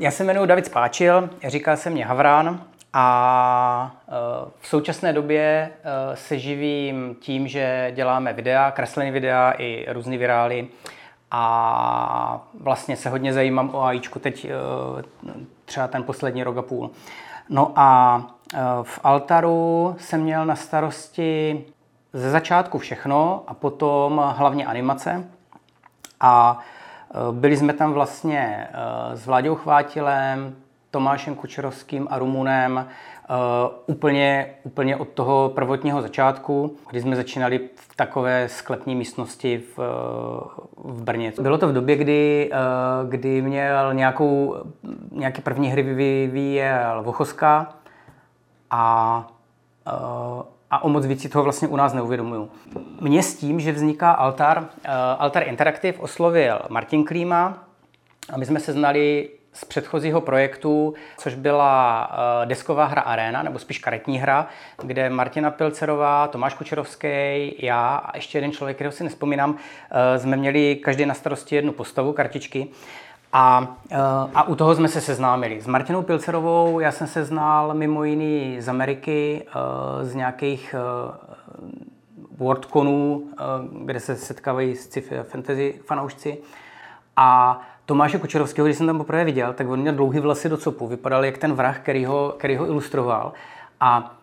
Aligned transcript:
Já 0.00 0.10
se 0.10 0.24
jmenuji 0.24 0.46
David 0.46 0.66
Spáčil, 0.66 1.30
říká 1.46 1.76
se 1.76 1.90
mě 1.90 2.04
Havrán 2.04 2.62
a 2.92 3.96
e, 4.08 4.10
v 4.60 4.66
současné 4.68 5.12
době 5.12 5.42
e, 5.42 6.16
se 6.16 6.38
živím 6.38 7.16
tím, 7.20 7.48
že 7.48 7.92
děláme 7.94 8.32
videa, 8.32 8.70
kreslené 8.70 9.10
videa 9.10 9.54
i 9.58 9.86
různé 9.92 10.18
virály 10.18 10.68
a 11.30 12.46
vlastně 12.60 12.96
se 12.96 13.10
hodně 13.10 13.32
zajímám 13.32 13.74
o 13.74 13.82
AIčku 13.82 14.18
teď 14.18 14.44
e, 14.44 14.50
třeba 15.64 15.88
ten 15.88 16.02
poslední 16.02 16.42
rok 16.42 16.56
a 16.56 16.62
půl. 16.62 16.90
No 17.48 17.72
a 17.76 18.22
v 18.82 19.00
Altaru 19.04 19.96
jsem 19.98 20.22
měl 20.22 20.46
na 20.46 20.56
starosti 20.56 21.64
ze 22.12 22.30
začátku 22.30 22.78
všechno 22.78 23.44
a 23.46 23.54
potom 23.54 24.32
hlavně 24.36 24.66
animace. 24.66 25.24
A 26.20 26.58
byli 27.32 27.56
jsme 27.56 27.72
tam 27.72 27.92
vlastně 27.92 28.68
s 29.14 29.26
Vláďou 29.26 29.54
Chvátilem, 29.54 30.56
Tomášem 30.90 31.34
Kučerovským 31.34 32.06
a 32.10 32.18
Rumunem 32.18 32.76
uh, 32.76 33.36
úplně, 33.86 34.46
úplně 34.62 34.96
od 34.96 35.08
toho 35.08 35.52
prvotního 35.54 36.02
začátku, 36.02 36.76
kdy 36.90 37.00
jsme 37.00 37.16
začínali 37.16 37.60
v 37.74 37.96
takové 37.96 38.48
sklepní 38.48 38.94
místnosti 38.94 39.62
v, 39.76 39.78
v 40.76 41.02
Brně. 41.02 41.32
Bylo 41.40 41.58
to 41.58 41.68
v 41.68 41.72
době, 41.72 41.96
kdy, 41.96 42.50
kdy 43.08 43.42
měl 43.42 43.94
nějakou, 43.94 44.56
nějaké 45.12 45.42
první 45.42 45.68
hry 45.68 45.82
vyvíjel 45.82 47.02
Vochoska 47.02 47.74
a 48.70 49.26
a 50.70 50.84
o 50.84 50.88
moc 50.88 51.06
víc 51.06 51.22
si 51.22 51.28
toho 51.28 51.42
vlastně 51.42 51.68
u 51.68 51.76
nás 51.76 51.92
neuvědomuju. 51.92 52.50
Mně 53.00 53.22
s 53.22 53.34
tím, 53.34 53.60
že 53.60 53.72
vzniká 53.72 54.10
Altar, 54.10 54.58
uh, 54.58 54.90
Altar 55.18 55.42
Interactive 55.48 55.98
oslovil 55.98 56.58
Martin 56.68 57.04
Klíma 57.04 57.64
a 58.32 58.38
my 58.38 58.46
jsme 58.46 58.60
se 58.60 58.72
znali 58.72 59.28
z 59.52 59.64
předchozího 59.64 60.20
projektu, 60.20 60.94
což 61.18 61.34
byla 61.34 62.10
eh, 62.12 62.46
desková 62.46 62.84
hra 62.84 63.02
Arena, 63.02 63.42
nebo 63.42 63.58
spíš 63.58 63.78
karetní 63.78 64.18
hra, 64.18 64.46
kde 64.82 65.10
Martina 65.10 65.50
Pilcerová, 65.50 66.28
Tomáš 66.28 66.54
Kučerovský, 66.54 67.08
já 67.58 67.96
a 67.96 68.16
ještě 68.16 68.38
jeden 68.38 68.52
člověk, 68.52 68.76
kterého 68.76 68.92
si 68.92 69.04
nespomínám, 69.04 69.56
eh, 69.90 70.18
jsme 70.18 70.36
měli 70.36 70.76
každý 70.76 71.06
na 71.06 71.14
starosti 71.14 71.56
jednu 71.56 71.72
postavu, 71.72 72.12
kartičky. 72.12 72.68
A, 73.32 73.76
eh, 73.90 73.96
a 74.34 74.42
u 74.42 74.54
toho 74.54 74.74
jsme 74.74 74.88
se 74.88 75.00
seznámili. 75.00 75.60
S 75.60 75.66
Martinou 75.66 76.02
Pilcerovou 76.02 76.80
já 76.80 76.92
jsem 76.92 77.06
se 77.06 77.24
znal 77.24 77.74
mimo 77.74 78.04
jiný 78.04 78.56
z 78.60 78.68
Ameriky, 78.68 79.46
z 80.02 80.14
nějakých 80.14 80.74
WordConů, 82.36 83.28
kde 83.84 84.00
se 84.00 84.16
setkávají 84.16 84.76
sci-fi 84.76 85.16
fantasy 85.22 85.80
fanoušci. 85.86 86.38
A 87.16 87.60
Tomáše 87.88 88.18
Kučerovského, 88.18 88.66
když 88.66 88.76
jsem 88.76 88.86
tam 88.86 88.98
poprvé 88.98 89.24
viděl, 89.24 89.52
tak 89.52 89.68
on 89.68 89.80
měl 89.80 89.94
dlouhý 89.94 90.20
vlasy 90.20 90.48
do 90.48 90.56
copu, 90.56 90.86
vypadal 90.86 91.24
jak 91.24 91.38
ten 91.38 91.52
vrah, 91.52 91.78
který 91.78 92.04
ho, 92.04 92.34
který 92.38 92.56
ho 92.56 92.66
ilustroval. 92.66 93.32
A, 93.80 94.10
eh, 94.14 94.17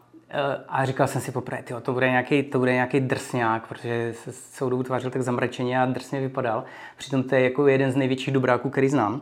a 0.69 0.85
říkal 0.85 1.07
jsem 1.07 1.21
si 1.21 1.31
poprvé, 1.31 1.63
tyjo, 1.63 1.81
to 1.81 1.93
bude 1.93 2.09
nějaký, 2.09 2.43
to 2.43 2.59
bude 2.59 2.73
nějaký 2.73 2.99
drsňák, 2.99 3.67
protože 3.67 4.13
se 4.13 4.31
celou 4.31 4.69
dobu 4.69 4.83
tvářil 4.83 5.11
tak 5.11 5.21
zamračeně 5.21 5.81
a 5.81 5.85
drsně 5.85 6.19
vypadal. 6.19 6.63
Přitom 6.97 7.23
to 7.23 7.35
je 7.35 7.41
jako 7.41 7.67
jeden 7.67 7.91
z 7.91 7.95
největších 7.95 8.33
dobráků, 8.33 8.69
který 8.69 8.89
znám. 8.89 9.21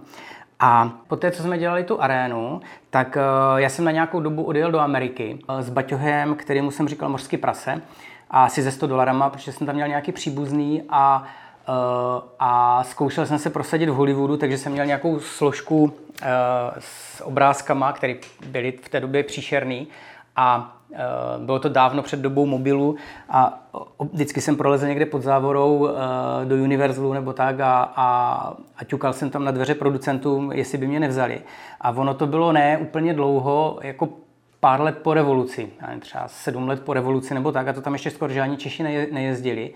A 0.59 0.91
poté, 1.07 1.31
co 1.31 1.43
jsme 1.43 1.57
dělali 1.57 1.83
tu 1.83 2.01
arénu, 2.01 2.61
tak 2.89 3.15
uh, 3.15 3.59
já 3.59 3.69
jsem 3.69 3.85
na 3.85 3.91
nějakou 3.91 4.19
dobu 4.19 4.43
odjel 4.43 4.71
do 4.71 4.79
Ameriky 4.79 5.39
uh, 5.49 5.59
s 5.59 5.69
baťohem, 5.69 6.35
kterýmu 6.35 6.71
jsem 6.71 6.87
říkal 6.87 7.09
mořský 7.09 7.37
prase, 7.37 7.81
a 8.29 8.43
asi 8.43 8.61
ze 8.61 8.71
100 8.71 8.87
dolarama, 8.87 9.29
protože 9.29 9.51
jsem 9.51 9.67
tam 9.67 9.75
měl 9.75 9.87
nějaký 9.87 10.11
příbuzný 10.11 10.83
a 10.89 11.27
Eh, 11.67 12.21
a 12.39 12.83
zkoušel 12.83 13.25
jsem 13.25 13.39
se 13.39 13.49
prosadit 13.49 13.89
v 13.89 13.93
Hollywoodu, 13.93 14.37
takže 14.37 14.57
jsem 14.57 14.71
měl 14.71 14.85
nějakou 14.85 15.19
složku 15.19 15.93
eh, 16.21 16.27
s 16.79 17.21
obrázkama, 17.21 17.93
které 17.93 18.15
byly 18.45 18.71
v 18.71 18.89
té 18.89 18.99
době 18.99 19.23
příšerný 19.23 19.87
a 20.35 20.75
eh, 20.75 20.82
bylo 21.37 21.59
to 21.59 21.69
dávno 21.69 22.01
před 22.01 22.19
dobou 22.19 22.45
mobilu 22.45 22.95
a 23.29 23.59
vždycky 24.13 24.41
jsem 24.41 24.55
prolezl 24.55 24.87
někde 24.87 25.05
pod 25.05 25.21
závorou 25.21 25.89
do 26.43 26.55
Universalu 26.55 27.13
nebo 27.13 27.33
tak 27.33 27.59
a, 27.59 27.93
a, 27.95 28.53
a 28.77 28.83
ťukal 28.83 29.13
jsem 29.13 29.29
tam 29.29 29.45
na 29.45 29.51
dveře 29.51 29.75
producentům, 29.75 30.51
jestli 30.51 30.77
by 30.77 30.87
mě 30.87 30.99
nevzali. 30.99 31.41
A 31.81 31.91
ono 31.91 32.13
to 32.13 32.27
bylo 32.27 32.51
ne 32.51 32.77
úplně 32.77 33.13
dlouho, 33.13 33.79
jako 33.81 34.09
pár 34.59 34.81
let 34.81 34.97
po 34.97 35.13
revoluci, 35.13 35.69
třeba 35.99 36.27
sedm 36.27 36.67
let 36.67 36.83
po 36.83 36.93
revoluci 36.93 37.33
nebo 37.33 37.51
tak, 37.51 37.67
a 37.67 37.73
to 37.73 37.81
tam 37.81 37.93
ještě 37.93 38.11
skoro 38.11 38.33
žádní 38.33 38.57
Češi 38.57 38.83
nejezdili. 39.11 39.73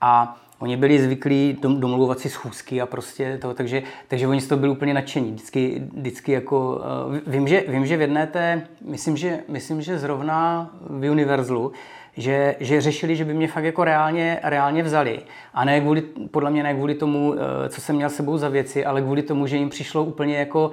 A 0.00 0.36
Oni 0.60 0.76
byli 0.76 0.98
zvyklí 0.98 1.58
domluvat 1.62 2.18
si 2.18 2.30
schůzky 2.30 2.80
a 2.80 2.86
prostě 2.86 3.38
to, 3.42 3.54
takže, 3.54 3.82
takže 4.08 4.28
oni 4.28 4.40
z 4.40 4.48
toho 4.48 4.58
byli 4.58 4.72
úplně 4.72 4.94
nadšení. 4.94 5.32
Vždycky, 5.32 5.82
vždycky 5.96 6.32
jako, 6.32 6.82
uh, 7.08 7.16
vím, 7.26 7.48
že, 7.48 7.64
vím, 7.68 7.86
že 7.86 7.96
v 7.96 8.00
jedné 8.00 8.26
té, 8.26 8.66
myslím, 8.84 9.16
že, 9.16 9.38
myslím, 9.48 9.82
že 9.82 9.98
zrovna 9.98 10.70
v 10.80 11.10
Universalu, 11.10 11.72
že, 12.16 12.56
že 12.60 12.80
řešili, 12.80 13.16
že 13.16 13.24
by 13.24 13.34
mě 13.34 13.48
fakt 13.48 13.64
jako 13.64 13.84
reálně, 13.84 14.40
reálně 14.42 14.82
vzali. 14.82 15.20
A 15.54 15.64
ne 15.64 15.80
kvůli, 15.80 16.02
podle 16.30 16.50
mě 16.50 16.62
ne 16.62 16.74
kvůli 16.74 16.94
tomu, 16.94 17.34
eh, 17.34 17.68
co 17.68 17.80
jsem 17.80 17.96
měl 17.96 18.10
sebou 18.10 18.36
za 18.36 18.48
věci, 18.48 18.84
ale 18.84 19.02
kvůli 19.02 19.22
tomu, 19.22 19.46
že 19.46 19.56
jim 19.56 19.68
přišlo 19.68 20.04
úplně 20.04 20.36
jako, 20.36 20.70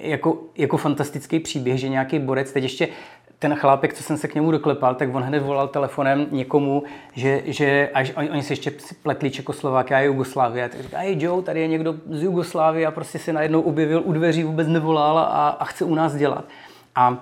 jako, 0.00 0.38
jako 0.56 0.76
fantastický 0.76 1.40
příběh, 1.40 1.78
že 1.78 1.88
nějaký 1.88 2.18
borec, 2.18 2.52
teď 2.52 2.62
ještě 2.62 2.88
ten 3.38 3.54
chlápek, 3.54 3.94
co 3.94 4.02
jsem 4.02 4.16
se 4.16 4.28
k 4.28 4.34
němu 4.34 4.50
doklepal, 4.50 4.94
tak 4.94 5.14
on 5.14 5.22
hned 5.22 5.42
volal 5.42 5.68
telefonem 5.68 6.26
někomu, 6.30 6.82
že, 7.12 7.42
že 7.44 7.90
až 7.94 8.12
oni, 8.16 8.30
oni 8.30 8.42
se 8.42 8.52
ještě 8.52 8.72
pletli 9.02 9.30
Čekoslováky 9.30 9.94
a 9.94 10.00
Jugoslávie. 10.00 10.68
Tak 10.68 10.80
říká, 10.80 10.98
hej 10.98 11.16
Joe, 11.20 11.42
tady 11.42 11.60
je 11.60 11.68
někdo 11.68 11.94
z 12.10 12.22
Jugoslávie 12.22 12.86
a 12.86 12.90
prostě 12.90 13.18
se 13.18 13.32
najednou 13.32 13.60
objevil 13.60 14.02
u 14.04 14.12
dveří, 14.12 14.44
vůbec 14.44 14.68
nevolal 14.68 15.18
a, 15.18 15.48
a 15.48 15.64
chce 15.64 15.84
u 15.84 15.94
nás 15.94 16.14
dělat. 16.14 16.44
A 16.94 17.16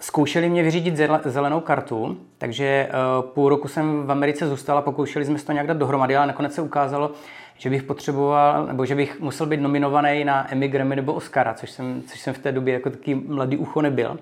zkoušeli 0.00 0.48
mě 0.48 0.62
vyřídit 0.62 1.00
zelenou 1.24 1.60
kartu, 1.60 2.16
takže 2.38 2.88
uh, 2.88 3.30
půl 3.30 3.48
roku 3.48 3.68
jsem 3.68 4.06
v 4.06 4.10
Americe 4.10 4.48
zůstal 4.48 4.78
a 4.78 4.82
pokoušeli 4.82 5.24
jsme 5.24 5.38
to 5.38 5.52
nějak 5.52 5.66
dát 5.66 5.76
dohromady, 5.76 6.16
ale 6.16 6.26
nakonec 6.26 6.54
se 6.54 6.62
ukázalo, 6.62 7.10
že 7.58 7.70
bych 7.70 7.82
potřeboval, 7.82 8.66
nebo 8.66 8.86
že 8.86 8.94
bych 8.94 9.20
musel 9.20 9.46
být 9.46 9.60
nominovaný 9.60 10.24
na 10.24 10.52
Emmy, 10.52 10.68
Grammy 10.68 10.96
nebo 10.96 11.12
Oscara, 11.12 11.54
což 11.54 11.70
jsem, 11.70 12.02
což 12.06 12.20
jsem 12.20 12.34
v 12.34 12.38
té 12.38 12.52
době 12.52 12.74
jako 12.74 12.90
taký 12.90 13.14
mladý 13.14 13.56
ucho 13.56 13.82
nebyl. 13.82 14.18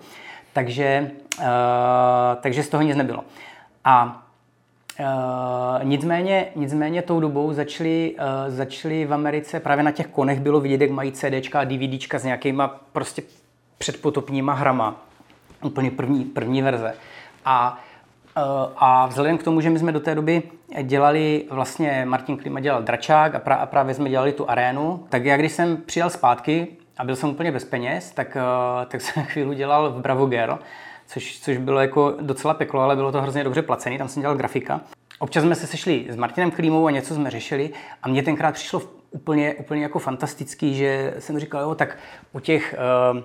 Takže, 0.53 1.11
uh, 1.39 1.45
takže 2.41 2.63
z 2.63 2.69
toho 2.69 2.83
nic 2.83 2.97
nebylo. 2.97 3.25
A 3.85 4.23
Uh, 5.01 5.85
nicméně, 5.85 6.47
nicméně 6.57 7.03
tou 7.03 7.21
dobou 7.21 7.53
začali, 7.53 8.15
uh, 8.19 8.55
začali 8.55 9.05
v 9.05 9.15
Americe, 9.15 9.61
právě 9.61 9.85
na 9.85 9.91
těch 9.91 10.07
konech 10.07 10.41
bylo 10.41 10.61
vidět, 10.61 10.81
jak 10.81 10.91
mají 10.91 11.13
CDčka 11.13 11.61
a 11.61 11.65
DVDčka 11.65 12.19
s 12.19 12.25
nějakýma 12.25 12.81
prostě 12.93 13.23
předpotopníma 13.79 14.53
hrama. 14.53 14.97
Úplně 15.63 15.91
první, 15.91 16.25
první 16.25 16.63
verze. 16.63 16.95
A, 17.45 17.79
uh, 18.37 18.43
a 18.77 19.07
vzhledem 19.07 19.39
k 19.39 19.43
tomu, 19.43 19.61
že 19.61 19.71
my 19.71 19.79
jsme 19.79 19.93
do 19.93 20.01
té 20.01 20.15
doby 20.15 20.43
dělali, 20.83 21.45
vlastně 21.51 22.05
Martin 22.09 22.37
Klima 22.37 22.61
dělal 22.61 22.83
Dračák 22.83 23.35
a, 23.35 23.39
pra, 23.39 23.55
a 23.55 23.67
právě 23.67 23.95
jsme 23.95 24.11
dělali 24.11 24.33
tu 24.33 24.51
arénu, 24.51 25.07
tak 25.09 25.25
já 25.25 25.37
když 25.37 25.53
jsem 25.53 25.77
přijel 25.77 26.11
zpátky, 26.11 26.67
a 26.99 27.05
byl 27.05 27.17
jsem 27.17 27.31
úplně 27.31 27.53
bez 27.53 27.65
peněz, 27.65 28.11
tak, 28.11 28.37
eh, 28.37 28.87
tak 28.87 29.01
jsem 29.01 29.23
chvíli 29.23 29.57
dělal 29.57 29.91
v 29.91 30.01
Bravo 30.01 30.27
Girl, 30.27 30.59
což, 31.07 31.41
což 31.41 31.57
bylo 31.57 31.81
jako 31.81 32.15
docela 32.21 32.55
peklo, 32.55 32.81
ale 32.81 32.97
bylo 32.97 33.13
to 33.13 33.23
hrozně 33.23 33.45
dobře 33.45 33.63
placený, 33.63 33.99
tam 33.99 34.09
jsem 34.09 34.21
dělal 34.21 34.37
grafika. 34.37 34.81
Občas 35.19 35.45
jsme 35.45 35.55
se 35.55 35.67
sešli 35.67 36.07
s 36.09 36.17
Martinem 36.17 36.51
Klímou 36.51 36.87
a 36.87 36.91
něco 36.91 37.15
jsme 37.15 37.31
řešili 37.31 37.71
a 38.03 38.09
mně 38.09 38.23
tenkrát 38.23 38.55
přišlo 38.55 38.83
úplně, 39.11 39.55
úplně 39.55 39.83
jako 39.83 39.99
fantastický, 39.99 40.75
že 40.75 41.15
jsem 41.19 41.39
říkal, 41.39 41.63
jo, 41.63 41.75
tak 41.75 41.99
u 42.33 42.41
těch, 42.41 42.75
uh, 43.13 43.21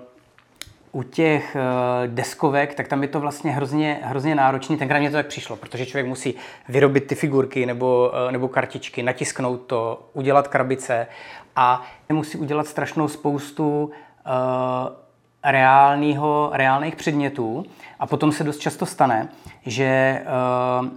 u 0.94 1.02
těch 1.02 1.56
uh, 1.56 2.14
deskovek, 2.14 2.74
tak 2.74 2.88
tam 2.88 3.02
je 3.02 3.08
to 3.08 3.20
vlastně 3.20 3.52
hrozně, 3.52 4.00
hrozně 4.02 4.34
náročný. 4.34 4.76
Tenkrát 4.76 4.98
mě 4.98 5.10
to 5.10 5.16
tak 5.16 5.26
přišlo, 5.26 5.56
protože 5.56 5.86
člověk 5.86 6.06
musí 6.06 6.34
vyrobit 6.68 7.06
ty 7.06 7.14
figurky 7.14 7.66
nebo, 7.66 8.12
uh, 8.26 8.32
nebo 8.32 8.48
kartičky, 8.48 9.02
natisknout 9.02 9.60
to, 9.66 10.08
udělat 10.12 10.48
krabice 10.48 11.06
a 11.56 11.82
musí 12.12 12.38
udělat 12.38 12.66
strašnou 12.66 13.08
spoustu 13.08 13.84
uh, 13.84 13.92
reálných 16.52 16.96
předmětů 16.96 17.64
a 17.98 18.06
potom 18.06 18.32
se 18.32 18.44
dost 18.44 18.58
často 18.58 18.86
stane, 18.86 19.28
že, 19.66 20.22
uh, 20.80 20.88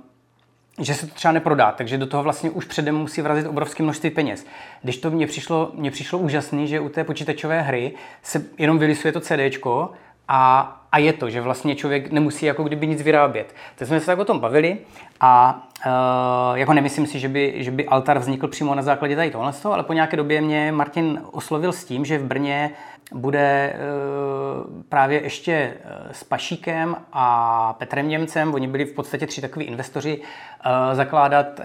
že 0.80 0.94
se 0.94 1.08
to 1.08 1.14
třeba 1.14 1.32
neprodá, 1.32 1.72
takže 1.72 1.98
do 1.98 2.08
toho 2.08 2.24
vlastně 2.24 2.50
už 2.50 2.66
předem 2.66 2.96
musí 2.96 3.22
vrazit 3.22 3.48
obrovské 3.48 3.84
množství 3.84 4.10
peněz. 4.10 4.46
Když 4.82 4.98
to 4.98 5.12
mně 5.12 5.28
přišlo, 5.28 5.72
mně 5.74 5.92
přišlo 5.92 6.20
úžasný, 6.20 6.68
že 6.68 6.80
u 6.80 6.90
té 6.90 7.04
počítačové 7.04 7.62
hry 7.62 7.94
se 8.24 8.46
jenom 8.58 8.80
vylisuje 8.80 9.12
to 9.12 9.22
CDčko 9.22 9.92
a, 10.28 10.62
a 10.92 10.98
je 10.98 11.14
to, 11.14 11.30
že 11.30 11.42
vlastně 11.42 11.76
člověk 11.76 12.12
nemusí 12.12 12.46
jako 12.46 12.64
kdyby 12.64 12.88
nic 12.88 13.02
vyrábět. 13.02 13.56
Teď 13.76 13.88
jsme 13.88 14.00
se 14.00 14.06
tak 14.06 14.20
o 14.20 14.26
tom 14.26 14.40
bavili 14.40 14.78
a 15.20 15.64
uh, 15.86 16.58
jako 16.58 16.74
nemyslím 16.74 17.08
si, 17.08 17.20
že 17.20 17.30
by, 17.30 17.54
že 17.58 17.72
by 17.72 17.86
altar 17.86 18.20
vznikl 18.20 18.48
přímo 18.48 18.76
na 18.76 18.82
základě 18.82 19.16
tady 19.16 19.32
tohle, 19.32 19.54
ale 19.64 19.84
po 19.84 19.94
nějaké 19.94 20.18
době 20.18 20.42
mě 20.42 20.72
Martin 20.72 21.22
oslovil 21.32 21.72
s 21.72 21.86
tím, 21.86 22.06
že 22.06 22.18
v 22.18 22.24
Brně 22.24 22.72
bude 23.12 23.74
uh, 23.76 24.84
právě 24.90 25.24
ještě 25.24 25.52
eh, 25.52 26.14
s 26.14 26.24
Pašíkem 26.24 26.96
a 27.14 27.74
Petrem 27.74 28.10
Němcem, 28.10 28.54
oni 28.54 28.68
byli 28.68 28.86
v 28.86 28.94
podstatě 28.94 29.28
tři 29.28 29.42
takový 29.42 29.66
investoři, 29.66 30.18
uh, 30.18 30.96
zakládat 30.96 31.60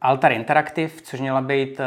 Altar 0.00 0.32
Interactive, 0.32 0.92
což 1.02 1.20
měla 1.20 1.40
být 1.40 1.80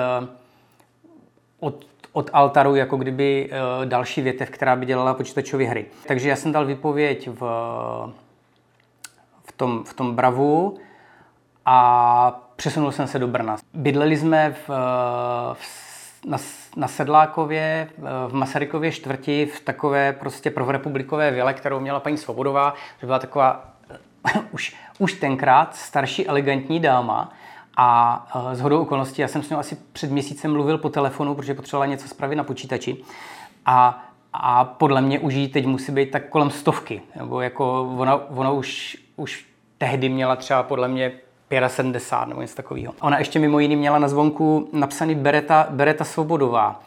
od 1.59 1.85
od 2.11 2.29
altaru 2.33 2.75
jako 2.75 2.97
kdyby 2.97 3.49
další 3.85 4.21
větev, 4.21 4.49
která 4.49 4.75
by 4.75 4.85
dělala 4.85 5.13
počítačové 5.13 5.63
hry. 5.63 5.85
Takže 6.07 6.29
já 6.29 6.35
jsem 6.35 6.51
dal 6.51 6.65
výpověď 6.65 7.29
v, 7.29 7.39
v, 9.45 9.51
tom, 9.55 9.83
v 9.83 9.93
tom 9.93 10.15
Bravu 10.15 10.77
a 11.69 12.39
přesunul 12.55 12.91
jsem 12.91 13.07
se 13.07 13.19
do 13.19 13.27
Brna. 13.27 13.55
Bydleli 13.73 14.17
jsme 14.17 14.55
v, 14.67 14.69
v 15.53 16.25
na, 16.25 16.37
na 16.75 16.87
Sedlákově, 16.87 17.89
v 18.27 18.33
Masarykově 18.33 18.91
čtvrti, 18.91 19.45
v 19.45 19.59
takové 19.59 20.13
prostě 20.13 20.51
prvorepublikové 20.51 21.31
vile, 21.31 21.53
kterou 21.53 21.79
měla 21.79 21.99
paní 21.99 22.17
Svobodová, 22.17 22.73
že 22.99 23.05
byla 23.05 23.19
taková 23.19 23.73
už, 24.51 24.75
už 24.99 25.13
tenkrát 25.13 25.75
starší 25.75 26.27
elegantní 26.27 26.79
dáma, 26.79 27.33
a 27.79 28.27
z 28.53 28.61
hodou 28.61 28.81
okolností, 28.81 29.21
já 29.21 29.27
jsem 29.27 29.43
s 29.43 29.49
ní 29.49 29.55
asi 29.55 29.77
před 29.93 30.11
měsícem 30.11 30.53
mluvil 30.53 30.77
po 30.77 30.89
telefonu, 30.89 31.35
protože 31.35 31.53
potřebovala 31.53 31.85
něco 31.85 32.07
spravit 32.07 32.35
na 32.35 32.43
počítači. 32.43 32.97
A, 33.65 34.05
a 34.33 34.65
podle 34.65 35.01
mě 35.01 35.19
už 35.19 35.33
jí 35.33 35.47
teď 35.47 35.65
musí 35.65 35.91
být 35.91 36.11
tak 36.11 36.29
kolem 36.29 36.49
stovky. 36.49 37.01
Nebo 37.15 37.41
jako 37.41 37.93
ona, 37.97 38.15
ona 38.15 38.51
už, 38.51 38.97
už 39.15 39.45
tehdy 39.77 40.09
měla 40.09 40.35
třeba 40.35 40.63
podle 40.63 40.87
mě 40.87 41.11
75 41.67 42.29
nebo 42.29 42.41
něco 42.41 42.55
takového. 42.55 42.93
Ona 43.01 43.19
ještě 43.19 43.39
mimo 43.39 43.59
jiný 43.59 43.75
měla 43.75 43.99
na 43.99 44.07
zvonku 44.07 44.69
napsaný 44.73 45.15
Bereta, 45.15 45.67
Bereta 45.69 46.03
Svobodová. 46.03 46.81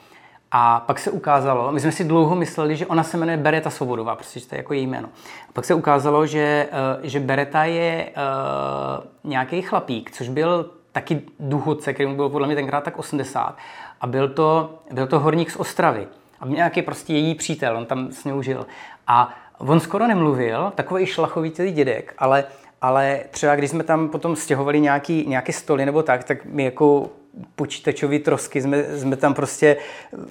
A 0.52 0.80
pak 0.80 0.98
se 0.98 1.10
ukázalo, 1.10 1.72
my 1.72 1.80
jsme 1.80 1.92
si 1.92 2.04
dlouho 2.04 2.34
mysleli, 2.34 2.76
že 2.76 2.86
ona 2.86 3.02
se 3.02 3.16
jmenuje 3.16 3.36
Bereta 3.36 3.70
Svobodová, 3.70 4.16
protože 4.16 4.46
to 4.46 4.54
je 4.54 4.56
jako 4.56 4.72
její 4.74 4.86
jméno. 4.86 5.08
A 5.48 5.52
pak 5.52 5.64
se 5.64 5.74
ukázalo, 5.74 6.26
že, 6.26 6.68
eh, 6.72 7.08
že 7.08 7.20
Bereta 7.20 7.64
je 7.64 8.10
uh, 8.10 9.30
nějaký 9.30 9.62
chlapík, 9.62 10.10
což 10.10 10.28
byl 10.28 10.70
taky 10.92 11.22
důchodce, 11.40 11.92
který 11.92 12.08
mu 12.08 12.16
byl 12.16 12.28
podle 12.28 12.46
mě 12.46 12.56
tenkrát 12.56 12.84
tak 12.84 12.98
80. 12.98 13.56
A 14.00 14.06
byl 14.06 14.28
to, 14.28 14.74
byl 14.92 15.06
to 15.06 15.18
horník 15.18 15.50
z 15.50 15.56
Ostravy. 15.56 16.06
A 16.40 16.46
nějaký 16.46 16.82
prostě 16.82 17.12
její 17.12 17.34
přítel, 17.34 17.76
on 17.76 17.86
tam 17.86 18.12
s 18.12 18.24
ní 18.24 18.42
žil. 18.42 18.66
A 19.06 19.34
on 19.58 19.80
skoro 19.80 20.06
nemluvil, 20.06 20.72
takový 20.74 21.06
šlachovitý 21.06 21.70
dědek, 21.72 22.14
ale, 22.18 22.44
ale 22.80 23.20
třeba 23.30 23.56
když 23.56 23.70
jsme 23.70 23.84
tam 23.84 24.08
potom 24.08 24.36
stěhovali 24.36 24.80
nějaký, 24.80 25.24
nějaký 25.28 25.52
stoly 25.52 25.86
nebo 25.86 26.02
tak, 26.02 26.24
tak 26.24 26.44
my 26.44 26.64
jako 26.64 27.10
počítačové 27.56 28.18
trosky, 28.18 28.62
jsme, 28.62 28.84
jsme 28.98 29.16
tam 29.16 29.34
prostě 29.34 29.76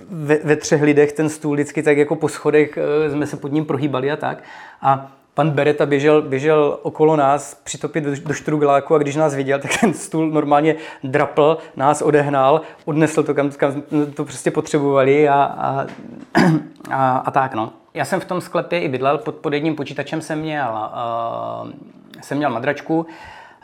ve, 0.10 0.38
ve 0.44 0.56
třech 0.56 0.82
lidech 0.82 1.12
ten 1.12 1.30
stůl 1.30 1.54
vždycky 1.54 1.84
tak 1.84 1.98
jako 1.98 2.16
po 2.16 2.30
schodech 2.30 2.78
eh, 2.78 3.12
jsme 3.12 3.28
se 3.28 3.38
pod 3.38 3.52
ním 3.52 3.66
prohýbali 3.66 4.12
a 4.12 4.16
tak. 4.16 4.44
A 4.82 5.12
pan 5.34 5.50
Bereta 5.50 5.86
běžel, 5.86 6.22
běžel 6.22 6.80
okolo 6.82 7.16
nás 7.16 7.56
přitopit 7.64 8.04
do, 8.04 8.12
do 8.26 8.34
štrugeláku 8.34 8.96
a 8.96 8.98
když 8.98 9.16
nás 9.16 9.36
viděl, 9.36 9.60
tak 9.60 9.72
ten 9.82 9.94
stůl 9.94 10.30
normálně 10.30 10.76
drapl, 11.04 11.58
nás 11.76 12.02
odehnal, 12.02 12.62
odnesl 12.86 13.24
to, 13.24 13.34
kam, 13.34 13.52
kam 13.52 13.84
to 14.14 14.24
prostě 14.24 14.52
potřebovali 14.52 15.30
a, 15.30 15.44
a, 15.44 15.86
a, 16.92 17.18
a 17.18 17.32
tak 17.32 17.54
no. 17.54 17.74
Já 17.94 18.06
jsem 18.06 18.20
v 18.20 18.26
tom 18.26 18.42
sklepě 18.42 18.80
i 18.80 18.88
bydlel, 18.88 19.18
pod, 19.18 19.36
pod 19.36 19.54
jedním 19.54 19.76
počítačem 19.76 20.22
jsem 20.22 20.40
měl, 20.40 20.90
uh, 21.64 21.70
jsem 22.22 22.38
měl 22.38 22.50
madračku, 22.50 23.06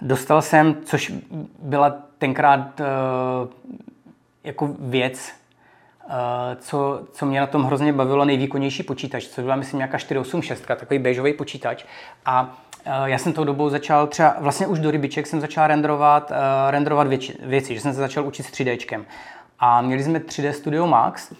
dostal 0.01 0.41
jsem, 0.41 0.75
což 0.85 1.13
byla 1.59 1.95
tenkrát 2.17 2.79
uh, 2.79 3.49
jako 4.43 4.75
věc, 4.79 5.33
Eh, 6.09 6.55
co, 6.55 7.01
co 7.11 7.25
mě 7.25 7.39
na 7.39 7.47
tom 7.47 7.63
hrozně 7.63 7.93
bavilo, 7.93 8.25
nejvýkonnější 8.25 8.83
počítač, 8.83 9.27
což 9.27 9.43
byla, 9.43 9.55
myslím, 9.55 9.77
nějaká 9.77 9.97
486, 9.97 10.65
takový 10.65 10.99
béžový 10.99 11.33
počítač. 11.33 11.85
A 12.25 12.57
eh, 12.85 12.91
já 13.05 13.17
jsem 13.17 13.33
tou 13.33 13.43
dobou 13.43 13.69
začal 13.69 14.07
třeba, 14.07 14.35
vlastně 14.39 14.67
už 14.67 14.79
do 14.79 14.91
rybiček 14.91 15.27
jsem 15.27 15.41
začal 15.41 15.67
renderovat, 15.67 16.31
renderovat 16.69 17.07
věci, 17.07 17.37
věci, 17.39 17.73
že 17.75 17.81
jsem 17.81 17.93
se 17.93 17.99
začal 17.99 18.25
učit 18.25 18.43
s 18.43 18.51
3D. 18.51 19.05
A 19.59 19.81
měli 19.81 20.03
jsme 20.03 20.19
3D 20.19 20.51
Studio 20.51 20.87
Max 20.87 21.33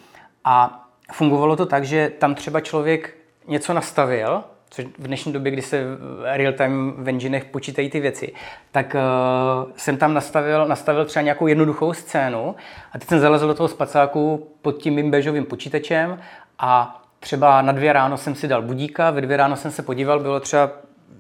a 0.44 0.88
fungovalo 1.11 1.56
to 1.56 1.65
tak, 1.65 1.85
že 1.85 2.11
tam 2.19 2.35
třeba 2.35 2.59
člověk 2.59 3.18
něco 3.47 3.73
nastavil, 3.73 4.44
což 4.69 4.85
v 4.97 5.07
dnešní 5.07 5.33
době, 5.33 5.51
kdy 5.51 5.62
se 5.62 5.83
real-time 6.23 6.94
v 6.97 7.09
enginech 7.09 7.45
počítají 7.45 7.89
ty 7.89 8.00
věci, 8.00 8.33
tak 8.71 8.95
uh, 8.95 9.71
jsem 9.77 9.97
tam 9.97 10.13
nastavil, 10.13 10.67
nastavil 10.67 11.06
třeba 11.06 11.23
nějakou 11.23 11.47
jednoduchou 11.47 11.94
scénu 11.94 12.56
a 12.91 13.00
teď 13.00 13.09
jsem 13.09 13.19
zalezl 13.19 13.47
do 13.47 13.53
toho 13.53 13.67
spacáku 13.67 14.47
pod 14.62 14.71
tím 14.71 14.94
mým 14.94 15.12
bežovým 15.12 15.45
počítačem 15.45 16.19
a 16.59 17.01
třeba 17.19 17.62
na 17.62 17.71
dvě 17.71 17.94
ráno 17.94 18.17
jsem 18.17 18.35
si 18.35 18.47
dal 18.47 18.62
budíka, 18.62 19.12
ve 19.12 19.21
dvě 19.21 19.38
ráno 19.38 19.56
jsem 19.56 19.71
se 19.71 19.81
podíval, 19.81 20.19
bylo 20.19 20.39
třeba 20.39 20.69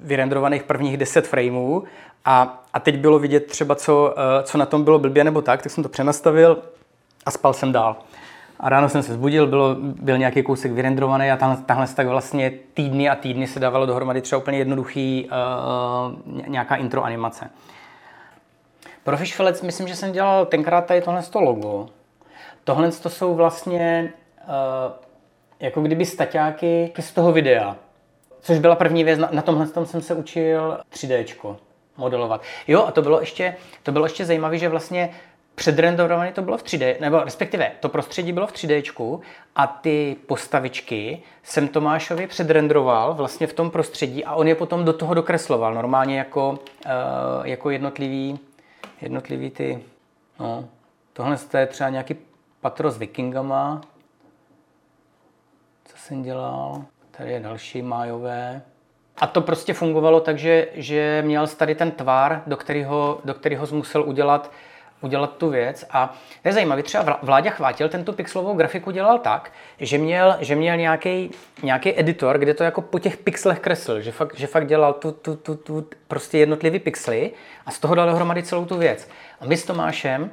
vyrendrovaných 0.01 0.63
prvních 0.63 0.97
10 0.97 1.27
frameů 1.27 1.83
a, 2.25 2.63
a 2.73 2.79
teď 2.79 2.97
bylo 2.97 3.19
vidět 3.19 3.45
třeba, 3.45 3.75
co, 3.75 4.13
uh, 4.17 4.43
co 4.43 4.57
na 4.57 4.65
tom 4.65 4.83
bylo 4.83 4.99
blbě 4.99 5.23
nebo 5.23 5.41
tak, 5.41 5.61
tak 5.61 5.71
jsem 5.71 5.83
to 5.83 5.89
přenastavil 5.89 6.63
a 7.25 7.31
spal 7.31 7.53
jsem 7.53 7.71
dál. 7.71 7.95
A 8.59 8.69
ráno 8.69 8.89
jsem 8.89 9.03
se 9.03 9.13
zbudil, 9.13 9.47
bylo, 9.47 9.75
byl 9.79 10.17
nějaký 10.17 10.43
kousek 10.43 10.71
vyrendrovaný 10.71 11.31
a 11.31 11.37
tahle, 11.37 11.57
tahle 11.57 11.87
tak 11.87 12.07
vlastně 12.07 12.51
týdny 12.73 13.09
a 13.09 13.15
týdny 13.15 13.47
se 13.47 13.59
dávalo 13.59 13.85
dohromady 13.85 14.21
třeba 14.21 14.41
úplně 14.41 14.57
jednoduchý 14.57 15.29
uh, 15.29 16.47
nějaká 16.47 16.75
intro 16.75 17.03
animace. 17.03 17.49
Pro 19.03 19.17
Fishfellets 19.17 19.61
myslím, 19.61 19.87
že 19.87 19.95
jsem 19.95 20.11
dělal 20.11 20.45
tenkrát 20.45 20.85
tady 20.85 21.01
tohle 21.01 21.23
logo. 21.35 21.87
Tohle 22.63 22.91
to 22.91 23.09
jsou 23.09 23.35
vlastně 23.35 24.13
uh, 24.47 24.93
jako 25.59 25.81
kdyby 25.81 26.05
staťáky 26.05 26.93
z 26.99 27.11
toho 27.11 27.31
videa. 27.31 27.75
Což 28.41 28.59
byla 28.59 28.75
první 28.75 29.03
věc, 29.03 29.19
na, 29.19 29.29
na 29.31 29.41
tomhle 29.41 29.67
tom 29.67 29.85
jsem 29.85 30.01
se 30.01 30.13
učil 30.13 30.79
3D 30.93 31.55
modelovat. 31.97 32.41
Jo, 32.67 32.85
a 32.85 32.91
to 32.91 33.01
bylo 33.01 33.19
ještě, 33.19 33.55
to 33.83 33.91
bylo 33.91 34.05
ještě 34.05 34.25
zajímavé, 34.25 34.57
že 34.57 34.69
vlastně 34.69 35.09
předrendorované 35.55 36.31
to 36.31 36.41
bylo 36.41 36.57
v 36.57 36.63
3D, 36.63 36.95
nebo 36.99 37.23
respektive 37.23 37.71
to 37.79 37.89
prostředí 37.89 38.33
bylo 38.33 38.47
v 38.47 38.53
3D 38.53 39.21
a 39.55 39.67
ty 39.67 40.15
postavičky 40.27 41.23
jsem 41.43 41.67
Tomášovi 41.67 42.27
předrenderoval 42.27 43.13
vlastně 43.13 43.47
v 43.47 43.53
tom 43.53 43.71
prostředí 43.71 44.25
a 44.25 44.35
on 44.35 44.47
je 44.47 44.55
potom 44.55 44.85
do 44.85 44.93
toho 44.93 45.13
dokresloval 45.13 45.73
normálně 45.73 46.17
jako, 46.17 46.49
uh, 46.49 46.91
jako 47.43 47.69
jednotlivý, 47.69 48.39
jednotlivý 49.01 49.49
ty, 49.49 49.83
no, 50.39 50.65
tohle 51.13 51.37
je 51.57 51.67
třeba 51.67 51.89
nějaký 51.89 52.15
patro 52.61 52.91
s 52.91 52.97
vikingama, 52.97 53.81
co 55.85 55.97
jsem 55.97 56.23
dělal, 56.23 56.85
tady 57.11 57.31
je 57.31 57.39
další 57.39 57.81
májové, 57.81 58.61
a 59.17 59.27
to 59.27 59.41
prostě 59.41 59.73
fungovalo 59.73 60.19
tak, 60.19 60.37
že, 60.37 60.67
že 60.73 61.23
měl 61.25 61.47
tady 61.47 61.75
ten 61.75 61.91
tvar, 61.91 62.43
do 62.47 62.57
kterého, 62.57 63.19
do 63.25 63.33
kterého 63.33 63.67
musel 63.71 64.03
udělat 64.03 64.51
udělat 65.05 65.37
tu 65.37 65.49
věc. 65.49 65.85
A 65.89 66.15
to 66.41 66.47
je 66.47 66.53
zajímavé, 66.53 66.83
třeba 66.83 67.19
Vláďa 67.21 67.51
Chvátil 67.51 67.89
ten 67.89 68.03
tu 68.03 68.13
pixelovou 68.13 68.53
grafiku 68.53 68.91
dělal 68.91 69.19
tak, 69.19 69.51
že 69.79 69.97
měl, 69.97 70.37
že 70.39 70.55
měl 70.55 70.77
nějaký, 70.77 71.31
nějaký 71.63 71.99
editor, 71.99 72.37
kde 72.37 72.53
to 72.53 72.63
jako 72.63 72.81
po 72.81 72.99
těch 72.99 73.17
pixelech 73.17 73.59
kreslil, 73.59 74.01
že 74.01 74.11
fakt, 74.11 74.37
že 74.37 74.47
fakt 74.47 74.67
dělal 74.67 74.93
tu, 74.93 75.11
tu, 75.11 75.35
tu, 75.35 75.55
tu 75.55 75.89
prostě 76.07 76.37
jednotlivý 76.37 76.79
pixely 76.79 77.31
a 77.65 77.71
z 77.71 77.79
toho 77.79 77.95
dal 77.95 78.07
dohromady 78.07 78.43
celou 78.43 78.65
tu 78.65 78.77
věc. 78.77 79.09
A 79.39 79.45
my 79.45 79.57
s 79.57 79.65
Tomášem 79.65 80.21
uh, 80.21 80.29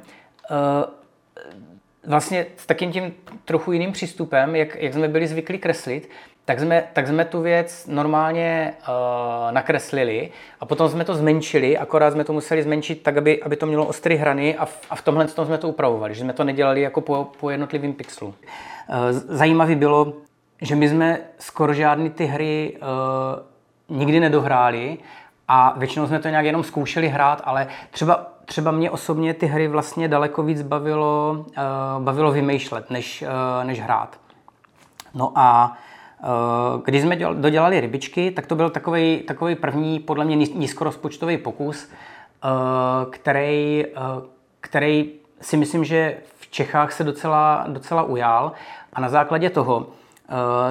vlastně 2.05 2.45
s 2.57 2.65
takým 2.65 2.91
tím 2.91 3.13
trochu 3.45 3.71
jiným 3.71 3.91
přístupem, 3.91 4.55
jak, 4.55 4.75
jak 4.75 4.93
jsme 4.93 5.07
byli 5.07 5.27
zvyklí 5.27 5.57
kreslit, 5.57 6.09
tak 6.45 6.59
jsme, 6.59 6.83
tak 6.93 7.07
jsme 7.07 7.25
tu 7.25 7.41
věc 7.41 7.87
normálně 7.87 8.73
uh, 8.79 9.51
nakreslili 9.51 10.31
a 10.59 10.65
potom 10.65 10.89
jsme 10.89 11.05
to 11.05 11.15
zmenšili, 11.15 11.77
akorát 11.77 12.11
jsme 12.11 12.23
to 12.23 12.33
museli 12.33 12.63
zmenšit 12.63 13.03
tak, 13.03 13.17
aby, 13.17 13.43
aby 13.43 13.55
to 13.55 13.65
mělo 13.65 13.85
ostré 13.85 14.15
hrany 14.15 14.57
a 14.57 14.65
v, 14.65 14.79
a 14.89 14.95
v 14.95 15.01
tomhle 15.01 15.25
tom 15.27 15.45
jsme 15.45 15.57
to 15.57 15.69
upravovali, 15.69 16.15
že 16.15 16.21
jsme 16.21 16.33
to 16.33 16.43
nedělali 16.43 16.81
jako 16.81 17.01
po, 17.01 17.27
po 17.39 17.49
jednotlivým 17.49 17.93
pixelu. 17.93 18.27
Uh, 18.27 18.95
zajímavé 19.11 19.75
bylo, 19.75 20.13
že 20.61 20.75
my 20.75 20.89
jsme 20.89 21.19
skoro 21.39 21.73
žádný 21.73 22.09
ty 22.09 22.25
hry 22.25 22.77
uh, 23.89 23.97
nikdy 23.97 24.19
nedohráli 24.19 24.97
a 25.47 25.73
většinou 25.77 26.07
jsme 26.07 26.19
to 26.19 26.29
nějak 26.29 26.45
jenom 26.45 26.63
zkoušeli 26.63 27.07
hrát, 27.07 27.41
ale 27.45 27.67
třeba, 27.91 28.27
třeba 28.45 28.71
mě 28.71 28.91
osobně 28.91 29.33
ty 29.33 29.45
hry 29.45 29.67
vlastně 29.67 30.07
daleko 30.07 30.43
víc 30.43 30.61
bavilo, 30.61 31.45
uh, 31.47 32.03
bavilo 32.03 32.31
vymýšlet, 32.31 32.89
než, 32.89 33.21
uh, 33.21 33.67
než 33.67 33.81
hrát. 33.81 34.19
No 35.13 35.31
a 35.35 35.77
když 36.85 37.01
jsme 37.01 37.15
dodělali 37.15 37.79
rybičky, 37.79 38.31
tak 38.31 38.47
to 38.47 38.55
byl 38.55 38.69
takový, 38.69 39.17
takový 39.17 39.55
první, 39.55 39.99
podle 39.99 40.25
mě 40.25 40.35
nízkorozpočtový 40.35 41.37
pokus, 41.37 41.89
eh, 41.91 42.47
který, 43.09 43.85
eh, 43.85 43.89
který 44.61 45.11
si 45.41 45.57
myslím, 45.57 45.83
že 45.83 46.17
v 46.39 46.51
Čechách 46.51 46.91
se 46.91 47.03
docela, 47.03 47.65
docela 47.67 48.03
ujal. 48.03 48.51
A 48.93 49.01
na 49.01 49.09
základě 49.09 49.49
toho 49.49 49.87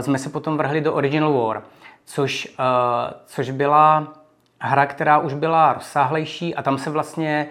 jsme 0.00 0.18
se 0.18 0.28
potom 0.28 0.56
vrhli 0.56 0.80
do 0.80 0.94
Original 0.94 1.32
War, 1.32 1.62
což, 2.04 2.56
což 3.26 3.50
byla 3.50 4.12
hra, 4.59 4.87
která 4.87 5.18
už 5.18 5.35
byla 5.35 5.73
rozsáhlejší 5.73 6.54
a 6.54 6.62
tam 6.62 6.78
se 6.78 6.90
vlastně 6.90 7.49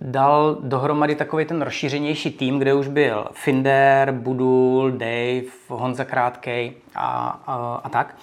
dal 0.00 0.56
dohromady 0.60 1.14
takový 1.14 1.44
ten 1.44 1.62
rozšířenější 1.62 2.30
tým, 2.30 2.58
kde 2.58 2.74
už 2.74 2.88
byl 2.88 3.26
Finder, 3.32 4.12
Budul, 4.12 4.90
Dave, 4.90 5.42
Honza 5.68 6.04
Krátkej 6.04 6.72
a, 6.94 7.40
a, 7.46 7.80
a 7.84 7.88
tak. 7.88 8.16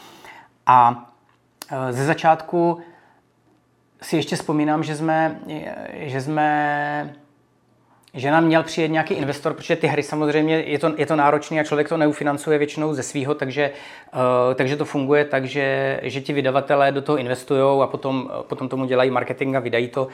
A 0.65 1.09
e, 1.71 1.93
ze 1.93 2.05
začátku 2.05 2.81
si 4.01 4.15
ještě 4.15 4.35
vzpomínám, 4.35 4.83
že 4.83 4.95
jsme, 4.95 5.39
že 5.93 6.21
jsme 6.21 7.15
že 8.13 8.31
nám 8.31 8.45
měl 8.45 8.63
přijet 8.63 8.91
nějaký 8.91 9.13
investor, 9.13 9.53
protože 9.53 9.75
ty 9.75 9.87
hry 9.87 10.03
samozřejmě 10.03 10.59
je 10.59 10.79
to, 10.79 10.93
je 10.97 11.05
to 11.05 11.15
náročné 11.15 11.59
a 11.59 11.63
člověk 11.63 11.89
to 11.89 11.97
neufinancuje 11.97 12.57
většinou 12.57 12.93
ze 12.93 13.03
svého, 13.03 13.35
takže, 13.35 13.71
uh, 14.13 14.19
takže 14.55 14.77
to 14.77 14.85
funguje 14.85 15.25
tak, 15.25 15.45
že, 15.45 15.99
že 16.03 16.21
ti 16.21 16.33
vydavatelé 16.33 16.91
do 16.91 17.01
toho 17.01 17.17
investují 17.17 17.81
a 17.81 17.87
potom, 17.87 18.31
potom 18.47 18.69
tomu 18.69 18.85
dělají 18.85 19.11
marketing 19.11 19.55
a 19.55 19.59
vydají 19.59 19.87
to. 19.87 20.07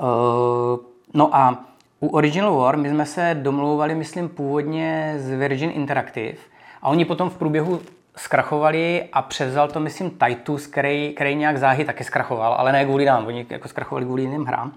Uh, 0.00 0.91
no 1.14 1.36
a 1.36 1.64
u 2.00 2.06
Original 2.06 2.56
War 2.56 2.76
my 2.76 2.88
jsme 2.88 3.06
se 3.06 3.36
domlouvali, 3.42 3.94
myslím, 3.94 4.28
původně 4.28 5.14
z 5.18 5.30
Virgin 5.38 5.70
Interactive 5.74 6.38
a 6.82 6.88
oni 6.88 7.04
potom 7.04 7.30
v 7.30 7.36
průběhu 7.36 7.80
zkrachovali 8.16 9.08
a 9.12 9.22
převzal 9.22 9.68
to, 9.68 9.80
myslím, 9.80 10.10
Titus, 10.10 10.66
který, 10.66 11.12
který 11.14 11.34
nějak 11.34 11.58
záhy 11.58 11.84
taky 11.84 12.04
zkrachoval, 12.04 12.54
ale 12.54 12.72
ne 12.72 12.84
kvůli 12.84 13.04
nám, 13.04 13.26
oni 13.26 13.46
jako 13.50 13.68
zkrachovali 13.68 14.04
kvůli 14.04 14.22
jiným 14.22 14.44
hrám. 14.44 14.72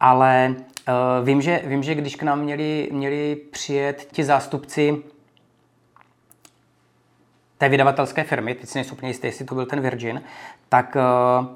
Ale 0.00 0.54
uh, 0.54 1.26
vím, 1.26 1.42
že, 1.42 1.60
vím, 1.64 1.82
že 1.82 1.94
když 1.94 2.16
k 2.16 2.22
nám 2.22 2.40
měli, 2.40 2.88
měli 2.92 3.36
přijet 3.36 4.08
ti 4.12 4.24
zástupci 4.24 5.02
té 7.58 7.68
vydavatelské 7.68 8.24
firmy, 8.24 8.54
teď 8.54 8.68
si 8.68 8.78
nejsou 8.78 8.94
úplně 8.94 9.10
jistý, 9.10 9.26
jestli 9.26 9.44
to 9.44 9.54
byl 9.54 9.66
ten 9.66 9.80
Virgin, 9.80 10.22
tak, 10.68 10.96
uh, 10.96 11.46
uh, 11.46 11.52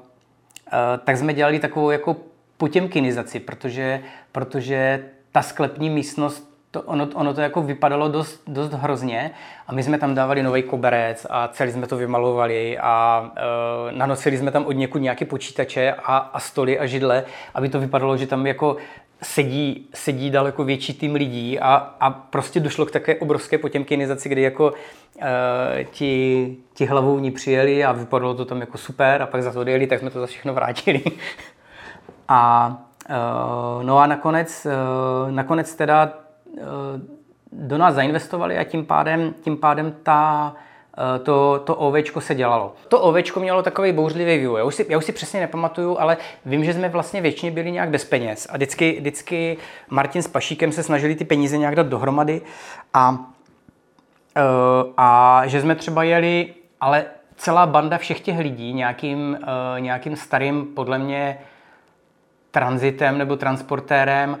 tak 1.03 1.17
jsme 1.17 1.33
dělali 1.33 1.59
takovou 1.59 1.91
jako 1.91 2.15
potěmkinizaci, 2.57 3.39
protože, 3.39 4.01
protože 4.31 5.05
ta 5.31 5.41
sklepní 5.41 5.89
místnost 5.89 6.55
to, 6.75 6.81
ono, 6.81 7.07
ono 7.13 7.33
to 7.33 7.41
jako 7.41 7.61
vypadalo 7.61 8.09
dost, 8.09 8.41
dost 8.47 8.73
hrozně 8.73 9.31
a 9.67 9.73
my 9.73 9.83
jsme 9.83 9.97
tam 9.97 10.15
dávali 10.15 10.43
nový 10.43 10.63
koberec 10.63 11.27
a 11.29 11.47
celý 11.47 11.71
jsme 11.71 11.87
to 11.87 11.97
vymalovali 11.97 12.77
a 12.77 13.25
e, 13.35 13.91
nanosili 13.97 14.37
jsme 14.37 14.51
tam 14.51 14.65
od 14.65 14.71
někud 14.71 15.01
nějaké 15.01 15.25
počítače 15.25 15.93
a, 15.93 16.17
a 16.17 16.39
stoly 16.39 16.79
a 16.79 16.85
židle, 16.85 17.23
aby 17.53 17.69
to 17.69 17.79
vypadalo, 17.79 18.17
že 18.17 18.27
tam 18.27 18.47
jako 18.47 18.77
sedí, 19.21 19.87
sedí 19.93 20.29
daleko 20.29 20.63
větší 20.63 20.93
tým 20.93 21.15
lidí 21.15 21.59
a, 21.59 21.75
a 21.99 22.09
prostě 22.09 22.59
došlo 22.59 22.85
k 22.85 22.91
také 22.91 23.15
obrovské 23.15 23.57
potěmkinizaci, 23.57 24.29
kdy 24.29 24.41
jako 24.41 24.73
e, 25.21 25.83
ti, 25.83 26.55
ti 26.73 26.85
hlavovní 26.85 27.31
přijeli 27.31 27.83
a 27.83 27.91
vypadalo 27.91 28.33
to 28.33 28.45
tam 28.45 28.61
jako 28.61 28.77
super 28.77 29.21
a 29.21 29.27
pak 29.27 29.43
za 29.43 29.51
to 29.51 29.59
odjeli, 29.59 29.87
tak 29.87 29.99
jsme 29.99 30.09
to 30.09 30.19
za 30.19 30.27
všechno 30.27 30.53
vrátili. 30.53 31.01
a 32.27 32.73
e, 33.09 33.15
no 33.83 33.97
a 33.97 34.07
nakonec, 34.07 34.65
e, 34.65 34.71
nakonec 35.31 35.75
teda 35.75 36.25
Eh, 36.57 37.01
do 37.51 37.77
nás 37.77 37.95
zainvestovali 37.95 38.57
a 38.57 38.63
tím 38.63 38.85
pádem, 38.85 39.33
tím 39.41 39.57
pádem 39.57 39.95
ta, 40.03 40.53
eh, 40.97 41.19
to, 41.19 41.61
to 41.65 41.75
ovečko 41.75 42.21
se 42.21 42.35
dělalo. 42.35 42.73
To 42.87 43.01
ovečko 43.01 43.39
mělo 43.39 43.63
takový 43.63 43.91
bouřlivý 43.91 44.37
vývoj. 44.37 44.59
Já 44.59 44.65
už, 44.65 44.75
si, 44.75 44.85
já 44.89 44.97
už 44.97 45.05
si 45.05 45.11
přesně 45.11 45.39
nepamatuju, 45.39 45.99
ale 45.99 46.17
vím, 46.45 46.65
že 46.65 46.73
jsme 46.73 46.89
vlastně 46.89 47.21
většině 47.21 47.51
byli 47.51 47.71
nějak 47.71 47.89
bez 47.89 48.05
peněz. 48.05 48.47
A 48.49 48.53
vždycky, 48.53 48.95
vždycky 48.99 49.57
Martin 49.89 50.21
s 50.21 50.27
Pašíkem 50.27 50.71
se 50.71 50.83
snažili 50.83 51.15
ty 51.15 51.25
peníze 51.25 51.57
nějak 51.57 51.75
dát 51.75 51.87
dohromady. 51.87 52.41
A, 52.93 53.17
eh, 54.35 54.41
a 54.97 55.41
že 55.45 55.61
jsme 55.61 55.75
třeba 55.75 56.03
jeli, 56.03 56.53
ale 56.81 57.05
celá 57.35 57.65
banda 57.65 57.97
všech 57.97 58.19
těch 58.19 58.39
lidí 58.39 58.73
nějakým, 58.73 59.37
nějakým 59.79 60.15
starým, 60.15 60.65
podle 60.75 60.97
mě, 60.97 61.39
transitem 62.55 63.17
nebo 63.17 63.35
transportérem 63.35 64.37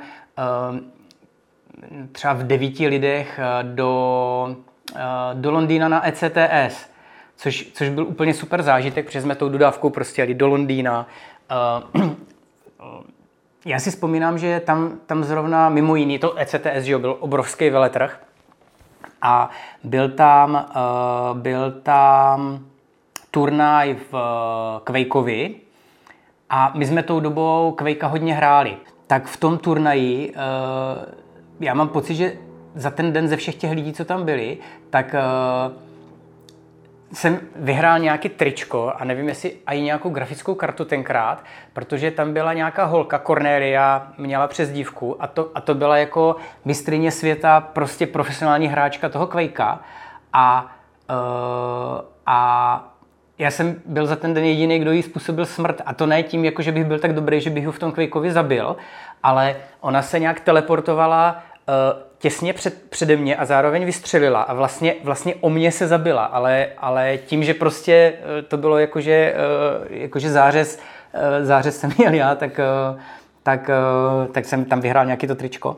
třeba 2.11 2.33
v 2.33 2.43
devíti 2.43 2.87
lidech 2.87 3.39
eh, 3.39 3.63
do, 3.63 4.55
eh, 4.95 5.01
do 5.33 5.51
Londýna 5.51 5.87
na 5.87 6.07
ECTS, 6.07 6.89
což, 7.35 7.71
což 7.73 7.89
byl 7.89 8.07
úplně 8.07 8.33
super 8.33 8.63
zážitek, 8.63 9.05
protože 9.05 9.21
jsme 9.21 9.35
tou 9.35 9.49
dodávkou 9.49 9.89
prostě 9.89 10.21
jeli 10.21 10.33
do 10.33 10.47
Londýna. 10.47 11.07
Eh, 11.51 12.15
já 13.65 13.79
si 13.79 13.91
vzpomínám, 13.91 14.37
že 14.37 14.59
tam, 14.59 14.99
tam 15.05 15.23
zrovna 15.23 15.69
mimo 15.69 15.95
jiný, 15.95 16.19
to 16.19 16.39
ECTS 16.39 16.83
že 16.83 16.97
byl 16.97 17.17
obrovský 17.19 17.69
veletrh 17.69 18.21
a 19.21 19.49
byl 19.83 20.09
tam, 20.09 20.69
byl 21.33 21.71
tam 21.71 22.65
turnaj 23.31 23.95
v 24.11 24.17
Quakeovi 24.83 25.55
a 26.49 26.71
my 26.75 26.85
jsme 26.85 27.03
tou 27.03 27.19
dobou 27.19 27.71
Quakea 27.71 28.07
hodně 28.07 28.33
hráli. 28.33 28.77
Tak 29.07 29.25
v 29.25 29.37
tom 29.37 29.57
turnaji 29.57 30.33
já 31.59 31.73
mám 31.73 31.89
pocit, 31.89 32.15
že 32.15 32.33
za 32.75 32.89
ten 32.89 33.13
den 33.13 33.27
ze 33.27 33.37
všech 33.37 33.55
těch 33.55 33.71
lidí, 33.71 33.93
co 33.93 34.05
tam 34.05 34.25
byli, 34.25 34.57
tak 34.89 35.15
uh, 35.15 35.73
jsem 37.13 37.39
vyhrál 37.55 37.99
nějaký 37.99 38.29
tričko 38.29 38.93
a 38.97 39.03
nevím, 39.05 39.27
jestli 39.27 39.53
i 39.65 39.81
nějakou 39.81 40.09
grafickou 40.09 40.55
kartu 40.55 40.85
tenkrát, 40.85 41.43
protože 41.73 42.11
tam 42.11 42.33
byla 42.33 42.53
nějaká 42.53 42.85
holka, 42.85 43.19
Cornelia, 43.19 44.07
měla 44.17 44.47
přes 44.47 44.71
dívku 44.71 45.23
a 45.23 45.27
to, 45.27 45.51
a 45.55 45.61
to 45.61 45.75
byla 45.75 45.97
jako 45.97 46.35
mistrině 46.65 47.11
světa, 47.11 47.61
prostě 47.61 48.07
profesionální 48.07 48.67
hráčka 48.67 49.09
toho 49.09 49.27
Quakea 49.27 49.79
a, 50.33 50.75
uh, 51.09 52.01
a 52.25 52.94
já 53.37 53.51
jsem 53.51 53.75
byl 53.85 54.07
za 54.07 54.15
ten 54.15 54.33
den 54.33 54.43
jediný, 54.43 54.79
kdo 54.79 54.91
jí 54.91 55.03
způsobil 55.03 55.45
smrt. 55.45 55.81
A 55.85 55.93
to 55.93 56.05
ne 56.05 56.23
tím, 56.23 56.45
jako 56.45 56.61
že 56.61 56.71
bych 56.71 56.85
byl 56.85 56.99
tak 56.99 57.13
dobrý, 57.13 57.41
že 57.41 57.49
bych 57.49 57.65
ho 57.65 57.71
v 57.71 57.79
tom 57.79 57.91
Quakeovi 57.91 58.31
zabil, 58.31 58.75
ale 59.23 59.55
ona 59.81 60.01
se 60.01 60.19
nějak 60.19 60.39
teleportovala 60.39 61.43
uh, 61.67 61.73
těsně 62.17 62.53
před, 62.53 62.89
přede 62.89 63.15
mě 63.15 63.35
a 63.35 63.45
zároveň 63.45 63.85
vystřelila 63.85 64.41
a 64.41 64.53
vlastně, 64.53 64.95
vlastně 65.03 65.35
o 65.35 65.49
mě 65.49 65.71
se 65.71 65.87
zabila, 65.87 66.25
ale, 66.25 66.67
ale 66.77 67.17
tím, 67.17 67.43
že 67.43 67.53
prostě 67.53 68.13
uh, 68.13 68.47
to 68.47 68.57
bylo 68.57 68.77
jakože, 68.77 69.35
uh, 69.87 69.97
jakože 69.97 70.31
zářez, 70.31 70.79
uh, 71.13 71.45
zářez 71.45 71.79
jsem 71.79 71.91
měl 71.97 72.13
já, 72.13 72.35
tak, 72.35 72.59
uh, 72.93 72.99
tak, 73.43 73.69
uh, 73.69 74.31
tak 74.31 74.45
jsem 74.45 74.65
tam 74.65 74.81
vyhrál 74.81 75.05
nějaký 75.05 75.27
to 75.27 75.35
tričko. 75.35 75.77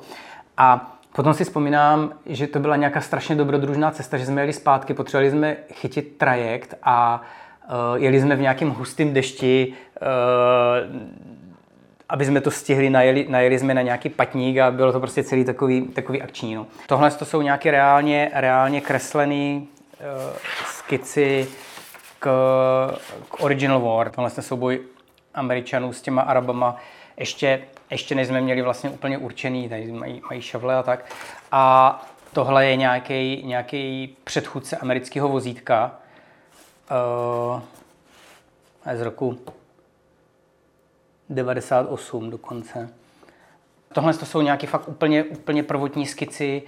A 0.57 0.93
Potom 1.15 1.33
si 1.33 1.43
vzpomínám, 1.43 2.13
že 2.25 2.47
to 2.47 2.59
byla 2.59 2.75
nějaká 2.75 3.01
strašně 3.01 3.35
dobrodružná 3.35 3.91
cesta, 3.91 4.17
že 4.17 4.25
jsme 4.25 4.41
jeli 4.41 4.53
zpátky, 4.53 4.93
potřebovali 4.93 5.31
jsme 5.31 5.57
chytit 5.73 6.17
trajekt 6.17 6.75
a 6.83 7.21
uh, 7.21 7.27
jeli 7.95 8.21
jsme 8.21 8.35
v 8.35 8.41
nějakém 8.41 8.69
hustém 8.69 9.13
dešti, 9.13 9.73
uh, 10.01 10.97
aby 12.09 12.25
jsme 12.25 12.41
to 12.41 12.51
stihli, 12.51 12.89
najeli, 12.89 13.25
najeli 13.29 13.59
jsme 13.59 13.73
na 13.73 13.81
nějaký 13.81 14.09
patník 14.09 14.57
a 14.57 14.71
bylo 14.71 14.91
to 14.91 14.99
prostě 14.99 15.23
celý 15.23 15.45
takový, 15.45 15.81
takový 15.81 16.21
akční. 16.21 16.55
No. 16.55 16.67
Tohle 16.87 17.11
to 17.11 17.25
jsou 17.25 17.41
nějaké 17.41 17.71
reálně, 17.71 18.31
reálně 18.33 18.81
kreslené 18.81 19.55
uh, 19.55 19.65
skici 20.65 21.47
k, 22.19 22.29
k 23.29 23.43
Original 23.43 23.81
War. 23.81 24.09
Tohle 24.09 24.31
je 24.37 24.43
souboj 24.43 24.79
Američanů 25.33 25.93
s 25.93 26.01
těma 26.01 26.21
Arabama. 26.21 26.75
Ještě, 27.17 27.61
ještě 27.91 28.15
než 28.15 28.27
jsme 28.27 28.41
měli 28.41 28.61
vlastně 28.61 28.89
úplně 28.89 29.17
určený, 29.17 29.69
tady 29.69 29.91
mají, 29.91 30.21
mají 30.29 30.41
šavle 30.41 30.75
a 30.75 30.83
tak. 30.83 31.05
A 31.51 32.05
tohle 32.33 32.65
je 32.65 32.75
nějaký, 32.75 33.43
nějaký 33.45 34.15
předchůdce 34.23 34.77
amerického 34.77 35.29
vozítka, 35.29 35.91
uh, 36.91 37.61
z 38.95 39.01
roku 39.01 39.39
98 41.29 42.29
dokonce. 42.29 42.89
Tohle 43.93 44.13
to 44.13 44.25
jsou 44.25 44.41
nějaké 44.41 44.67
fakt 44.67 44.87
úplně, 44.87 45.23
úplně 45.23 45.63
prvotní 45.63 46.05
skici, 46.05 46.63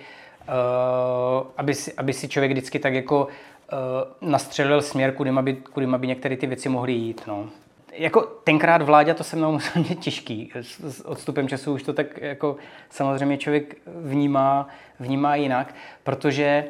uh, 0.48 1.48
aby, 1.58 1.74
si, 1.74 1.94
aby 1.94 2.14
si 2.14 2.28
člověk 2.28 2.52
vždycky 2.52 2.80
tak 2.80 2.94
jako 2.94 3.26
uh, 3.26 4.30
nastřelil 4.30 4.82
směr, 4.82 5.14
kudy 5.14 5.32
by, 5.42 5.56
kudy 5.56 5.88
by 5.88 6.08
některé 6.08 6.38
ty 6.38 6.48
věci 6.48 6.70
mohly 6.70 6.92
jít. 6.92 7.22
No. 7.28 7.50
Jako 7.92 8.22
tenkrát 8.22 8.82
vládě 8.82 9.14
to 9.14 9.24
se 9.24 9.36
mnou 9.36 9.52
musel 9.74 9.84
těžký. 9.84 10.52
S, 10.56 10.80
s 10.80 11.08
odstupem 11.08 11.48
času 11.48 11.74
už 11.74 11.84
to 11.84 11.94
tak 11.94 12.18
jako 12.18 12.58
samozřejmě 12.90 13.38
člověk 13.38 13.76
vnímá, 13.86 14.68
vnímá 15.00 15.36
jinak, 15.36 15.76
protože 16.04 16.64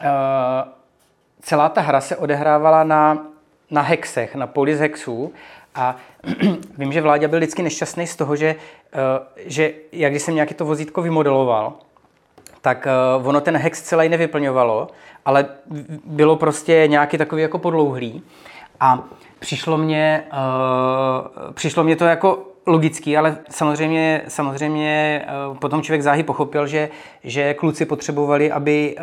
uh, 0.00 0.77
celá 1.42 1.68
ta 1.68 1.80
hra 1.80 2.00
se 2.00 2.16
odehrávala 2.16 2.84
na, 2.84 3.26
na 3.70 3.82
hexech, 3.82 4.34
na 4.34 4.46
polis 4.46 4.78
hexů 4.78 5.32
a 5.74 5.96
vím, 6.78 6.92
že 6.92 7.00
Vláďa 7.00 7.28
byl 7.28 7.38
vždycky 7.38 7.62
nešťastný 7.62 8.06
z 8.06 8.16
toho, 8.16 8.36
že, 8.36 8.54
uh, 8.94 9.44
že 9.46 9.72
jak 9.92 10.12
když 10.12 10.22
jsem 10.22 10.34
nějaký 10.34 10.54
to 10.54 10.64
vozítko 10.64 11.02
vymodeloval, 11.02 11.72
tak 12.60 12.86
uh, 13.18 13.28
ono 13.28 13.40
ten 13.40 13.56
hex 13.56 13.82
celý 13.82 14.08
nevyplňovalo, 14.08 14.88
ale 15.24 15.46
bylo 16.04 16.36
prostě 16.36 16.84
nějaký 16.86 17.18
takový 17.18 17.42
jako 17.42 17.58
podlouhlý. 17.58 18.22
A 18.80 19.04
přišlo 19.38 19.78
mě, 19.78 20.24
uh, 20.32 21.52
přišlo 21.52 21.84
mě 21.84 21.96
to 21.96 22.04
jako 22.04 22.44
logický, 22.66 23.16
ale 23.16 23.38
samozřejmě, 23.50 24.22
samozřejmě 24.28 25.26
potom 25.58 25.82
člověk 25.82 26.02
záhy 26.02 26.22
pochopil, 26.22 26.66
že, 26.66 26.88
že 27.24 27.54
kluci 27.54 27.84
potřebovali, 27.86 28.52
aby, 28.52 28.96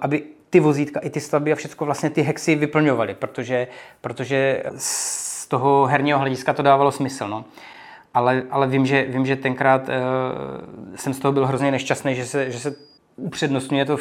aby 0.00 0.22
ty 0.52 0.60
vozítka, 0.60 1.00
i 1.00 1.10
ty 1.10 1.20
stavby 1.20 1.52
a 1.52 1.56
všechno 1.56 1.84
vlastně 1.86 2.10
ty 2.10 2.22
hexy 2.22 2.54
vyplňovaly, 2.54 3.14
protože, 3.14 3.68
protože 4.00 4.62
z 4.76 5.48
toho 5.48 5.86
herního 5.86 6.18
hlediska 6.18 6.52
to 6.52 6.62
dávalo 6.62 6.92
smysl. 6.92 7.28
No. 7.28 7.44
Ale, 8.14 8.42
ale 8.50 8.66
vím, 8.66 8.86
že, 8.86 9.02
vím, 9.02 9.26
že 9.26 9.36
tenkrát 9.36 9.88
uh, 9.88 9.94
jsem 10.96 11.14
z 11.14 11.18
toho 11.18 11.32
byl 11.32 11.46
hrozně 11.46 11.70
nešťastný, 11.70 12.14
že 12.14 12.26
se, 12.26 12.50
že 12.50 12.58
se 12.58 12.74
upřednostňuje 13.16 13.84
to, 13.84 13.94
uh, 13.94 14.00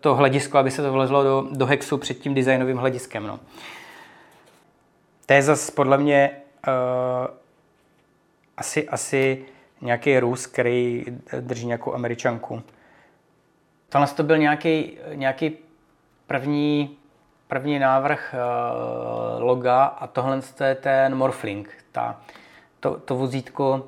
to 0.00 0.14
hledisko, 0.14 0.58
aby 0.58 0.70
se 0.70 0.82
to 0.82 0.92
vlezlo 0.92 1.22
do, 1.22 1.46
do 1.50 1.66
hexu 1.66 1.98
před 1.98 2.18
tím 2.18 2.34
designovým 2.34 2.76
hlediskem. 2.76 3.26
No. 3.26 3.40
To 5.26 5.32
je 5.32 5.42
zase 5.42 5.72
podle 5.72 5.98
mě 5.98 6.30
uh, 6.66 7.34
asi, 8.56 8.88
asi 8.88 9.44
nějaký 9.80 10.18
Rus, 10.18 10.46
který 10.46 11.04
drží 11.40 11.66
nějakou 11.66 11.94
američanku. 11.94 12.62
Tohle 13.94 14.08
to 14.08 14.22
byl 14.22 14.38
nějaký, 14.38 14.98
nějaký 15.14 15.52
první, 16.26 16.96
první 17.48 17.78
návrh 17.78 18.34
uh, 18.34 19.42
loga 19.42 19.84
a 19.84 20.06
tohle 20.06 20.40
je 20.64 20.74
ten 20.74 21.14
Morphling. 21.14 21.68
Ta, 21.92 22.20
to, 22.80 22.96
to 23.04 23.16
vozítko 23.16 23.84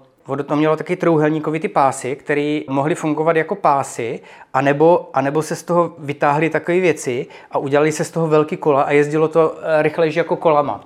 to 0.46 0.56
mělo 0.56 0.76
taky 0.76 0.96
trouhelníkový 0.96 1.60
ty 1.60 1.68
pásy, 1.68 2.16
které 2.16 2.60
mohly 2.68 2.94
fungovat 2.94 3.36
jako 3.36 3.54
pásy, 3.54 4.20
anebo, 4.54 5.10
anebo 5.12 5.42
se 5.42 5.56
z 5.56 5.62
toho 5.62 5.94
vytáhly 5.98 6.50
takové 6.50 6.80
věci 6.80 7.26
a 7.50 7.58
udělali 7.58 7.92
se 7.92 8.04
z 8.04 8.10
toho 8.10 8.28
velký 8.28 8.56
kola 8.56 8.82
a 8.82 8.90
jezdilo 8.90 9.28
to 9.28 9.58
eh, 9.58 9.82
rychlejší 9.82 10.18
jako 10.18 10.36
kolama. 10.36 10.84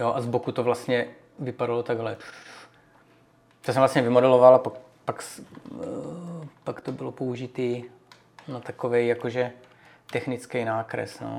Jo, 0.00 0.12
a 0.16 0.20
z 0.20 0.26
boku 0.26 0.52
to 0.52 0.62
vlastně 0.62 1.06
vypadalo 1.38 1.82
takhle. 1.82 2.16
To 3.60 3.72
jsem 3.72 3.80
vlastně 3.80 4.02
vymodeloval 4.02 4.54
a 4.54 4.58
pak, 4.58 4.72
pak, 5.04 5.24
eh, 5.82 6.46
pak 6.64 6.80
to 6.80 6.92
bylo 6.92 7.12
použitý 7.12 7.84
na 8.48 8.60
takový 8.60 9.08
jakože 9.08 9.52
technický 10.10 10.64
nákres. 10.64 11.20
No. 11.20 11.38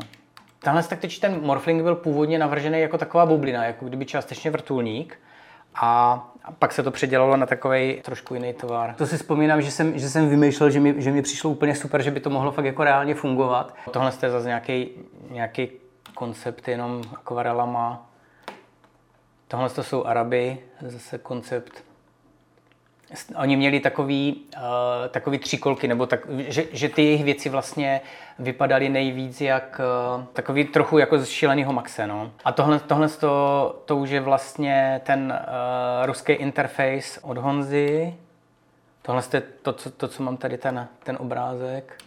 Tenhle 0.59 0.83
tak 0.83 0.99
ten 1.21 1.41
Morphling 1.41 1.83
byl 1.83 1.95
původně 1.95 2.39
navržený 2.39 2.79
jako 2.79 2.97
taková 2.97 3.25
bublina, 3.25 3.65
jako 3.65 3.85
kdyby 3.85 4.05
částečně 4.05 4.51
vrtulník. 4.51 5.19
A 5.75 6.23
pak 6.59 6.73
se 6.73 6.83
to 6.83 6.91
předělalo 6.91 7.37
na 7.37 7.45
takový 7.45 8.01
trošku 8.01 8.33
jiný 8.33 8.53
tovar. 8.53 8.95
To 8.97 9.07
si 9.07 9.17
vzpomínám, 9.17 9.61
že 9.61 9.71
jsem, 9.71 9.99
že 9.99 10.09
jsem 10.09 10.29
vymýšlel, 10.29 10.69
že 10.69 10.79
mi, 10.79 10.95
že 10.97 11.11
mi 11.11 11.21
přišlo 11.21 11.49
úplně 11.49 11.75
super, 11.75 12.01
že 12.01 12.11
by 12.11 12.19
to 12.19 12.29
mohlo 12.29 12.51
fakt 12.51 12.65
jako 12.65 12.83
reálně 12.83 13.15
fungovat. 13.15 13.75
Tohle 13.91 14.11
je 14.23 14.29
zase 14.29 14.47
nějaký, 14.47 14.89
nějaký 15.29 15.69
koncept 16.13 16.67
jenom 16.67 17.01
akvarelama. 17.13 18.09
Tohle 19.47 19.69
to 19.69 19.83
jsou 19.83 20.05
Araby, 20.05 20.57
zase 20.81 21.17
koncept 21.17 21.83
Oni 23.35 23.55
měli 23.55 23.79
takový, 23.79 24.41
uh, 24.55 24.61
takový 25.09 25.39
kolky, 25.59 25.87
nebo 25.87 26.05
tak, 26.05 26.19
že, 26.37 26.65
že 26.71 26.89
ty 26.89 27.03
jejich 27.03 27.23
věci 27.23 27.49
vlastně 27.49 28.01
vypadaly 28.39 28.89
nejvíc 28.89 29.41
jak 29.41 29.81
uh, 30.17 30.23
takový 30.33 30.65
trochu 30.65 30.97
jako 30.97 31.19
z 31.19 31.27
šíleného 31.27 31.73
Maxe. 31.73 32.07
No. 32.07 32.31
A 32.45 32.51
tohle, 32.51 32.79
tohle 32.79 33.09
to, 33.09 33.81
to 33.85 33.97
už 33.97 34.09
je 34.09 34.21
vlastně 34.21 35.01
ten 35.03 35.39
uh, 35.39 36.05
ruský 36.05 36.33
interface 36.33 37.19
od 37.21 37.37
Honzy. 37.37 38.13
Tohle 39.01 39.23
je 39.33 39.41
to, 39.41 39.73
co, 39.73 39.91
to, 39.91 40.07
co 40.07 40.23
mám 40.23 40.37
tady, 40.37 40.57
ten, 40.57 40.87
ten 41.03 41.17
obrázek. 41.19 41.97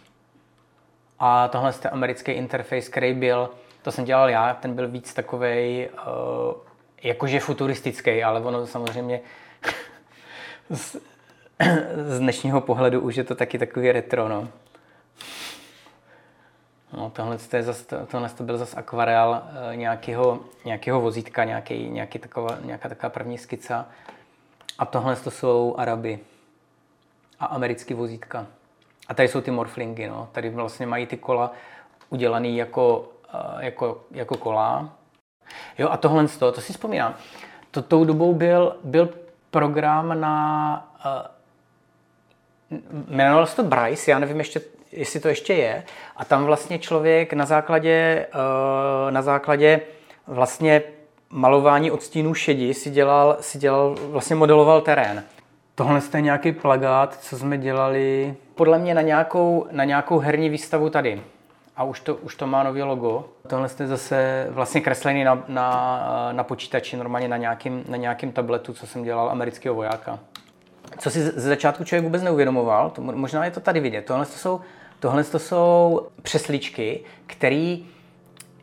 A 1.19 1.47
tohle 1.47 1.73
je 1.83 1.89
americký 1.89 2.31
interface, 2.31 2.91
který 2.91 3.13
byl, 3.13 3.49
to 3.81 3.91
jsem 3.91 4.05
dělal 4.05 4.29
já, 4.29 4.53
ten 4.53 4.73
byl 4.75 4.87
víc 4.87 5.13
takový 5.13 5.87
uh, 5.89 6.53
jakože 7.03 7.39
futuristický, 7.39 8.23
ale 8.23 8.41
ono 8.41 8.67
samozřejmě 8.67 9.21
z, 10.71 10.95
z 12.07 12.19
dnešního 12.19 12.61
pohledu 12.61 13.01
už 13.01 13.15
je 13.15 13.23
to 13.23 13.35
taky 13.35 13.59
takový 13.59 13.91
retro, 13.91 14.29
no. 14.29 14.47
No, 16.93 17.09
tohle, 17.09 17.37
to 17.37 17.55
je 17.55 17.63
zas, 17.63 17.85
tohle 18.07 18.29
to 18.29 18.43
byl 18.43 18.57
zase 18.57 18.75
akvarel 18.75 19.41
e, 19.71 19.75
nějakého, 19.75 20.39
nějakého 20.65 21.01
vozítka, 21.01 21.43
nějaký, 21.43 21.89
nějaký 21.89 22.19
taková, 22.19 22.57
nějaká 22.63 22.89
taková 22.89 23.09
první 23.09 23.37
skica. 23.37 23.85
A 24.79 24.85
tohle 24.85 25.15
to 25.15 25.31
jsou 25.31 25.75
Araby 25.77 26.19
a 27.39 27.45
americký 27.45 27.93
vozítka. 27.93 28.47
A 29.07 29.13
tady 29.13 29.27
jsou 29.27 29.41
ty 29.41 29.51
morflingy, 29.51 30.07
no. 30.07 30.29
Tady 30.31 30.49
vlastně 30.49 30.85
mají 30.85 31.07
ty 31.07 31.17
kola 31.17 31.51
udělané 32.09 32.49
jako, 32.49 33.09
e, 33.33 33.65
jako, 33.65 34.03
jako 34.11 34.37
kola. 34.37 34.89
Jo, 35.77 35.89
a 35.89 35.97
tohle 35.97 36.27
to, 36.27 36.51
to 36.51 36.61
si 36.61 36.73
vzpomínám. 36.73 37.15
To 37.71 37.81
tou 37.81 38.05
dobou 38.05 38.33
byl, 38.33 38.75
byl 38.83 39.09
program 39.51 40.19
na 40.19 40.87
uh, 42.71 42.77
jmenovalo 43.07 43.47
se 43.47 43.55
to 43.55 43.63
Bryce, 43.63 44.11
já 44.11 44.19
nevím 44.19 44.37
ještě, 44.37 44.61
jestli 44.91 45.19
to 45.19 45.27
ještě 45.27 45.53
je. 45.53 45.83
A 46.15 46.25
tam 46.25 46.45
vlastně 46.45 46.79
člověk 46.79 47.33
na 47.33 47.45
základě, 47.45 48.27
uh, 48.33 49.11
na 49.11 49.21
základě 49.21 49.81
vlastně 50.27 50.81
malování 51.29 51.91
odstínů 51.91 52.33
šedi 52.33 52.73
si 52.73 52.89
dělal, 52.89 53.37
si 53.39 53.57
dělal, 53.57 53.95
vlastně 54.09 54.35
modeloval 54.35 54.81
terén. 54.81 55.23
Tohle 55.75 56.01
je 56.13 56.21
nějaký 56.21 56.51
plagát, 56.51 57.17
co 57.21 57.37
jsme 57.37 57.57
dělali 57.57 58.35
podle 58.55 58.79
mě 58.79 58.93
na 58.93 59.01
nějakou, 59.01 59.67
na 59.71 59.83
nějakou 59.83 60.19
herní 60.19 60.49
výstavu 60.49 60.89
tady. 60.89 61.21
A 61.75 61.83
už 61.83 61.99
to, 61.99 62.15
už 62.15 62.35
to 62.35 62.47
má 62.47 62.63
nový 62.63 62.83
logo. 62.83 63.25
Tohle 63.47 63.69
je 63.79 63.87
zase 63.87 64.47
vlastně 64.49 64.81
kreslený 64.81 65.23
na, 65.23 65.43
na, 65.47 66.29
na 66.31 66.43
počítači, 66.43 66.97
normálně 66.97 67.27
na 67.27 67.37
nějakým, 67.37 67.83
na 67.87 67.97
nějakým 67.97 68.31
tabletu, 68.31 68.73
co 68.73 68.87
jsem 68.87 69.03
dělal 69.03 69.29
amerického 69.29 69.75
vojáka. 69.75 70.19
Co 70.97 71.09
si 71.09 71.21
ze 71.21 71.49
začátku 71.49 71.83
člověk 71.83 72.03
vůbec 72.03 72.23
neuvědomoval, 72.23 72.89
to, 72.89 73.01
možná 73.01 73.45
je 73.45 73.51
to 73.51 73.59
tady 73.59 73.79
vidět, 73.79 74.05
tohle 74.05 74.25
to 74.25 74.31
jsou, 74.31 74.61
tohle 74.99 75.23
to 75.23 75.39
jsou 75.39 76.01
přesličky, 76.21 77.03
které, 77.27 77.77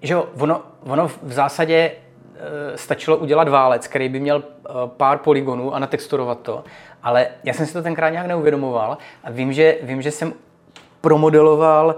že 0.03 0.15
jo, 0.15 0.29
ono, 0.41 0.63
ono 0.81 1.09
v 1.09 1.33
zásadě 1.33 1.75
e, 1.75 2.79
stačilo 2.79 3.17
udělat 3.17 3.49
válec, 3.49 3.89
který 3.89 4.09
by 4.09 4.21
měl 4.21 4.43
e, 4.43 4.73
pár 4.87 5.19
polygonů 5.19 5.75
a 5.75 5.79
natexturovat 5.79 6.41
to, 6.41 6.65
ale 7.03 7.27
já 7.45 7.55
jsem 7.55 7.67
si 7.67 7.73
to 7.73 7.83
tenkrát 7.83 8.11
nějak 8.11 8.27
neuvědomoval 8.27 8.99
a 9.25 9.31
vím, 9.31 9.53
že, 9.53 9.79
vím, 9.83 10.03
že 10.03 10.11
jsem 10.11 10.33
promodeloval 11.01 11.97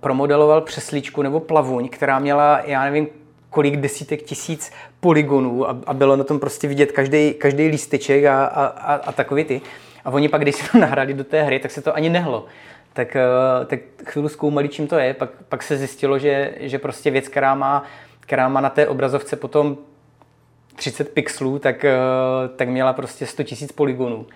promodeloval 0.00 0.60
přesličku 0.60 1.22
nebo 1.22 1.40
plavuň, 1.40 1.88
která 1.88 2.18
měla, 2.18 2.60
já 2.64 2.84
nevím, 2.84 3.08
kolik 3.50 3.76
desítek 3.76 4.22
tisíc 4.22 4.72
polygonů 5.00 5.68
a, 5.68 5.78
a 5.86 5.94
bylo 5.94 6.16
na 6.16 6.24
tom 6.24 6.40
prostě 6.40 6.68
vidět 6.68 6.92
každý, 6.92 7.34
každý 7.34 7.68
lísteček 7.68 8.24
a, 8.24 8.44
a, 8.44 8.64
a, 8.64 8.94
a 8.94 9.12
takový 9.12 9.44
ty. 9.44 9.60
A 10.04 10.10
oni 10.10 10.28
pak, 10.28 10.42
když 10.42 10.54
se 10.56 10.72
to 10.72 10.78
nahrali 10.78 11.14
do 11.14 11.24
té 11.24 11.42
hry, 11.42 11.58
tak 11.58 11.70
se 11.70 11.82
to 11.82 11.96
ani 11.96 12.10
nehlo. 12.10 12.46
Tak, 12.92 13.16
uh, 13.60 13.66
tak 13.66 13.80
chvíli 14.04 14.28
zkoumali, 14.28 14.68
čím 14.68 14.86
to 14.86 14.98
je. 14.98 15.14
Pak, 15.14 15.30
pak 15.48 15.62
se 15.62 15.76
zjistilo, 15.76 16.18
že, 16.18 16.54
že 16.60 16.78
prostě 16.78 17.10
věc, 17.10 17.28
která 17.28 17.54
má, 17.54 17.84
která 18.20 18.48
má 18.48 18.60
na 18.60 18.70
té 18.70 18.88
obrazovce 18.88 19.36
potom 19.36 19.76
30 20.76 21.14
pixelů, 21.14 21.58
tak, 21.58 21.84
uh, 21.84 22.56
tak 22.56 22.68
měla 22.68 22.92
prostě 22.92 23.26
100 23.26 23.42
000 23.42 23.72
polygonů. 23.74 24.26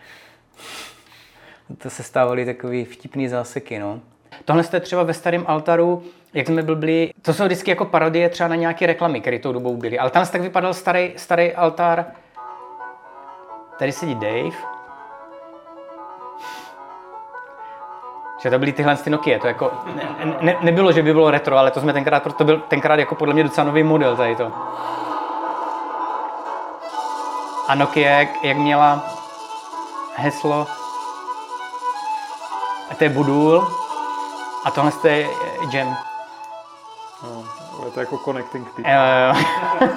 To 1.79 1.91
se 1.91 2.03
stávaly 2.03 2.45
takový 2.45 2.85
vtipný 2.85 3.29
záseky, 3.29 3.79
no. 3.79 4.01
Tohle 4.45 4.63
jste 4.63 4.81
třeba 4.81 5.03
ve 5.03 5.15
starém 5.15 5.45
altaru, 5.47 6.03
jak 6.35 6.47
jsme 6.47 6.63
byli, 6.63 7.11
to 7.23 7.35
jsou 7.35 7.45
vždycky 7.45 7.71
jako 7.71 7.85
parodie 7.85 8.29
třeba 8.29 8.49
na 8.49 8.57
nějaké 8.57 8.87
reklamy, 8.87 9.21
které 9.21 9.39
tou 9.39 9.53
dobou 9.53 9.77
byly. 9.77 9.99
Ale 9.99 10.11
tam 10.11 10.27
tak 10.27 10.41
vypadal 10.41 10.75
starý, 10.75 11.13
starý 11.17 11.55
altar. 11.55 12.05
Tady 13.79 13.93
sedí 13.93 14.15
Dave. 14.15 14.57
Že 18.43 18.51
to 18.51 18.59
byly 18.59 18.73
tyhle 18.73 18.97
ty 18.97 19.11
Nokia, 19.11 19.39
to 19.39 19.47
jako, 19.47 19.73
ne, 19.95 20.37
ne, 20.41 20.57
nebylo, 20.61 20.93
že 20.93 21.03
by 21.03 21.13
bylo 21.13 21.31
retro, 21.31 21.59
ale 21.59 21.71
to 21.71 21.81
jsme 21.81 21.93
tenkrát, 21.93 22.37
to 22.37 22.45
byl 22.45 22.61
tenkrát 22.61 22.99
jako 22.99 23.15
podle 23.15 23.35
mě 23.35 23.43
docela 23.43 23.65
nový 23.65 23.83
model 23.83 24.17
tady 24.17 24.37
to. 24.37 24.53
A 27.69 27.75
Nokia, 27.75 28.19
jak, 28.19 28.45
jak 28.45 28.57
měla 28.57 29.05
heslo, 30.17 30.67
a 32.91 32.95
to 32.95 33.05
je 33.05 33.11
Budul, 33.11 33.67
a 34.67 34.71
tohle 34.71 34.93
je 35.05 35.29
jam. 35.73 35.97
No, 37.23 37.45
je 37.85 37.91
to 37.91 38.01
jako 38.01 38.19
connecting 38.19 38.67
people. 38.67 38.93
Jo, 38.95 39.01
jo. 39.01 39.89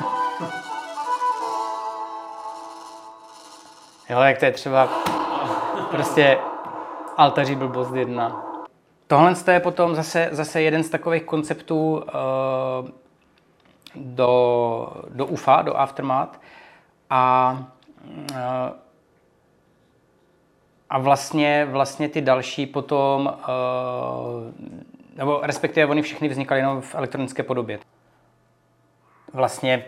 jo, 4.10 4.19
jak 4.19 4.38
to 4.38 4.45
je 4.45 4.51
třeba 4.51 4.89
prostě 5.91 6.39
altaří 7.17 7.55
blbost 7.55 7.93
jedna. 7.93 8.45
Tohle 9.08 9.36
je 9.51 9.60
potom 9.60 9.95
zase, 9.95 10.29
zase 10.32 10.62
jeden 10.62 10.84
z 10.84 10.89
takových 10.89 11.23
konceptů 11.23 11.91
uh, 11.97 12.89
do, 13.95 14.93
do 15.10 15.25
UFA, 15.25 15.62
do 15.62 15.77
Aftermath. 15.77 16.39
A 17.10 17.58
uh, 18.32 18.38
a 20.89 20.97
vlastně, 20.97 21.67
vlastně 21.71 22.10
ty 22.10 22.21
další 22.21 22.65
potom, 22.65 23.38
uh, 23.38 24.54
nebo 25.15 25.39
respektive 25.43 25.86
oni 25.86 26.02
všechny 26.02 26.28
vznikaly 26.28 26.60
jenom 26.60 26.82
v 26.82 26.95
elektronické 26.95 27.43
podobě. 27.43 27.80
Vlastně 29.34 29.86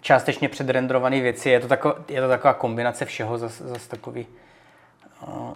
částečně 0.00 0.48
předrenderované 0.48 1.20
věci, 1.20 1.50
je 1.50 1.60
to, 1.60 1.68
taková, 1.68 1.94
je 2.08 2.20
to 2.20 2.28
taková 2.28 2.54
kombinace 2.54 3.04
všeho, 3.04 3.38
zase 3.38 3.68
zas 3.68 3.86
takový. 3.86 4.26
Uh, 5.26 5.52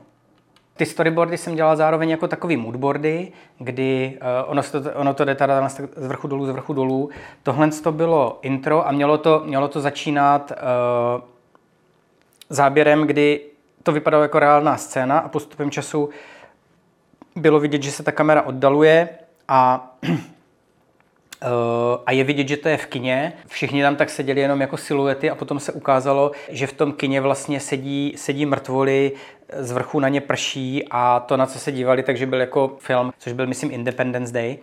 ty 0.76 0.86
storyboardy 0.86 1.38
jsem 1.38 1.54
dělal 1.54 1.76
zároveň 1.76 2.10
jako 2.10 2.28
takový 2.28 2.56
moodboardy, 2.56 3.32
kdy 3.58 4.18
uh, 4.22 4.50
ono, 4.50 4.62
to, 4.62 4.82
ono 4.94 5.14
to 5.14 5.24
jde 5.24 5.34
teda 5.34 5.68
z 5.68 6.06
vrchu 6.06 6.28
dolů, 6.28 6.46
z 6.46 6.50
vrchu 6.50 6.72
dolů. 6.72 7.10
Tohle 7.42 7.70
to 7.70 7.92
bylo 7.92 8.38
intro 8.42 8.88
a 8.88 8.92
mělo 8.92 9.18
to, 9.18 9.42
mělo 9.44 9.68
to 9.68 9.80
začínat 9.80 10.52
záběrem, 12.50 13.06
kdy 13.06 13.47
to 13.82 13.92
vypadalo 13.92 14.22
jako 14.22 14.38
reálná 14.38 14.76
scéna 14.76 15.18
a 15.18 15.28
postupem 15.28 15.70
času 15.70 16.10
bylo 17.36 17.60
vidět, 17.60 17.82
že 17.82 17.92
se 17.92 18.02
ta 18.02 18.12
kamera 18.12 18.42
oddaluje 18.42 19.08
a 19.48 19.90
a 22.06 22.12
je 22.12 22.24
vidět, 22.24 22.48
že 22.48 22.56
to 22.56 22.68
je 22.68 22.76
v 22.76 22.86
kině. 22.86 23.32
Všichni 23.46 23.82
tam 23.82 23.96
tak 23.96 24.10
seděli 24.10 24.40
jenom 24.40 24.60
jako 24.60 24.76
siluety 24.76 25.30
a 25.30 25.34
potom 25.34 25.60
se 25.60 25.72
ukázalo, 25.72 26.30
že 26.48 26.66
v 26.66 26.72
tom 26.72 26.92
kině 26.92 27.20
vlastně 27.20 27.60
sedí, 27.60 28.14
sedí 28.16 28.46
mrtvoli, 28.46 29.12
z 29.58 29.72
vrchu 29.72 30.00
na 30.00 30.08
ně 30.08 30.20
prší 30.20 30.84
a 30.90 31.20
to, 31.20 31.36
na 31.36 31.46
co 31.46 31.58
se 31.58 31.72
dívali, 31.72 32.02
takže 32.02 32.26
byl 32.26 32.40
jako 32.40 32.76
film, 32.78 33.12
což 33.18 33.32
byl, 33.32 33.46
myslím, 33.46 33.70
Independence 33.70 34.32
Day. 34.32 34.58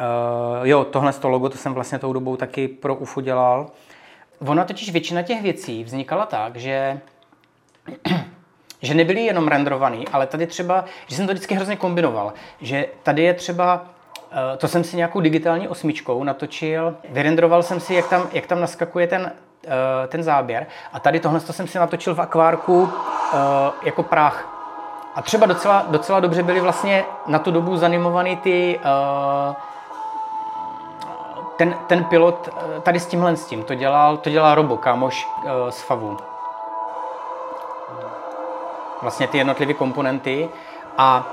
Uh, 0.00 0.68
jo, 0.68 0.84
tohle 0.84 1.12
to 1.12 1.28
logo, 1.28 1.48
to 1.48 1.58
jsem 1.58 1.74
vlastně 1.74 1.98
tou 1.98 2.12
dobou 2.12 2.36
taky 2.36 2.68
pro 2.68 2.94
UFO 2.94 3.20
dělal. 3.20 3.70
Ona 4.38 4.64
totiž 4.64 4.92
většina 4.92 5.22
těch 5.22 5.42
věcí 5.42 5.84
vznikala 5.84 6.26
tak, 6.26 6.56
že 6.56 7.00
že 8.82 8.94
nebyly 8.94 9.20
jenom 9.20 9.48
renderovaný, 9.48 10.08
ale 10.08 10.26
tady 10.26 10.46
třeba, 10.46 10.84
že 11.06 11.16
jsem 11.16 11.26
to 11.26 11.32
vždycky 11.32 11.54
hrozně 11.54 11.76
kombinoval, 11.76 12.32
že 12.60 12.86
tady 13.02 13.22
je 13.22 13.34
třeba 13.34 13.84
eh, 14.32 14.56
to 14.56 14.68
jsem 14.68 14.84
si 14.84 14.96
nějakou 14.96 15.20
digitální 15.20 15.68
osmičkou 15.68 16.24
natočil, 16.24 16.96
vyrenderoval 17.08 17.62
jsem 17.62 17.80
si, 17.80 17.94
jak 17.94 18.08
tam, 18.08 18.28
jak 18.32 18.46
tam 18.46 18.60
naskakuje 18.60 19.06
ten, 19.06 19.32
eh, 19.66 20.06
ten 20.08 20.22
záběr 20.22 20.66
a 20.92 21.00
tady 21.00 21.20
tohle 21.20 21.40
jsem 21.40 21.66
si 21.66 21.78
natočil 21.78 22.14
v 22.14 22.20
akvárku 22.20 22.92
jako 23.82 24.02
prach. 24.02 24.56
A 25.14 25.22
třeba 25.22 25.46
docela, 25.46 25.86
docela 25.88 26.20
dobře 26.20 26.42
byly 26.42 26.60
vlastně 26.60 27.04
na 27.26 27.38
tu 27.38 27.50
dobu 27.50 27.76
zanimovaný 27.76 28.36
ty 28.36 28.80
ten, 31.60 31.74
ten 31.86 32.04
pilot 32.04 32.48
eh, 32.48 32.80
tady 32.80 33.00
s 33.00 33.06
tímhle 33.06 33.36
s 33.36 33.46
tím, 33.46 33.62
to 33.62 33.74
dělal, 33.74 34.16
to 34.16 34.30
dělal 34.30 34.54
Robo, 34.54 34.76
kámoš 34.76 35.28
z 35.70 35.82
Favu. 35.82 36.29
Vlastně 39.02 39.26
ty 39.28 39.38
jednotlivé 39.38 39.74
komponenty 39.74 40.48
a 40.98 41.26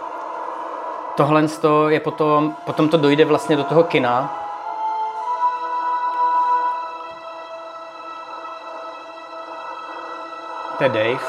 tohle 1.15 1.43
je 1.88 1.99
potom, 1.99 2.56
potom 2.65 2.89
to 2.89 2.97
dojde 2.97 3.25
vlastně 3.25 3.56
do 3.56 3.63
toho 3.63 3.84
kina, 3.84 4.43
To 10.77 10.84
je 10.84 10.89
Dave. 10.89 11.19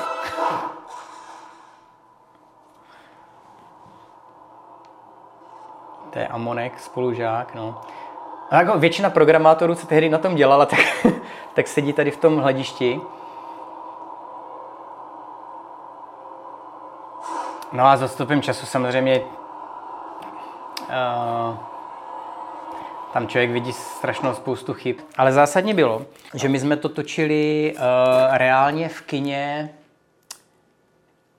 To 6.10 6.18
je 6.18 6.28
Amonek, 6.28 6.80
spolužák, 6.80 7.54
no. 7.54 7.80
A 8.50 8.56
jako 8.56 8.78
většina 8.78 9.10
programátorů, 9.10 9.74
co 9.74 9.86
tehdy 9.86 10.08
na 10.08 10.18
tom 10.18 10.34
dělala, 10.34 10.66
tak, 10.66 10.80
tak 11.54 11.68
sedí 11.68 11.92
tady 11.92 12.10
v 12.10 12.16
tom 12.16 12.36
hledišti. 12.36 13.00
No 17.72 17.86
a 17.86 17.96
za 17.96 18.08
stupem 18.08 18.42
času 18.42 18.66
samozřejmě 18.66 19.20
uh, 20.80 21.56
tam 23.12 23.28
člověk 23.28 23.50
vidí 23.50 23.72
strašnou 23.72 24.34
spoustu 24.34 24.74
chyb. 24.74 24.96
Ale 25.16 25.32
zásadně 25.32 25.74
bylo, 25.74 26.02
že 26.34 26.48
my 26.48 26.60
jsme 26.60 26.76
to 26.76 26.88
točili 26.88 27.74
uh, 27.76 27.82
reálně 28.36 28.88
v 28.88 29.00
kině, 29.00 29.70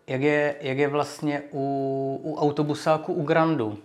jak 0.08 0.22
je, 0.22 0.56
jak 0.62 0.78
je 0.78 0.88
vlastně 0.88 1.42
u, 1.52 2.20
u 2.24 2.40
autobusáku 2.40 3.14
u 3.14 3.24
Grandu. 3.24 3.68
Uh, 3.68 3.78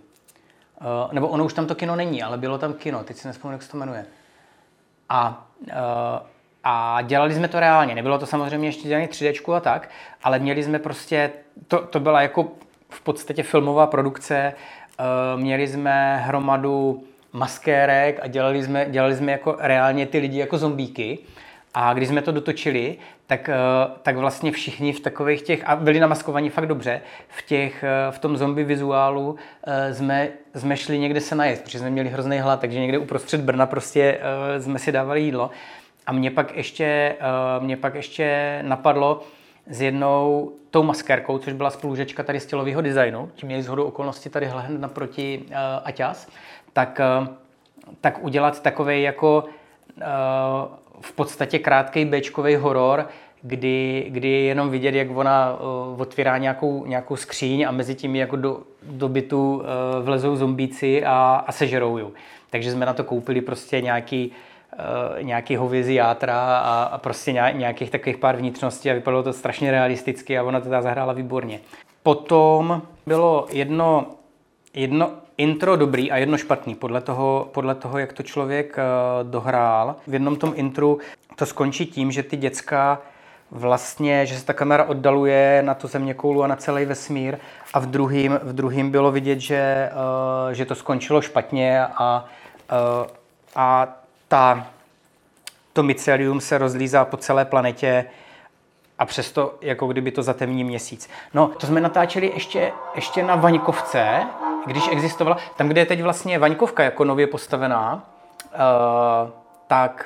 nebo 1.11 1.27
ono 1.27 1.45
už 1.45 1.53
tam 1.53 1.67
to 1.67 1.75
kino 1.75 1.95
není, 1.95 2.23
ale 2.23 2.37
bylo 2.37 2.57
tam 2.57 2.73
kino, 2.73 3.03
teď 3.03 3.17
si 3.17 3.27
nespomínám, 3.27 3.53
jak 3.53 3.63
se 3.63 3.71
to 3.71 3.77
jmenuje. 3.77 4.05
A, 5.09 5.47
uh, 5.61 5.73
a 6.63 7.01
dělali 7.01 7.35
jsme 7.35 7.47
to 7.47 7.59
reálně. 7.59 7.95
Nebylo 7.95 8.19
to 8.19 8.25
samozřejmě 8.25 8.67
ještě 8.67 8.87
dělané 8.87 9.07
3D 9.07 9.55
a 9.55 9.59
tak, 9.59 9.89
ale 10.23 10.39
měli 10.39 10.63
jsme 10.63 10.79
prostě, 10.79 11.31
to, 11.67 11.79
to 11.79 11.99
byla 11.99 12.21
jako 12.21 12.51
v 12.89 13.01
podstatě 13.01 13.43
filmová 13.43 13.87
produkce, 13.87 14.53
uh, 14.99 15.41
měli 15.41 15.67
jsme 15.67 16.17
hromadu 16.17 17.03
maskérek 17.33 18.19
a 18.21 18.27
dělali 18.27 18.63
jsme, 18.63 18.85
dělali 18.89 19.15
jsme 19.15 19.31
jako 19.31 19.55
reálně 19.59 20.05
ty 20.05 20.17
lidi 20.19 20.39
jako 20.39 20.57
zombíky. 20.57 21.19
A 21.73 21.93
když 21.93 22.09
jsme 22.09 22.21
to 22.21 22.31
dotočili, 22.31 22.97
tak, 23.27 23.49
eh, 23.49 23.55
tak 24.01 24.17
vlastně 24.17 24.51
všichni 24.51 24.93
v 24.93 24.99
takových 24.99 25.41
těch, 25.41 25.63
a 25.65 25.75
byli 25.75 25.99
namaskovaní 25.99 26.49
fakt 26.49 26.67
dobře, 26.67 27.01
v, 27.27 27.45
těch, 27.45 27.83
eh, 27.83 28.11
v 28.11 28.19
tom 28.19 28.37
zombie 28.37 28.65
vizuálu 28.65 29.35
eh, 29.67 29.93
jsme, 29.93 30.29
jsme 30.55 30.77
šli 30.77 30.99
někde 30.99 31.21
se 31.21 31.35
najet, 31.35 31.61
protože 31.61 31.79
jsme 31.79 31.89
měli 31.89 32.09
hrozný 32.09 32.39
hlad, 32.39 32.59
takže 32.59 32.79
někde 32.79 32.97
uprostřed 32.97 33.41
Brna 33.41 33.65
prostě 33.65 34.19
jsme 34.59 34.79
si 34.79 34.91
dávali 34.91 35.21
jídlo. 35.21 35.49
A 36.07 36.11
mě 36.11 36.31
pak 36.31 36.57
ještě, 36.57 37.15
mě 37.59 37.77
pak 37.77 37.95
ještě 37.95 38.59
napadlo 38.61 39.23
s 39.69 39.81
jednou 39.81 40.51
tou 40.71 40.83
maskérkou, 40.83 41.37
což 41.37 41.53
byla 41.53 41.69
spolužečka 41.69 42.23
tady 42.23 42.39
z 42.39 42.45
tělového 42.45 42.81
designu, 42.81 43.29
tím 43.35 43.47
měli 43.47 43.63
zhodu 43.63 43.83
okolností 43.83 44.29
tady 44.29 44.45
hned 44.45 44.81
naproti 44.81 45.45
Aťas, 45.83 46.27
tak, 46.73 47.01
tak 48.01 48.23
udělat 48.23 48.61
takový 48.61 49.01
jako 49.01 49.43
v 51.01 51.11
podstatě 51.11 51.59
krátký 51.59 52.05
bečkový 52.05 52.55
horor, 52.55 53.07
kdy, 53.41 54.05
kdy 54.09 54.27
je 54.27 54.39
jenom 54.39 54.69
vidět, 54.69 54.95
jak 54.95 55.17
ona 55.17 55.53
uh, 55.53 56.01
otvírá 56.01 56.37
nějakou, 56.37 56.85
nějakou 56.85 57.15
skříň 57.15 57.65
a 57.67 57.71
mezi 57.71 57.95
tím 57.95 58.15
jako 58.15 58.35
do, 58.35 58.59
do 58.83 59.09
bytu 59.09 59.55
uh, 59.55 59.63
vlezou 60.05 60.35
zombíci 60.35 61.05
a, 61.05 61.43
a 61.47 61.51
sežerou 61.51 61.97
ju. 61.97 62.13
Takže 62.49 62.71
jsme 62.71 62.85
na 62.85 62.93
to 62.93 63.03
koupili 63.03 63.41
prostě 63.41 63.81
nějaký, 63.81 64.27
uh, 64.27 64.35
nějaký 65.21 65.55
hovězí 65.55 65.93
játra 65.93 66.57
a, 66.57 66.83
a 66.83 66.97
prostě 66.97 67.31
nějakých 67.31 67.89
takových 67.89 68.17
pár 68.17 68.35
vnitřností 68.35 68.91
a 68.91 68.93
vypadalo 68.93 69.23
to 69.23 69.33
strašně 69.33 69.71
realisticky 69.71 70.37
a 70.37 70.43
ona 70.43 70.59
to 70.59 70.63
teda 70.63 70.81
zahrála 70.81 71.13
výborně. 71.13 71.59
Potom 72.03 72.81
bylo 73.05 73.47
jedno, 73.51 74.05
jedno 74.73 75.11
intro 75.37 75.75
dobrý 75.75 76.11
a 76.11 76.17
jedno 76.17 76.37
špatný, 76.37 76.75
podle 76.75 77.01
toho, 77.01 77.49
podle 77.51 77.75
toho, 77.75 77.97
jak 77.97 78.13
to 78.13 78.23
člověk 78.23 78.77
uh, 78.77 79.31
dohrál. 79.31 79.95
V 80.07 80.13
jednom 80.13 80.35
tom 80.35 80.53
intru 80.55 80.99
to 81.35 81.45
skončí 81.45 81.85
tím, 81.85 82.11
že 82.11 82.23
ty 82.23 82.37
děcka 82.37 83.01
vlastně, 83.51 84.25
že 84.25 84.39
se 84.39 84.45
ta 84.45 84.53
kamera 84.53 84.83
oddaluje 84.83 85.61
na 85.65 85.73
tu 85.73 85.87
země 85.87 86.13
koulu 86.13 86.43
a 86.43 86.47
na 86.47 86.55
celý 86.55 86.85
vesmír 86.85 87.37
a 87.73 87.79
v 87.79 87.85
druhým, 87.85 88.39
v 88.43 88.53
druhým 88.53 88.91
bylo 88.91 89.11
vidět, 89.11 89.39
že, 89.39 89.89
uh, 89.93 90.53
že 90.53 90.65
to 90.65 90.75
skončilo 90.75 91.21
špatně 91.21 91.85
a, 91.85 92.25
uh, 92.71 93.07
a 93.55 93.97
ta, 94.35 94.67
to 95.73 95.83
mycelium 95.83 96.41
se 96.41 96.57
rozlízá 96.57 97.05
po 97.05 97.17
celé 97.17 97.45
planetě 97.45 98.05
a 98.99 99.05
přesto 99.05 99.55
jako 99.61 99.87
kdyby 99.87 100.11
to 100.11 100.23
zatemní 100.23 100.63
měsíc. 100.63 101.09
No, 101.33 101.47
to 101.47 101.67
jsme 101.67 101.81
natáčeli 101.81 102.31
ještě, 102.33 102.71
ještě 102.95 103.23
na 103.23 103.35
Vaňkovce, 103.35 104.23
když 104.65 104.87
existovala, 104.91 105.37
tam, 105.57 105.67
kde 105.67 105.81
je 105.81 105.85
teď 105.85 106.03
vlastně 106.03 106.39
Vaňkovka 106.39 106.83
jako 106.83 107.03
nově 107.03 107.27
postavená, 107.27 108.03
uh, 108.43 109.29
tak, 109.67 110.05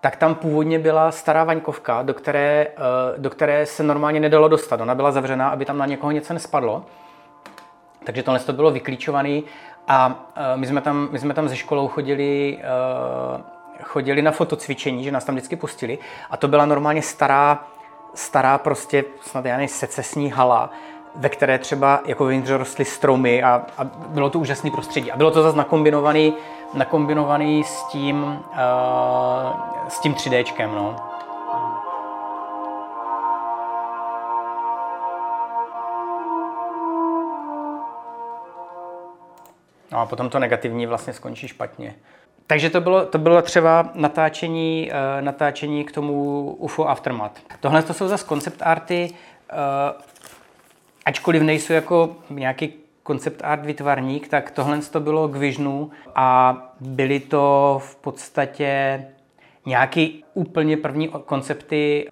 tak 0.00 0.16
tam 0.16 0.34
původně 0.34 0.78
byla 0.78 1.10
stará 1.10 1.44
Vaňkovka, 1.44 2.02
do 2.02 2.14
které, 2.14 2.66
uh, 2.78 3.22
do 3.22 3.30
které 3.30 3.66
se 3.66 3.82
normálně 3.82 4.20
nedalo 4.20 4.48
dostat. 4.48 4.80
Ona 4.80 4.94
byla 4.94 5.12
zavřená, 5.12 5.48
aby 5.48 5.64
tam 5.64 5.78
na 5.78 5.86
někoho 5.86 6.10
něco 6.10 6.34
nespadlo. 6.34 6.84
Takže 8.04 8.22
tohle 8.22 8.40
to 8.40 8.52
bylo 8.52 8.70
vyklíčované 8.70 9.40
a 9.88 10.06
uh, 10.08 10.60
my, 10.60 10.66
jsme 10.66 10.80
tam, 10.80 11.08
my 11.10 11.18
jsme 11.18 11.34
tam 11.34 11.48
ze 11.48 11.56
školou 11.56 11.88
chodili, 11.88 12.58
uh, 13.36 13.53
chodili 13.82 14.22
na 14.22 14.30
fotocvičení, 14.30 15.04
že 15.04 15.12
nás 15.12 15.24
tam 15.24 15.34
vždycky 15.34 15.56
pustili 15.56 15.98
a 16.30 16.36
to 16.36 16.48
byla 16.48 16.66
normálně 16.66 17.02
stará, 17.02 17.64
stará 18.14 18.58
prostě 18.58 19.04
snad 19.20 19.44
já 19.44 19.68
secesní 19.68 20.30
hala, 20.30 20.70
ve 21.16 21.28
které 21.28 21.58
třeba 21.58 22.02
jako 22.06 22.24
vevnitř 22.24 22.50
rostly 22.50 22.84
stromy 22.84 23.42
a, 23.42 23.66
a 23.78 23.84
bylo 23.84 24.30
to 24.30 24.38
úžasné 24.38 24.70
prostředí. 24.70 25.12
A 25.12 25.16
bylo 25.16 25.30
to 25.30 25.42
zase 25.42 25.56
nakombinovaný, 25.56 26.34
nakombinovaný 26.74 27.64
s 27.64 27.84
tím, 27.84 28.24
uh, 28.24 29.88
s 29.88 30.00
tím 30.00 30.14
3Dčkem, 30.14 30.74
no. 30.74 30.96
No 39.92 40.00
a 40.00 40.06
potom 40.06 40.30
to 40.30 40.38
negativní 40.38 40.86
vlastně 40.86 41.12
skončí 41.12 41.48
špatně. 41.48 41.94
Takže 42.46 42.70
to 42.70 42.80
bylo, 42.80 43.06
to 43.06 43.18
bylo 43.18 43.42
třeba 43.42 43.90
natáčení, 43.94 44.90
uh, 44.90 45.24
natáčení 45.24 45.84
k 45.84 45.92
tomu 45.92 46.44
UFO 46.58 46.88
Aftermath. 46.88 47.40
Tohle 47.60 47.82
to 47.82 47.94
jsou 47.94 48.08
zase 48.08 48.26
koncept 48.26 48.62
arty, 48.62 49.10
uh, 49.52 49.58
ačkoliv 51.04 51.42
nejsou 51.42 51.72
jako 51.72 52.16
nějaký 52.30 52.72
koncept 53.04 53.40
art 53.44 53.66
vytvarník, 53.66 54.28
tak 54.28 54.50
tohle 54.50 54.78
to 54.78 55.00
bylo 55.00 55.28
k 55.28 55.36
Visionu 55.36 55.90
a 56.14 56.56
byly 56.80 57.20
to 57.20 57.80
v 57.84 57.96
podstatě 57.96 59.04
nějaký 59.66 60.24
úplně 60.34 60.76
první 60.76 61.08
koncepty. 61.08 62.08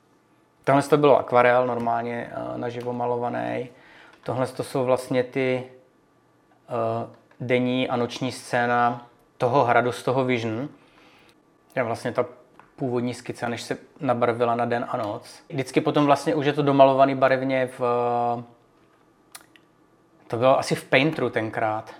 Tohle 0.64 0.82
to 0.82 0.96
bylo 0.96 1.18
akvarel 1.18 1.66
normálně 1.66 2.30
eh, 2.32 2.58
naživo 2.58 2.92
malovaný. 2.92 3.68
Tohle 4.22 4.46
to 4.46 4.62
jsou 4.64 4.84
vlastně 4.84 5.24
ty 5.24 5.62
uh, 6.68 7.10
denní 7.40 7.88
a 7.88 7.96
noční 7.96 8.32
scéna 8.32 9.06
toho 9.42 9.64
hradu 9.64 9.92
z 9.92 10.02
toho 10.02 10.24
Vision. 10.24 10.68
Je 11.76 11.82
vlastně 11.82 12.12
ta 12.12 12.26
původní 12.76 13.14
skica, 13.14 13.48
než 13.48 13.62
se 13.62 13.78
nabarvila 14.00 14.54
na 14.54 14.64
den 14.64 14.86
a 14.88 14.96
noc. 14.96 15.42
Vždycky 15.48 15.80
potom 15.80 16.06
vlastně 16.06 16.34
už 16.34 16.46
je 16.46 16.52
to 16.52 16.62
domalovaný 16.62 17.14
barevně 17.14 17.66
v 17.66 17.80
to 20.26 20.36
bylo 20.36 20.58
asi 20.58 20.74
v 20.74 20.84
Painteru 20.84 21.30
tenkrát. 21.30 21.94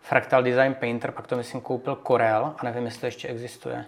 Fractal 0.00 0.42
Design 0.42 0.74
Painter, 0.74 1.10
pak 1.10 1.26
to 1.26 1.36
myslím 1.36 1.60
koupil 1.60 1.98
Corel 2.06 2.54
a 2.58 2.64
nevím, 2.64 2.84
jestli 2.84 3.06
ještě 3.06 3.28
existuje. 3.28 3.84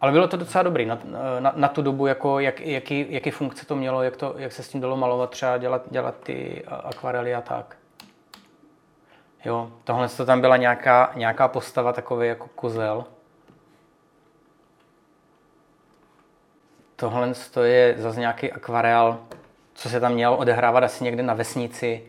Ale 0.00 0.12
bylo 0.12 0.28
to 0.28 0.36
docela 0.36 0.62
dobrý 0.62 0.86
na, 0.86 0.98
na, 1.40 1.52
na 1.56 1.68
tu 1.68 1.82
dobu, 1.82 2.06
jako 2.06 2.40
jak, 2.40 2.60
jaký, 2.60 3.06
jaký 3.08 3.30
funkce 3.30 3.66
to 3.66 3.76
mělo, 3.76 4.02
jak, 4.02 4.16
to, 4.16 4.34
jak 4.38 4.52
se 4.52 4.62
s 4.62 4.68
tím 4.68 4.80
dalo 4.80 4.96
malovat, 4.96 5.30
třeba 5.30 5.58
dělat, 5.58 5.82
dělat 5.90 6.14
ty 6.22 6.64
akvarely 6.66 7.34
a 7.34 7.40
tak. 7.40 7.76
Jo, 9.44 9.72
tohle 9.84 10.08
to 10.08 10.26
tam 10.26 10.40
byla 10.40 10.56
nějaká, 10.56 11.12
nějaká 11.14 11.48
postava, 11.48 11.92
takový 11.92 12.28
jako 12.28 12.48
kozel. 12.54 13.04
Tohle 16.96 17.32
je 17.62 17.94
zase 17.98 18.20
nějaký 18.20 18.52
akvarel, 18.52 19.18
co 19.74 19.88
se 19.88 20.00
tam 20.00 20.12
měl 20.12 20.34
odehrávat 20.34 20.84
asi 20.84 21.04
někde 21.04 21.22
na 21.22 21.34
vesnici. 21.34 22.02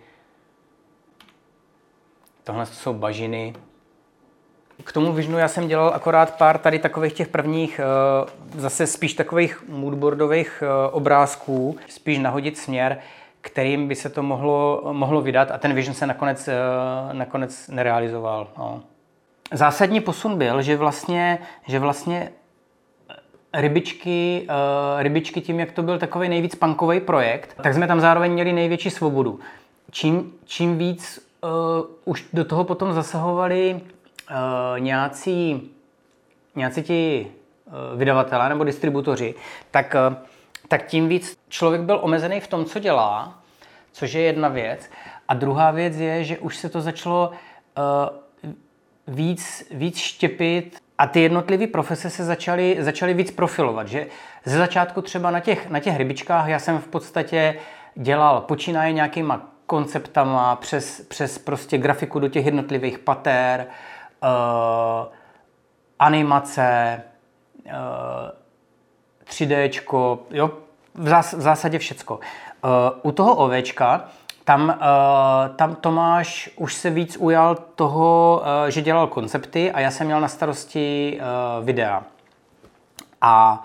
Tohle 2.43 2.65
jsou 2.65 2.93
bažiny. 2.93 3.53
K 4.83 4.91
tomu 4.91 5.13
Visionu 5.13 5.37
já 5.37 5.47
jsem 5.47 5.67
dělal 5.67 5.91
akorát 5.93 6.37
pár 6.37 6.57
tady 6.57 6.79
takových 6.79 7.13
těch 7.13 7.27
prvních, 7.27 7.79
eh, 7.79 8.59
zase 8.59 8.87
spíš 8.87 9.13
takových 9.13 9.63
moodboardových 9.67 10.63
eh, 10.65 10.91
obrázků, 10.91 11.77
spíš 11.87 12.17
nahodit 12.17 12.57
směr, 12.57 12.99
kterým 13.47 13.87
by 13.87 13.95
se 13.95 14.09
to 14.09 14.23
mohlo, 14.23 14.81
mohlo 14.91 15.21
vydat 15.21 15.51
a 15.51 15.57
ten 15.57 15.73
Vision 15.73 15.93
se 15.93 16.07
nakonec, 16.07 16.47
eh, 16.47 16.53
nakonec 17.13 17.67
nerealizoval. 17.67 18.47
No. 18.57 18.81
Zásadní 19.53 20.01
posun 20.01 20.37
byl, 20.37 20.61
že 20.61 20.77
vlastně, 20.77 21.39
že 21.67 21.79
vlastně 21.79 22.31
rybičky, 23.53 24.47
rybičky 24.97 25.41
tím, 25.41 25.59
jak 25.59 25.71
to 25.71 25.83
byl 25.83 25.99
takový 25.99 26.29
nejvíc 26.29 26.55
punkový 26.55 26.99
projekt, 26.99 27.55
tak 27.63 27.73
jsme 27.73 27.87
tam 27.87 27.99
zároveň 27.99 28.31
měli 28.31 28.53
největší 28.53 28.89
svobodu. 28.89 29.39
Čím, 29.91 30.33
čím 30.45 30.77
víc 30.77 31.29
uh, 31.43 31.49
už 32.05 32.25
do 32.33 32.45
toho 32.45 32.63
potom 32.63 32.93
zasahovali 32.93 33.81
uh, 33.81 34.79
nějací, 34.79 35.71
nějací 36.55 36.83
ti 36.83 37.27
uh, 37.65 37.99
vydavatelé 37.99 38.49
nebo 38.49 38.63
distributoři, 38.63 39.35
tak, 39.71 39.95
uh, 40.09 40.15
tak 40.67 40.85
tím 40.85 41.07
víc 41.07 41.37
člověk 41.49 41.81
byl 41.81 41.99
omezený 42.01 42.39
v 42.39 42.47
tom, 42.47 42.65
co 42.65 42.79
dělá, 42.79 43.39
což 43.91 44.13
je 44.13 44.21
jedna 44.21 44.49
věc. 44.49 44.89
A 45.27 45.33
druhá 45.33 45.71
věc 45.71 45.95
je, 45.95 46.23
že 46.23 46.37
už 46.37 46.57
se 46.57 46.69
to 46.69 46.81
začalo 46.81 47.29
uh, 47.29 49.13
víc, 49.15 49.67
víc 49.71 49.97
štěpit 49.97 50.77
a 50.97 51.07
ty 51.07 51.21
jednotlivé 51.21 51.67
profese 51.67 52.09
se 52.09 52.25
začaly, 52.25 52.77
začaly 52.79 53.13
víc 53.13 53.31
profilovat. 53.31 53.87
Že 53.87 54.07
ze 54.45 54.57
začátku 54.57 55.01
třeba 55.01 55.31
na 55.31 55.39
těch, 55.39 55.69
na 55.69 55.79
těch 55.79 55.97
rybičkách 55.97 56.47
já 56.47 56.59
jsem 56.59 56.79
v 56.79 56.87
podstatě 56.87 57.59
dělal, 57.95 58.41
počínaje 58.41 58.93
nějakýma 58.93 59.41
konceptama, 59.65 60.55
přes, 60.55 61.01
přes 61.01 61.37
prostě 61.37 61.77
grafiku 61.77 62.19
do 62.19 62.27
těch 62.27 62.45
jednotlivých 62.45 62.99
pater, 62.99 63.67
uh, 64.23 65.07
animace, 65.99 67.01
uh, 67.65 67.71
3D, 69.29 70.17
jo, 70.31 70.51
v, 70.93 71.09
zás, 71.09 71.33
v 71.33 71.41
zásadě 71.41 71.79
všecko. 71.79 72.19
Uh, 72.63 72.71
u 73.03 73.11
toho 73.11 73.35
ovečka, 73.35 74.05
tam, 74.43 74.69
uh, 74.69 75.55
tam 75.55 75.75
Tomáš 75.75 76.49
už 76.55 76.73
se 76.73 76.89
víc 76.89 77.17
ujal 77.19 77.55
toho, 77.75 78.41
uh, 78.41 78.69
že 78.69 78.81
dělal 78.81 79.07
koncepty 79.07 79.71
a 79.71 79.79
já 79.79 79.91
jsem 79.91 80.07
měl 80.07 80.21
na 80.21 80.27
starosti 80.27 81.19
uh, 81.19 81.65
videa. 81.65 82.03
A 83.21 83.63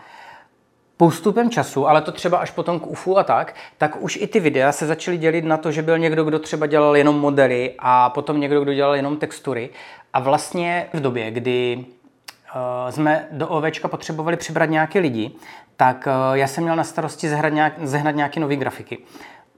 postupem 0.96 1.50
času, 1.50 1.88
ale 1.88 2.02
to 2.02 2.12
třeba 2.12 2.38
až 2.38 2.50
potom 2.50 2.80
k 2.80 2.86
UFU 2.86 3.18
a 3.18 3.24
tak, 3.24 3.54
tak 3.78 4.02
už 4.02 4.16
i 4.16 4.26
ty 4.26 4.40
videa 4.40 4.72
se 4.72 4.86
začaly 4.86 5.18
dělit 5.18 5.44
na 5.44 5.56
to, 5.56 5.72
že 5.72 5.82
byl 5.82 5.98
někdo, 5.98 6.24
kdo 6.24 6.38
třeba 6.38 6.66
dělal 6.66 6.96
jenom 6.96 7.20
modely 7.20 7.74
a 7.78 8.10
potom 8.10 8.40
někdo, 8.40 8.60
kdo 8.60 8.74
dělal 8.74 8.94
jenom 8.94 9.16
textury. 9.16 9.70
A 10.12 10.20
vlastně 10.20 10.88
v 10.92 11.00
době, 11.00 11.30
kdy 11.30 11.84
jsme 12.90 13.26
do 13.30 13.48
OVčka 13.48 13.88
potřebovali 13.88 14.36
přibrat 14.36 14.70
nějaké 14.70 14.98
lidi, 14.98 15.32
tak 15.76 16.06
uh, 16.06 16.36
já 16.36 16.46
jsem 16.46 16.64
měl 16.64 16.76
na 16.76 16.84
starosti 16.84 17.28
zehnat, 17.28 17.52
nějak, 17.52 17.72
zehnat 17.82 18.14
nějaké 18.14 18.40
nové 18.40 18.56
grafiky. 18.56 18.98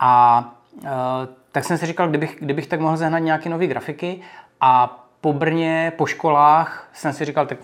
A 0.00 0.44
uh, 0.82 0.88
tak 1.52 1.64
jsem 1.64 1.78
si 1.78 1.86
říkal, 1.86 2.08
kdybych, 2.08 2.36
kdybych 2.40 2.66
tak 2.66 2.80
mohl 2.80 2.96
zehnat 2.96 3.22
nějaké 3.22 3.48
nové 3.48 3.66
grafiky 3.66 4.20
a 4.60 5.00
po 5.20 5.32
Brně, 5.32 5.92
po 5.96 6.06
školách 6.06 6.88
jsem 6.92 7.12
si 7.12 7.24
říkal, 7.24 7.46
tak 7.46 7.58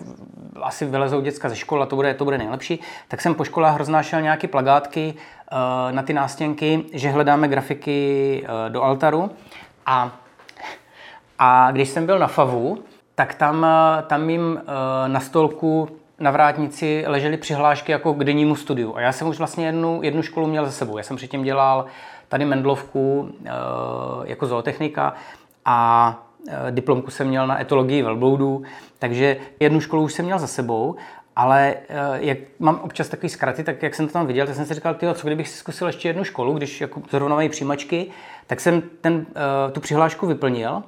asi 0.61 0.85
vylezou 0.85 1.21
děcka 1.21 1.49
ze 1.49 1.55
školy 1.55 1.81
a 1.81 1.85
to 1.85 1.95
bude, 1.95 2.13
to 2.13 2.25
bude 2.25 2.37
nejlepší. 2.37 2.79
Tak 3.07 3.21
jsem 3.21 3.35
po 3.35 3.43
školách 3.43 3.77
roznášel 3.77 4.21
nějaké 4.21 4.47
plagátky 4.47 5.13
uh, 5.13 5.91
na 5.91 6.03
ty 6.03 6.13
nástěnky, 6.13 6.83
že 6.93 7.09
hledáme 7.09 7.47
grafiky 7.47 8.43
uh, 8.43 8.71
do 8.73 8.83
altaru. 8.83 9.31
A, 9.85 10.11
a 11.39 11.71
když 11.71 11.89
jsem 11.89 12.05
byl 12.05 12.19
na 12.19 12.27
FAVu, 12.27 12.83
tak 13.15 13.33
tam, 13.33 13.57
uh, 13.57 14.03
tam 14.07 14.29
jim 14.29 14.41
uh, 14.41 14.57
na 15.07 15.19
stolku 15.19 15.89
na 16.19 16.31
vrátnici 16.31 17.03
ležely 17.07 17.37
přihlášky 17.37 17.91
jako 17.91 18.13
k 18.13 18.23
dennímu 18.23 18.55
studiu. 18.55 18.95
A 18.95 19.01
já 19.01 19.11
jsem 19.11 19.27
už 19.27 19.37
vlastně 19.37 19.65
jednu, 19.65 19.99
jednu 20.03 20.21
školu 20.21 20.47
měl 20.47 20.65
za 20.65 20.71
sebou. 20.71 20.97
Já 20.97 21.03
jsem 21.03 21.17
předtím 21.17 21.43
dělal 21.43 21.85
tady 22.27 22.45
Mendlovku 22.45 23.19
uh, 23.21 23.47
jako 24.25 24.45
zootechnika 24.45 25.13
a 25.65 26.19
Eh, 26.47 26.71
diplomku 26.71 27.11
jsem 27.11 27.27
měl 27.27 27.47
na 27.47 27.61
etologii 27.61 28.03
velbloudů, 28.03 28.63
takže 28.99 29.37
jednu 29.59 29.79
školu 29.79 30.03
už 30.03 30.13
jsem 30.13 30.25
měl 30.25 30.39
za 30.39 30.47
sebou, 30.47 30.95
ale 31.35 31.75
eh, 31.89 31.95
jak 32.19 32.37
mám 32.59 32.79
občas 32.83 33.09
takový 33.09 33.29
zkraty, 33.29 33.63
tak 33.63 33.83
jak 33.83 33.95
jsem 33.95 34.07
to 34.07 34.13
tam 34.13 34.27
viděl, 34.27 34.45
tak 34.45 34.55
jsem 34.55 34.65
si 34.65 34.73
říkal, 34.73 34.93
tyjo, 34.93 35.13
co 35.13 35.27
kdybych 35.27 35.47
si 35.47 35.57
zkusil 35.57 35.87
ještě 35.87 36.09
jednu 36.09 36.23
školu, 36.23 36.53
když 36.53 36.81
jako 36.81 37.01
zrovna 37.09 37.35
mají 37.35 37.49
přijímačky, 37.49 38.11
tak 38.47 38.59
jsem 38.59 38.81
ten, 39.01 39.25
eh, 39.29 39.71
tu 39.71 39.79
přihlášku 39.79 40.27
vyplnil 40.27 40.83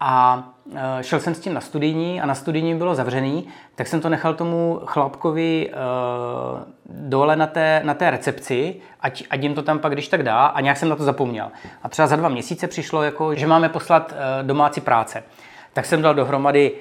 a 0.00 0.44
Eh, 0.48 0.55
šel 1.00 1.20
jsem 1.20 1.34
s 1.34 1.40
tím 1.40 1.54
na 1.54 1.60
studijní 1.60 2.20
a 2.20 2.26
na 2.26 2.34
studijní 2.34 2.74
bylo 2.74 2.94
zavřený, 2.94 3.48
tak 3.74 3.86
jsem 3.86 4.00
to 4.00 4.08
nechal 4.08 4.34
tomu 4.34 4.80
chlapkovi 4.84 5.70
uh, 5.70 6.60
dole 7.08 7.36
na 7.36 7.46
té, 7.46 7.80
na 7.84 7.94
té 7.94 8.10
recepci, 8.10 8.76
ať, 9.00 9.24
ať 9.30 9.42
jim 9.42 9.54
to 9.54 9.62
tam 9.62 9.78
pak 9.78 9.92
když 9.92 10.08
tak 10.08 10.22
dá 10.22 10.46
a 10.46 10.60
nějak 10.60 10.76
jsem 10.76 10.88
na 10.88 10.96
to 10.96 11.04
zapomněl. 11.04 11.50
A 11.82 11.88
třeba 11.88 12.08
za 12.08 12.16
dva 12.16 12.28
měsíce 12.28 12.66
přišlo, 12.66 13.02
jako, 13.02 13.34
že 13.34 13.46
máme 13.46 13.68
poslat 13.68 14.12
uh, 14.12 14.46
domácí 14.46 14.80
práce. 14.80 15.22
Tak 15.72 15.86
jsem 15.86 16.02
dal 16.02 16.14
dohromady 16.14 16.72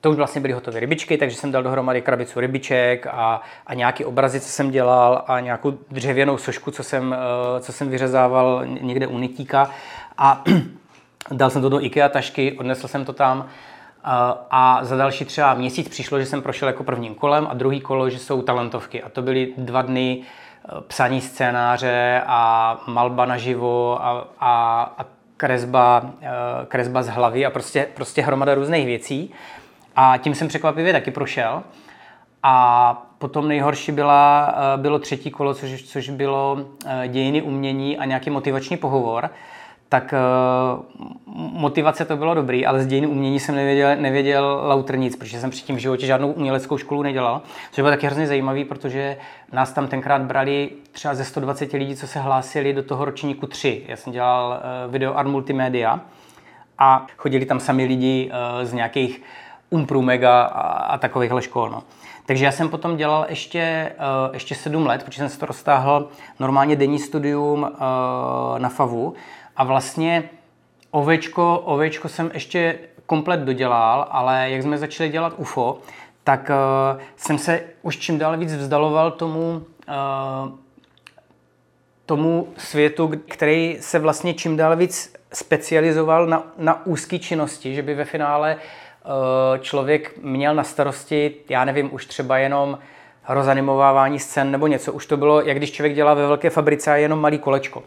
to 0.00 0.10
už 0.10 0.16
vlastně 0.16 0.40
byly 0.40 0.54
hotové 0.54 0.80
rybičky, 0.80 1.18
takže 1.18 1.36
jsem 1.36 1.52
dal 1.52 1.62
dohromady 1.62 2.02
krabicu 2.02 2.40
rybiček 2.40 3.06
a, 3.06 3.42
a 3.66 3.74
nějaký 3.74 4.04
obrazy, 4.04 4.40
co 4.40 4.48
jsem 4.48 4.70
dělal 4.70 5.24
a 5.26 5.40
nějakou 5.40 5.78
dřevěnou 5.90 6.38
sošku, 6.38 6.70
co 6.70 6.82
jsem, 6.82 7.16
co 7.60 7.72
jsem 7.72 7.90
vyřezával 7.90 8.62
někde 8.66 9.06
u 9.06 9.18
Nitíka. 9.18 9.70
A 10.18 10.44
Dal 11.30 11.50
jsem 11.50 11.62
to 11.62 11.68
do 11.68 11.84
IKEA 11.84 12.08
tašky, 12.08 12.52
odnesl 12.58 12.88
jsem 12.88 13.04
to 13.04 13.12
tam 13.12 13.48
a 14.50 14.78
za 14.82 14.96
další 14.96 15.24
třeba 15.24 15.54
měsíc 15.54 15.88
přišlo, 15.88 16.20
že 16.20 16.26
jsem 16.26 16.42
prošel 16.42 16.68
jako 16.68 16.84
prvním 16.84 17.14
kolem 17.14 17.46
a 17.50 17.54
druhý 17.54 17.80
kolo, 17.80 18.10
že 18.10 18.18
jsou 18.18 18.42
talentovky. 18.42 19.02
A 19.02 19.08
to 19.08 19.22
byly 19.22 19.52
dva 19.58 19.82
dny 19.82 20.18
e, 20.18 20.80
psaní 20.80 21.20
scénáře 21.20 22.22
a 22.26 22.80
malba 22.86 23.24
naživo 23.24 24.04
a, 24.04 24.28
a, 24.40 24.82
a 24.98 25.04
kresba, 25.36 26.02
e, 26.20 26.66
kresba 26.66 27.02
z 27.02 27.08
hlavy 27.08 27.46
a 27.46 27.50
prostě, 27.50 27.88
prostě 27.94 28.22
hromada 28.22 28.54
různých 28.54 28.86
věcí. 28.86 29.30
A 29.96 30.18
tím 30.18 30.34
jsem 30.34 30.48
překvapivě 30.48 30.92
taky 30.92 31.10
prošel. 31.10 31.62
A 32.42 33.06
potom 33.18 33.48
nejhorší 33.48 33.92
byla, 33.92 34.54
e, 34.74 34.78
bylo 34.78 34.98
třetí 34.98 35.30
kolo, 35.30 35.54
což, 35.54 35.82
což 35.82 36.10
bylo 36.10 36.58
dějiny 37.06 37.42
umění 37.42 37.98
a 37.98 38.04
nějaký 38.04 38.30
motivační 38.30 38.76
pohovor 38.76 39.30
tak 39.92 40.14
uh, 40.14 40.84
motivace 41.52 42.04
to 42.04 42.16
bylo 42.16 42.34
dobrý, 42.34 42.66
ale 42.66 42.82
z 42.82 42.86
dějin 42.86 43.06
umění 43.06 43.40
jsem 43.40 43.54
nevěděl, 43.54 43.96
nevěděl 43.96 44.62
lauter 44.64 44.98
nic, 44.98 45.16
protože 45.16 45.40
jsem 45.40 45.50
předtím 45.50 45.76
v 45.76 45.78
životě 45.78 46.06
žádnou 46.06 46.32
uměleckou 46.32 46.78
školu 46.78 47.02
nedělal. 47.02 47.42
Což 47.70 47.82
bylo 47.82 47.90
taky 47.90 48.06
hrozně 48.06 48.26
zajímavý, 48.26 48.64
protože 48.64 49.16
nás 49.52 49.72
tam 49.72 49.88
tenkrát 49.88 50.22
brali 50.22 50.70
třeba 50.92 51.14
ze 51.14 51.24
120 51.24 51.72
lidí, 51.72 51.96
co 51.96 52.06
se 52.06 52.20
hlásili 52.20 52.72
do 52.72 52.82
toho 52.82 53.04
ročníku 53.04 53.46
3. 53.46 53.84
Já 53.88 53.96
jsem 53.96 54.12
dělal 54.12 54.60
uh, 54.86 54.92
video 54.92 55.16
art 55.16 55.28
multimédia 55.28 56.00
a 56.78 57.06
chodili 57.16 57.46
tam 57.46 57.60
sami 57.60 57.84
lidi 57.84 58.30
uh, 58.30 58.64
z 58.64 58.72
nějakých 58.72 59.22
Umprumega 59.70 60.42
a, 60.42 60.60
a 60.70 60.98
takovýchhle 60.98 61.42
škol. 61.42 61.70
No. 61.70 61.82
Takže 62.26 62.44
já 62.44 62.52
jsem 62.52 62.68
potom 62.68 62.96
dělal 62.96 63.26
ještě, 63.28 63.92
ještě 64.32 64.54
sedm 64.54 64.86
let, 64.86 65.02
protože 65.04 65.18
jsem 65.18 65.28
se 65.28 65.38
to 65.38 65.46
roztáhl 65.46 66.08
normálně 66.40 66.76
denní 66.76 66.98
studium 66.98 67.70
na 68.58 68.68
FAVu, 68.68 69.14
a 69.62 69.64
vlastně 69.64 70.30
ovečko, 70.90 71.58
ovečko 71.64 72.08
jsem 72.08 72.30
ještě 72.34 72.78
komplet 73.06 73.40
dodělal, 73.40 74.08
ale 74.10 74.50
jak 74.50 74.62
jsme 74.62 74.78
začali 74.78 75.10
dělat 75.10 75.32
UFO, 75.36 75.78
tak 76.24 76.50
uh, 76.50 77.00
jsem 77.16 77.38
se 77.38 77.62
už 77.82 77.98
čím 77.98 78.18
dál 78.18 78.36
víc 78.38 78.54
vzdaloval 78.54 79.10
tomu, 79.10 79.62
uh, 79.88 80.52
tomu 82.06 82.48
světu, 82.56 83.12
který 83.28 83.76
se 83.80 83.98
vlastně 83.98 84.34
čím 84.34 84.56
dál 84.56 84.76
víc 84.76 85.14
specializoval 85.32 86.26
na, 86.26 86.42
na 86.58 86.86
úzké 86.86 87.18
činnosti, 87.18 87.74
že 87.74 87.82
by 87.82 87.94
ve 87.94 88.04
finále 88.04 88.56
uh, 88.56 89.58
člověk 89.58 90.18
měl 90.22 90.54
na 90.54 90.64
starosti, 90.64 91.34
já 91.48 91.64
nevím, 91.64 91.94
už 91.94 92.06
třeba 92.06 92.38
jenom 92.38 92.78
rozanimovávání 93.28 94.18
scén 94.18 94.50
nebo 94.50 94.66
něco. 94.66 94.92
Už 94.92 95.06
to 95.06 95.16
bylo, 95.16 95.40
jak 95.40 95.56
když 95.56 95.72
člověk 95.72 95.94
dělá 95.94 96.14
ve 96.14 96.26
velké 96.26 96.50
fabrice 96.50 96.92
a 96.92 96.96
jenom 96.96 97.20
malý 97.20 97.38
kolečko. 97.38 97.82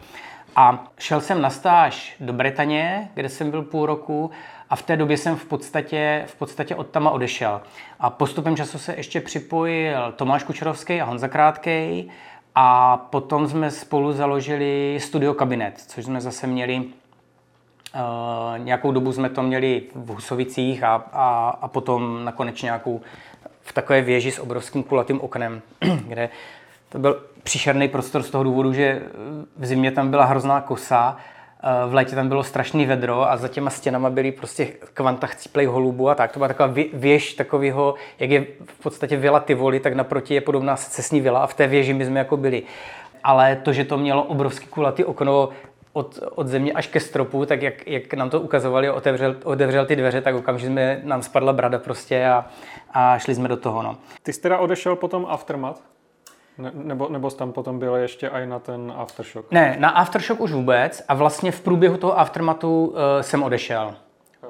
A 0.56 0.84
šel 0.98 1.20
jsem 1.20 1.42
na 1.42 1.50
stáž 1.50 2.16
do 2.20 2.32
Bretaně, 2.32 3.10
kde 3.14 3.28
jsem 3.28 3.50
byl 3.50 3.62
půl 3.62 3.86
roku 3.86 4.30
a 4.70 4.76
v 4.76 4.82
té 4.82 4.96
době 4.96 5.16
jsem 5.16 5.36
v 5.36 5.44
podstatě, 5.44 6.24
v 6.26 6.34
podstatě 6.34 6.74
od 6.74 6.86
tama 6.86 7.10
odešel. 7.10 7.60
A 8.00 8.10
postupem 8.10 8.56
času 8.56 8.78
se 8.78 8.94
ještě 8.96 9.20
připojil 9.20 10.12
Tomáš 10.12 10.42
Kučerovský 10.42 11.00
a 11.00 11.04
Honza 11.04 11.28
Krátkej 11.28 12.10
a 12.54 12.96
potom 12.96 13.48
jsme 13.48 13.70
spolu 13.70 14.12
založili 14.12 14.98
Studio 15.00 15.34
Kabinet, 15.34 15.80
což 15.86 16.04
jsme 16.04 16.20
zase 16.20 16.46
měli 16.46 16.84
Uh, 17.94 18.58
nějakou 18.58 18.92
dobu 18.92 19.12
jsme 19.12 19.30
to 19.30 19.42
měli 19.42 19.82
v 19.94 20.08
Husovicích 20.08 20.82
a, 20.82 20.94
a, 21.12 21.48
a 21.60 21.68
potom 21.68 22.24
nakonec 22.24 22.62
nějakou 22.62 23.00
v 23.62 23.72
takové 23.72 24.02
věži 24.02 24.30
s 24.30 24.38
obrovským 24.38 24.82
kulatým 24.82 25.20
oknem, 25.20 25.62
kde 26.08 26.28
to 26.96 27.00
byl 27.00 27.22
příšerný 27.42 27.88
prostor 27.88 28.22
z 28.22 28.30
toho 28.30 28.44
důvodu, 28.44 28.72
že 28.72 29.02
v 29.56 29.66
zimě 29.66 29.90
tam 29.90 30.10
byla 30.10 30.24
hrozná 30.24 30.60
kosa, 30.60 31.16
v 31.88 31.94
létě 31.94 32.16
tam 32.16 32.28
bylo 32.28 32.42
strašný 32.42 32.86
vedro 32.86 33.30
a 33.30 33.36
za 33.36 33.48
těma 33.48 33.70
stěnama 33.70 34.10
byly 34.10 34.32
prostě 34.32 34.66
kvanta 34.94 35.26
chcíplej 35.26 35.66
holubu 35.66 36.08
a 36.08 36.14
tak. 36.14 36.32
To 36.32 36.38
byla 36.38 36.48
taková 36.48 36.74
věž 36.92 37.34
takového, 37.34 37.94
jak 38.18 38.30
je 38.30 38.46
v 38.64 38.82
podstatě 38.82 39.16
vila 39.16 39.40
Tivoli, 39.40 39.80
tak 39.80 39.94
naproti 39.94 40.34
je 40.34 40.40
podobná 40.40 40.76
secesní 40.76 41.20
vila 41.20 41.40
a 41.40 41.46
v 41.46 41.54
té 41.54 41.66
věži 41.66 41.94
my 41.94 42.04
jsme 42.04 42.18
jako 42.18 42.36
byli. 42.36 42.62
Ale 43.24 43.56
to, 43.56 43.72
že 43.72 43.84
to 43.84 43.98
mělo 43.98 44.22
obrovský 44.22 44.66
kulatý 44.66 45.04
okno, 45.04 45.48
od, 45.92 46.18
od 46.34 46.48
země 46.48 46.72
až 46.72 46.86
ke 46.86 47.00
stropu, 47.00 47.46
tak 47.46 47.62
jak, 47.62 47.86
jak 47.86 48.14
nám 48.14 48.30
to 48.30 48.40
ukazovali, 48.40 48.90
otevřel, 48.90 49.36
otevřel 49.44 49.86
ty 49.86 49.96
dveře, 49.96 50.20
tak 50.20 50.34
okamžitě 50.34 50.70
jsme, 50.70 51.00
nám 51.04 51.22
spadla 51.22 51.52
brada 51.52 51.78
prostě 51.78 52.26
a, 52.26 52.46
a 52.90 53.18
šli 53.18 53.34
jsme 53.34 53.48
do 53.48 53.56
toho. 53.56 53.82
No. 53.82 53.96
Ty 54.22 54.32
jsi 54.32 54.40
teda 54.40 54.58
odešel 54.58 54.96
potom 54.96 55.26
Aftermath? 55.28 55.95
Ne, 56.58 56.70
nebo, 56.74 57.08
nebo 57.08 57.30
jsi 57.30 57.36
tam 57.36 57.52
potom 57.52 57.78
byl 57.78 57.94
ještě 57.94 58.28
i 58.28 58.46
na 58.46 58.58
ten 58.58 58.92
Aftershock? 58.96 59.52
Ne, 59.52 59.76
na 59.78 59.88
Aftershock 59.88 60.40
už 60.40 60.52
vůbec 60.52 61.04
a 61.08 61.14
vlastně 61.14 61.52
v 61.52 61.60
průběhu 61.60 61.96
toho 61.96 62.18
Aftermathu 62.18 62.86
uh, 62.86 62.94
jsem 63.20 63.42
odešel. 63.42 63.94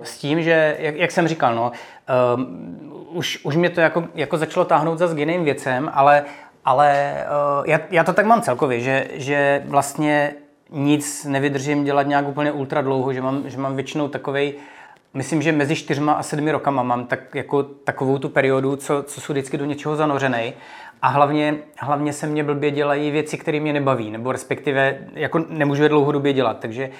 S 0.02 0.18
tím, 0.18 0.42
že, 0.42 0.76
jak, 0.78 0.96
jak 0.96 1.10
jsem 1.10 1.28
říkal, 1.28 1.54
no, 1.54 1.72
um, 2.36 3.06
už, 3.10 3.44
už 3.44 3.56
mě 3.56 3.70
to 3.70 3.80
jako, 3.80 4.04
jako 4.14 4.36
začalo 4.36 4.64
táhnout 4.66 4.98
za 4.98 5.14
jiným 5.18 5.44
věcem, 5.44 5.90
ale, 5.94 6.24
ale 6.64 7.14
uh, 7.58 7.64
já, 7.66 7.80
já 7.90 8.04
to 8.04 8.12
tak 8.12 8.26
mám 8.26 8.42
celkově, 8.42 8.80
že, 8.80 9.06
že 9.12 9.62
vlastně 9.66 10.34
nic 10.70 11.24
nevydržím 11.24 11.84
dělat 11.84 12.06
nějak 12.06 12.28
úplně 12.28 12.52
ultra 12.52 12.80
dlouho, 12.82 13.12
že 13.12 13.22
mám, 13.22 13.50
že 13.50 13.58
mám 13.58 13.76
většinou 13.76 14.08
takovej, 14.08 14.54
myslím, 15.16 15.42
že 15.42 15.52
mezi 15.52 15.76
čtyřma 15.76 16.12
a 16.12 16.22
sedmi 16.22 16.52
rokama 16.52 16.82
mám 16.82 17.06
tak, 17.06 17.34
jako 17.34 17.62
takovou 17.62 18.18
tu 18.18 18.28
periodu, 18.28 18.76
co, 18.76 19.02
co 19.02 19.20
jsou 19.20 19.32
vždycky 19.32 19.56
do 19.56 19.64
něčeho 19.64 19.96
zanořený. 19.96 20.52
A 21.02 21.08
hlavně, 21.08 21.56
hlavně 21.78 22.12
se 22.12 22.26
mě 22.26 22.44
blbě 22.44 22.70
dělají 22.70 23.10
věci, 23.10 23.38
které 23.38 23.60
mě 23.60 23.72
nebaví, 23.72 24.10
nebo 24.10 24.32
respektive 24.32 24.98
jako 25.14 25.44
nemůžu 25.48 25.82
je 25.82 25.88
dlouhodobě 25.88 26.32
dělat. 26.32 26.58
Takže 26.58 26.90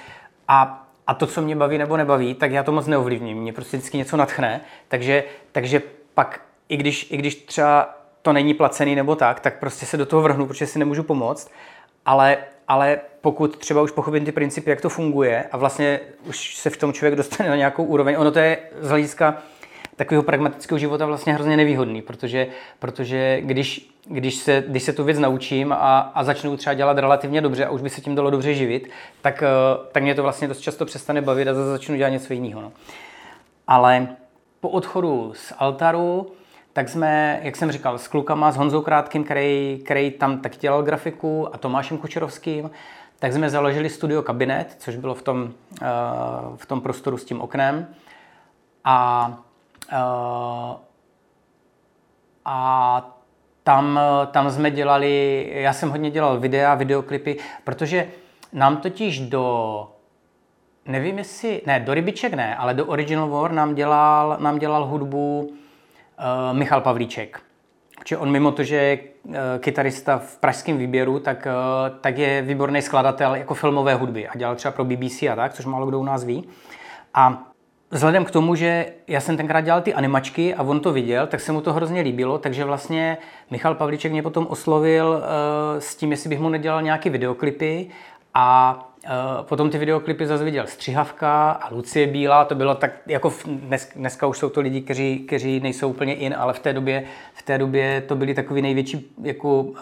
a, 0.47 0.87
a 1.07 1.13
to, 1.13 1.27
co 1.27 1.41
mě 1.41 1.55
baví 1.55 1.77
nebo 1.77 1.97
nebaví, 1.97 2.33
tak 2.33 2.51
já 2.51 2.63
to 2.63 2.71
moc 2.71 2.87
neovlivním. 2.87 3.37
Mě 3.37 3.53
prostě 3.53 3.77
vždycky 3.77 3.97
něco 3.97 4.17
natchne. 4.17 4.61
Takže, 4.87 5.23
takže 5.51 5.81
pak, 6.13 6.41
i 6.69 6.77
když, 6.77 7.11
i 7.11 7.17
když 7.17 7.35
třeba 7.35 7.89
to 8.21 8.33
není 8.33 8.53
placený 8.53 8.95
nebo 8.95 9.15
tak, 9.15 9.39
tak 9.39 9.59
prostě 9.59 9.85
se 9.85 9.97
do 9.97 10.05
toho 10.05 10.21
vrhnu, 10.21 10.47
protože 10.47 10.67
si 10.67 10.79
nemůžu 10.79 11.03
pomoct. 11.03 11.51
Ale 12.05 12.37
ale 12.67 12.99
pokud 13.21 13.57
třeba 13.57 13.81
už 13.81 13.91
pochopím 13.91 14.25
ty 14.25 14.31
principy, 14.31 14.69
jak 14.69 14.81
to 14.81 14.89
funguje 14.89 15.43
a 15.51 15.57
vlastně 15.57 15.99
už 16.25 16.55
se 16.55 16.69
v 16.69 16.77
tom 16.77 16.93
člověk 16.93 17.15
dostane 17.15 17.49
na 17.49 17.55
nějakou 17.55 17.83
úroveň, 17.83 18.15
ono 18.19 18.31
to 18.31 18.39
je 18.39 18.57
z 18.79 18.89
hlediska 18.89 19.37
takového 19.97 20.23
pragmatického 20.23 20.79
života 20.79 21.05
vlastně 21.05 21.33
hrozně 21.33 21.57
nevýhodný, 21.57 22.01
protože, 22.01 22.47
protože 22.79 23.41
když, 23.41 23.89
když, 24.05 24.35
se, 24.35 24.63
když 24.67 24.83
se 24.83 24.93
tu 24.93 25.03
věc 25.03 25.19
naučím 25.19 25.71
a, 25.71 25.99
a 25.99 26.23
začnu 26.23 26.57
třeba 26.57 26.73
dělat 26.73 26.97
relativně 26.97 27.41
dobře 27.41 27.65
a 27.65 27.69
už 27.69 27.81
by 27.81 27.89
se 27.89 28.01
tím 28.01 28.15
dalo 28.15 28.29
dobře 28.29 28.53
živit, 28.53 28.89
tak, 29.21 29.43
eh, 29.43 29.47
tak 29.91 30.03
mě 30.03 30.15
to 30.15 30.23
vlastně 30.23 30.47
dost 30.47 30.59
často 30.59 30.85
přestane 30.85 31.21
bavit 31.21 31.47
a 31.47 31.53
zase 31.53 31.69
začnu 31.69 31.95
dělat 31.95 32.09
něco 32.09 32.33
jiného. 32.33 32.61
No. 32.61 32.71
Ale 33.67 34.07
po 34.59 34.69
odchodu 34.69 35.33
z 35.35 35.53
altaru 35.57 36.31
tak 36.77 36.89
jsme, 36.89 37.39
jak 37.43 37.55
jsem 37.55 37.71
říkal, 37.71 37.97
s 37.97 38.07
klukama, 38.07 38.51
s 38.51 38.57
Honzou 38.57 38.81
Krátkým, 38.81 39.23
který, 39.23 39.81
který 39.85 40.11
tam 40.11 40.39
tak 40.39 40.57
dělal 40.57 40.83
grafiku 40.83 41.55
a 41.55 41.57
Tomášem 41.57 41.97
Kučerovským, 41.97 42.71
tak 43.19 43.33
jsme 43.33 43.49
založili 43.49 43.89
studio 43.89 44.21
Kabinet, 44.21 44.75
což 44.79 44.95
bylo 44.95 45.15
v 45.15 45.21
tom, 45.21 45.43
uh, 45.43 45.47
v 46.55 46.65
tom 46.65 46.81
prostoru 46.81 47.17
s 47.17 47.25
tím 47.25 47.41
oknem. 47.41 47.87
A, 48.83 49.27
uh, 49.91 50.75
a 52.45 53.17
tam, 53.63 53.99
tam 54.31 54.51
jsme 54.51 54.71
dělali, 54.71 55.47
já 55.53 55.73
jsem 55.73 55.89
hodně 55.89 56.11
dělal 56.11 56.39
videa, 56.39 56.75
videoklipy, 56.75 57.37
protože 57.63 58.07
nám 58.53 58.77
totiž 58.77 59.19
do, 59.19 59.87
nevím 60.85 61.17
jestli, 61.17 61.61
ne, 61.65 61.79
do 61.79 61.93
Rybiček 61.93 62.33
ne, 62.33 62.55
ale 62.55 62.73
do 62.73 62.85
Original 62.85 63.29
War 63.29 63.51
nám 63.51 63.75
dělal, 63.75 64.37
nám 64.39 64.59
dělal 64.59 64.85
hudbu 64.85 65.53
uh, 66.19 66.57
Michal 66.57 66.81
Pavlíček. 66.81 67.39
Protože 67.99 68.17
on 68.17 68.31
mimo 68.31 68.51
to, 68.51 68.63
že 68.63 68.75
je 68.75 68.99
uh, 69.23 69.33
kytarista 69.59 70.17
v 70.17 70.37
pražském 70.37 70.77
výběru, 70.77 71.19
tak, 71.19 71.47
uh, 71.47 71.97
tak 71.99 72.17
je 72.17 72.41
výborný 72.41 72.81
skladatel 72.81 73.35
jako 73.35 73.53
filmové 73.53 73.95
hudby 73.95 74.27
a 74.27 74.37
dělal 74.37 74.55
třeba 74.55 74.71
pro 74.71 74.85
BBC 74.85 75.23
a 75.23 75.35
tak, 75.35 75.53
což 75.53 75.65
málo 75.65 75.85
kdo 75.85 75.99
u 75.99 76.03
nás 76.03 76.23
ví. 76.23 76.49
A 77.13 77.43
vzhledem 77.91 78.25
k 78.25 78.31
tomu, 78.31 78.55
že 78.55 78.85
já 79.07 79.19
jsem 79.19 79.37
tenkrát 79.37 79.61
dělal 79.61 79.81
ty 79.81 79.93
animačky 79.93 80.55
a 80.55 80.63
on 80.63 80.79
to 80.79 80.93
viděl, 80.93 81.27
tak 81.27 81.39
se 81.39 81.51
mu 81.51 81.61
to 81.61 81.73
hrozně 81.73 82.01
líbilo, 82.01 82.37
takže 82.37 82.65
vlastně 82.65 83.17
Michal 83.51 83.75
Pavlíček 83.75 84.11
mě 84.11 84.23
potom 84.23 84.47
oslovil 84.49 85.07
uh, 85.07 85.79
s 85.79 85.95
tím, 85.95 86.11
jestli 86.11 86.29
bych 86.29 86.39
mu 86.39 86.49
nedělal 86.49 86.81
nějaké 86.81 87.09
videoklipy 87.09 87.89
a 88.33 88.87
Eh, 89.09 89.43
potom 89.43 89.69
ty 89.69 89.77
videoklipy 89.77 90.27
zase 90.27 90.43
viděl 90.43 90.67
Střihavka 90.67 91.51
a 91.51 91.73
Lucie 91.73 92.07
Bílá, 92.07 92.45
to 92.45 92.55
bylo 92.55 92.75
tak, 92.75 92.91
jako 93.07 93.33
dnes, 93.45 93.89
dneska 93.95 94.27
už 94.27 94.37
jsou 94.37 94.49
to 94.49 94.61
lidi, 94.61 94.81
kteří, 94.81 95.19
kteří 95.19 95.59
nejsou 95.59 95.89
úplně 95.89 96.15
in, 96.15 96.35
ale 96.37 96.53
v 96.53 96.59
té 96.59 96.73
době, 96.73 97.03
v 97.33 97.41
té 97.41 97.57
době 97.57 98.01
to 98.01 98.15
byly 98.15 98.33
takový 98.33 98.61
největší 98.61 99.15
jako 99.23 99.61
uh, 99.61 99.75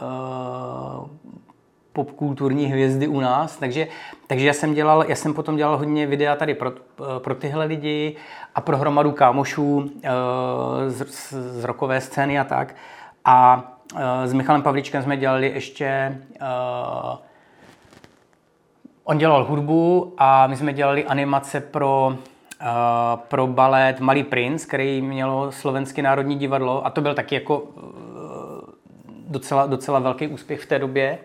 popkulturní 1.93 2.65
hvězdy 2.65 3.08
u 3.08 3.19
nás, 3.19 3.58
takže, 3.58 3.88
takže 4.27 4.47
já 4.47 4.53
jsem 4.53 4.73
dělal, 4.73 5.05
já 5.08 5.15
jsem 5.15 5.34
potom 5.34 5.55
dělal 5.55 5.77
hodně 5.77 6.08
videa 6.08 6.36
tady 6.36 6.53
pro, 6.53 6.71
eh, 6.71 7.19
pro 7.19 7.36
tyhle 7.36 7.65
lidi 7.65 8.15
a 8.55 8.62
pro 8.62 8.77
hromadu 8.77 9.12
kámošů 9.12 9.75
uh, 9.75 9.89
z, 10.88 11.34
z 11.34 11.63
rokové 11.63 12.01
scény 12.01 12.39
a 12.39 12.43
tak. 12.43 12.75
A 13.25 13.71
uh, 13.93 13.99
s 14.25 14.34
Michalem 14.34 14.62
Pavlíčkem 14.62 15.03
jsme 15.03 15.17
dělali 15.17 15.51
ještě 15.55 16.17
uh, 16.41 17.17
On 19.07 19.17
dělal 19.17 19.45
hudbu 19.45 20.13
a 20.17 20.47
my 20.47 20.57
jsme 20.57 20.73
dělali 20.73 21.05
animace 21.05 21.61
pro, 21.61 22.07
uh, 22.61 22.67
pro 23.15 23.47
balet 23.47 23.99
Malý 23.99 24.23
princ, 24.23 24.65
který 24.65 25.01
mělo 25.01 25.51
Slovenské 25.51 26.01
národní 26.01 26.35
divadlo. 26.35 26.85
A 26.85 26.89
to 26.89 27.01
byl 27.01 27.13
taky 27.13 27.35
jako 27.35 27.59
uh, 27.59 27.81
docela, 29.27 29.65
docela 29.65 29.99
velký 29.99 30.27
úspěch 30.27 30.61
v 30.61 30.65
té 30.65 30.79
době. 30.79 31.17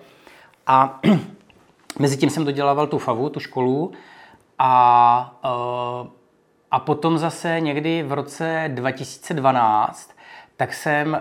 A 0.66 1.00
mezi 1.98 2.16
tím 2.16 2.30
jsem 2.30 2.44
dodělával 2.44 2.86
tu 2.86 2.98
favu, 2.98 3.28
tu 3.28 3.40
školu. 3.40 3.92
A, 4.58 5.40
uh, 5.44 6.08
a 6.70 6.80
potom 6.80 7.18
zase 7.18 7.60
někdy 7.60 8.02
v 8.02 8.12
roce 8.12 8.64
2012 8.68 10.10
tak 10.56 10.74
jsem 10.74 11.12
uh, 11.12 11.18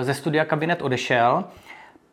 ze 0.00 0.14
studia 0.14 0.44
Kabinet 0.44 0.82
odešel 0.82 1.44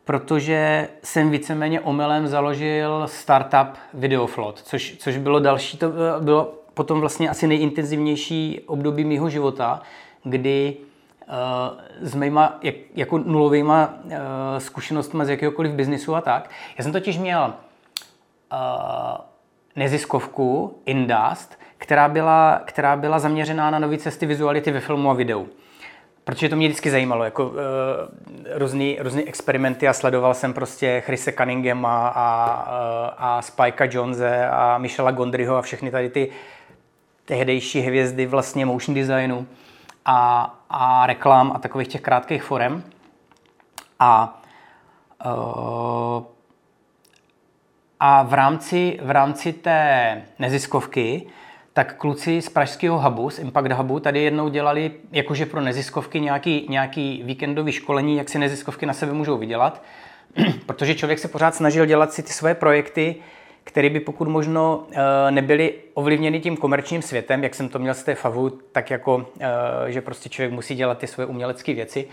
protože 0.04 0.88
jsem 1.02 1.30
víceméně 1.30 1.80
omylem 1.80 2.26
založil 2.26 3.02
startup 3.06 3.78
Videoflot, 3.94 4.58
což, 4.62 4.96
což 4.98 5.16
bylo 5.18 5.40
další, 5.40 5.78
to 5.78 5.86
eh, 5.86 6.24
bylo 6.24 6.54
potom 6.74 7.00
vlastně 7.00 7.30
asi 7.30 7.46
nejintenzivnější 7.46 8.60
období 8.66 9.04
mého 9.04 9.30
života, 9.30 9.82
kdy 10.24 10.76
uh, 11.28 12.06
s 12.08 12.14
mýma 12.14 12.58
jak, 12.62 12.74
jako 12.94 13.18
nulovýma 13.18 13.94
uh, 14.04 14.12
zkušenostmi 14.58 15.24
z 15.26 15.28
jakéhokoliv 15.28 15.72
biznisu 15.72 16.14
a 16.14 16.20
tak. 16.20 16.50
Já 16.78 16.84
jsem 16.84 16.92
totiž 16.92 17.18
měl 17.18 17.54
uh, 18.52 18.58
neziskovku 19.76 20.78
Indust, 20.86 21.58
která 21.78 22.08
byla, 22.08 22.60
která 22.64 22.96
byla 22.96 23.18
zaměřená 23.18 23.70
na 23.70 23.78
nové 23.78 23.98
cesty 23.98 24.26
vizuality 24.26 24.70
ve 24.70 24.80
filmu 24.80 25.10
a 25.10 25.14
videu 25.14 25.48
protože 26.24 26.48
to 26.48 26.56
mě 26.56 26.68
vždycky 26.68 26.90
zajímalo, 26.90 27.24
jako 27.24 27.46
uh, 27.46 27.54
různý, 28.54 28.96
různý 29.00 29.28
experimenty 29.28 29.88
a 29.88 29.92
sledoval 29.92 30.34
jsem 30.34 30.54
prostě 30.54 31.02
Chrise 31.06 31.32
Cunninghama 31.32 32.08
a, 32.08 32.44
a, 32.44 33.14
a 33.18 33.42
Spikea 33.42 33.88
Jonese 33.90 34.48
a 34.48 34.78
Michela 34.78 35.10
Gondryho 35.10 35.56
a 35.56 35.62
všechny 35.62 35.90
tady 35.90 36.08
ty 36.08 36.30
tehdejší 37.24 37.80
hvězdy 37.80 38.26
vlastně 38.26 38.66
motion 38.66 38.94
designu 38.94 39.46
a, 40.04 40.54
a 40.70 41.06
reklam 41.06 41.52
a 41.54 41.58
takových 41.58 41.88
těch 41.88 42.00
krátkých 42.00 42.42
forem. 42.42 42.84
A, 43.98 44.40
uh, 45.26 46.22
a 48.00 48.22
v 48.22 48.34
rámci, 48.34 48.98
v 49.02 49.10
rámci 49.10 49.52
té 49.52 50.22
neziskovky 50.38 51.26
tak 51.72 51.96
kluci 51.96 52.42
z 52.42 52.48
pražského 52.48 53.00
hubu, 53.00 53.30
z 53.30 53.38
Impact 53.38 53.72
Hubu, 53.72 54.00
tady 54.00 54.22
jednou 54.22 54.48
dělali 54.48 54.90
jakože 55.12 55.46
pro 55.46 55.60
neziskovky 55.60 56.20
nějaký, 56.20 56.66
nějaký 56.68 57.22
víkendový 57.24 57.72
školení, 57.72 58.16
jak 58.16 58.28
si 58.28 58.38
neziskovky 58.38 58.86
na 58.86 58.92
sebe 58.92 59.12
můžou 59.12 59.38
vydělat, 59.38 59.82
protože 60.66 60.94
člověk 60.94 61.18
se 61.18 61.28
pořád 61.28 61.54
snažil 61.54 61.86
dělat 61.86 62.12
si 62.12 62.22
ty 62.22 62.32
své 62.32 62.54
projekty, 62.54 63.16
které 63.64 63.90
by 63.90 64.00
pokud 64.00 64.28
možno 64.28 64.86
nebyly 65.30 65.74
ovlivněny 65.94 66.40
tím 66.40 66.56
komerčním 66.56 67.02
světem, 67.02 67.42
jak 67.44 67.54
jsem 67.54 67.68
to 67.68 67.78
měl 67.78 67.94
z 67.94 68.02
té 68.02 68.14
favu, 68.14 68.50
tak 68.50 68.90
jako, 68.90 69.26
že 69.86 70.00
prostě 70.00 70.28
člověk 70.28 70.52
musí 70.52 70.74
dělat 70.74 70.98
ty 70.98 71.06
svoje 71.06 71.26
umělecké 71.26 71.74
věci. 71.74 72.08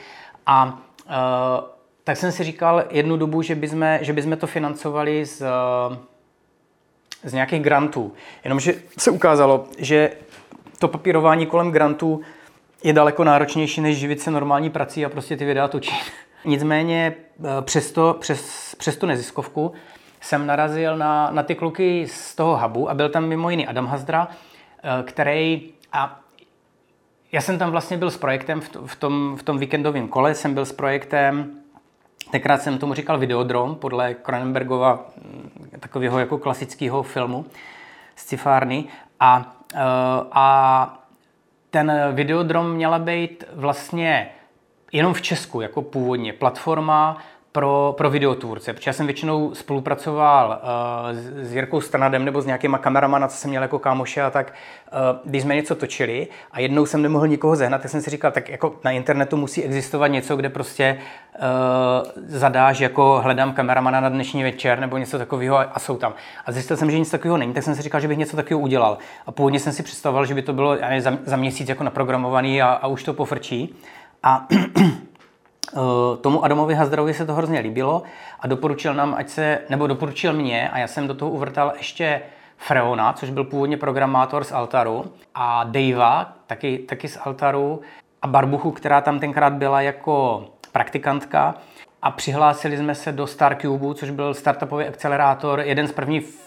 A 0.45 0.81
tak 2.03 2.17
jsem 2.17 2.31
si 2.31 2.43
říkal 2.43 2.83
jednu 2.89 3.17
dobu, 3.17 3.41
že 3.41 3.55
bychom, 3.55 3.97
že 4.01 4.13
bychom 4.13 4.37
to 4.37 4.47
financovali 4.47 5.25
z, 5.25 5.43
z 7.23 7.33
nějakých 7.33 7.61
grantů. 7.61 8.13
Jenomže 8.43 8.73
se 8.97 9.11
ukázalo, 9.11 9.65
že 9.77 10.11
to 10.79 10.87
papírování 10.87 11.45
kolem 11.45 11.71
grantů 11.71 12.21
je 12.83 12.93
daleko 12.93 13.23
náročnější, 13.23 13.81
než 13.81 13.97
živit 13.97 14.21
se 14.21 14.31
normální 14.31 14.69
prací 14.69 15.05
a 15.05 15.09
prostě 15.09 15.37
ty 15.37 15.45
videa 15.45 15.67
točit. 15.67 15.95
Nicméně 16.45 17.15
eh, 17.15 17.61
přesto, 17.61 18.17
přes, 18.19 18.75
přes 18.75 18.97
tu 18.97 19.05
neziskovku 19.05 19.73
jsem 20.21 20.47
narazil 20.47 20.97
na, 20.97 21.31
na 21.31 21.43
ty 21.43 21.55
kluky 21.55 22.07
z 22.07 22.35
toho 22.35 22.57
hubu 22.57 22.89
a 22.89 22.93
byl 22.93 23.09
tam 23.09 23.25
mimo 23.25 23.49
jiný 23.49 23.67
Adam 23.67 23.87
Hazdra, 23.87 24.27
eh, 24.83 25.03
který 25.03 25.71
a 25.93 26.19
já 27.31 27.41
jsem 27.41 27.57
tam 27.57 27.71
vlastně 27.71 27.97
byl 27.97 28.11
s 28.11 28.17
projektem 28.17 28.61
v 28.85 28.95
tom, 28.95 29.37
v 29.37 29.43
tom 29.43 29.57
víkendovém 29.57 30.07
kole, 30.07 30.35
jsem 30.35 30.53
byl 30.53 30.65
s 30.65 30.71
projektem, 30.71 31.51
tenkrát 32.31 32.61
jsem 32.61 32.77
tomu 32.77 32.93
říkal 32.93 33.17
Videodrom, 33.17 33.75
podle 33.75 34.15
Cronenbergova 34.25 35.05
mm, 35.17 35.48
takového 35.79 36.19
jako 36.19 36.37
klasického 36.37 37.03
filmu 37.03 37.45
z 38.15 38.25
cifárny. 38.25 38.85
A, 39.19 39.55
eh, 39.73 39.79
a 40.31 40.99
ten 41.69 41.93
Videodrom 42.11 42.71
měla 42.71 42.99
být 42.99 43.43
vlastně 43.53 44.29
jenom 44.91 45.13
v 45.13 45.21
Česku, 45.21 45.61
jako 45.61 45.81
původně, 45.81 46.33
platforma 46.33 47.17
pro, 47.51 47.95
pro 47.97 48.09
videotvůrce, 48.09 48.73
protože 48.73 48.89
já 48.89 48.93
jsem 48.93 49.05
většinou 49.05 49.53
spolupracoval 49.53 50.61
uh, 50.63 51.43
s 51.43 51.53
Jirkou 51.53 51.81
Stranadem 51.81 52.25
nebo 52.25 52.41
s 52.41 52.45
nějakýma 52.45 52.77
kamerama, 52.77 53.19
na 53.19 53.27
co 53.27 53.37
jsem 53.37 53.49
měl 53.49 53.61
jako 53.61 53.79
kámoše 53.79 54.21
a 54.21 54.29
tak, 54.29 54.53
uh, 54.91 55.29
když 55.29 55.41
jsme 55.41 55.55
něco 55.55 55.75
točili 55.75 56.27
a 56.51 56.59
jednou 56.59 56.85
jsem 56.85 57.01
nemohl 57.01 57.27
nikoho 57.27 57.55
zehnat, 57.55 57.81
tak 57.81 57.91
jsem 57.91 58.01
si 58.01 58.09
říkal, 58.09 58.31
tak 58.31 58.49
jako 58.49 58.75
na 58.83 58.91
internetu 58.91 59.37
musí 59.37 59.63
existovat 59.63 60.11
něco, 60.11 60.35
kde 60.35 60.49
prostě 60.49 60.97
uh, 61.35 62.27
zadáš, 62.27 62.79
jako 62.79 63.21
hledám 63.23 63.53
kameramana 63.53 63.99
na 63.99 64.09
dnešní 64.09 64.43
večer 64.43 64.79
nebo 64.79 64.97
něco 64.97 65.17
takového 65.17 65.57
a, 65.57 65.63
a 65.63 65.79
jsou 65.79 65.97
tam. 65.97 66.13
A 66.45 66.51
zjistil 66.51 66.77
jsem, 66.77 66.91
že 66.91 66.99
nic 66.99 67.11
takového 67.11 67.37
není, 67.37 67.53
tak 67.53 67.63
jsem 67.63 67.75
si 67.75 67.81
říkal, 67.81 68.01
že 68.01 68.07
bych 68.07 68.17
něco 68.17 68.35
takového 68.35 68.59
udělal. 68.59 68.97
A 69.25 69.31
původně 69.31 69.59
jsem 69.59 69.73
si 69.73 69.83
představoval, 69.83 70.25
že 70.25 70.33
by 70.33 70.41
to 70.41 70.53
bylo 70.53 70.77
za, 70.99 71.17
za 71.25 71.35
měsíc 71.35 71.69
jako 71.69 71.83
naprogramovaný 71.83 72.61
a, 72.61 72.67
a 72.67 72.87
už 72.87 73.03
to 73.03 73.13
pofrčí. 73.13 73.75
A 74.23 74.47
tomu 76.21 76.45
Adamovi 76.45 76.75
Hazdrovi 76.75 77.13
se 77.13 77.25
to 77.25 77.33
hrozně 77.33 77.59
líbilo 77.59 78.03
a 78.39 78.47
doporučil 78.47 78.93
nám, 78.93 79.15
ať 79.17 79.29
se, 79.29 79.59
nebo 79.69 79.87
doporučil 79.87 80.33
mě 80.33 80.69
a 80.69 80.79
já 80.79 80.87
jsem 80.87 81.07
do 81.07 81.13
toho 81.13 81.31
uvrtal 81.31 81.73
ještě 81.77 82.21
Freona, 82.57 83.13
což 83.13 83.29
byl 83.29 83.43
původně 83.43 83.77
programátor 83.77 84.43
z 84.43 84.51
Altaru 84.51 85.05
a 85.35 85.63
Davea, 85.63 86.33
taky, 86.47 86.77
taky 86.77 87.07
z 87.07 87.17
Altaru 87.25 87.81
a 88.21 88.27
Barbuchu, 88.27 88.71
která 88.71 89.01
tam 89.01 89.19
tenkrát 89.19 89.53
byla 89.53 89.81
jako 89.81 90.45
praktikantka 90.71 91.55
a 92.01 92.11
přihlásili 92.11 92.77
jsme 92.77 92.95
se 92.95 93.11
do 93.11 93.27
StarCube, 93.27 93.95
což 93.95 94.09
byl 94.09 94.33
startupový 94.33 94.85
akcelerátor, 94.85 95.59
jeden 95.59 95.87
z 95.87 95.91
prvních 95.91 96.39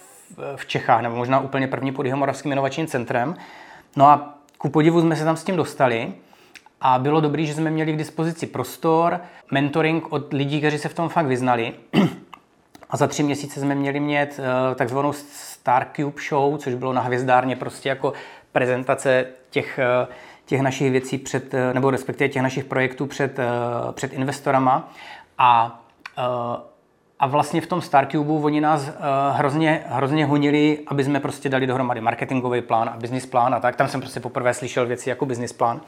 v 0.57 0.67
Čechách, 0.67 1.03
nebo 1.03 1.17
možná 1.17 1.41
úplně 1.41 1.69
první 1.69 1.93
pod 1.93 2.07
Jihomoravským 2.07 2.53
inovačním 2.53 2.87
centrem. 2.87 3.35
No 3.97 4.07
a 4.07 4.35
ku 4.59 4.69
podivu 4.69 5.01
jsme 5.01 5.17
se 5.17 5.25
tam 5.25 5.37
s 5.37 5.45
tím 5.45 5.57
dostali 5.57 6.13
a 6.85 6.99
bylo 6.99 7.21
dobré, 7.21 7.45
že 7.45 7.55
jsme 7.55 7.71
měli 7.71 7.93
k 7.93 7.97
dispozici 7.97 8.47
prostor, 8.47 9.21
mentoring 9.51 10.13
od 10.13 10.33
lidí, 10.33 10.59
kteří 10.59 10.79
se 10.79 10.89
v 10.89 10.95
tom 10.95 11.09
fakt 11.09 11.27
vyznali. 11.27 11.73
A 12.91 12.97
za 12.97 13.07
tři 13.07 13.23
měsíce 13.23 13.61
jsme 13.61 13.75
měli 13.75 14.01
mít 14.01 14.39
uh, 14.39 14.75
takzvanou 14.75 15.13
Starcube 15.13 16.23
Show, 16.29 16.59
což 16.59 16.75
bylo 16.75 16.93
na 16.93 17.01
hvězdárně 17.01 17.57
prostě 17.57 17.89
jako 17.89 18.13
prezentace 18.53 19.27
těch, 19.51 19.81
uh, 20.07 20.15
těch 20.47 20.61
našich 20.61 20.91
věcí 20.91 21.19
před, 21.19 21.55
uh, 21.55 21.61
nebo 21.75 21.91
respektive 21.91 22.29
těch 22.29 22.43
našich 22.43 22.65
projektů 22.65 23.07
před, 23.07 23.39
před 23.93 24.13
investorama. 24.13 24.93
A 25.39 25.79
a 27.19 27.27
vlastně 27.27 27.61
v 27.61 27.67
tom 27.67 27.81
Starcube 27.81 28.33
oni 28.33 28.61
nás 28.61 28.91
hrozně, 29.33 29.85
hrozně 29.89 30.27
honili, 30.27 30.79
aby 30.87 31.05
jsme 31.05 31.21
prostě 31.21 31.49
dali 31.49 31.67
dohromady 31.67 32.01
marketingový 32.01 32.61
plán 32.61 32.89
a 32.89 32.97
business 33.01 33.27
plán 33.27 33.55
a 33.55 33.61
tak. 33.61 33.77
Tam 33.77 33.89
jsem 33.89 34.01
prostě 34.01 34.21
poprvé 34.21 34.55
slyšel 34.55 34.87
věci 34.87 35.09
jako 35.09 35.27
business 35.27 35.53
plán. 35.53 35.81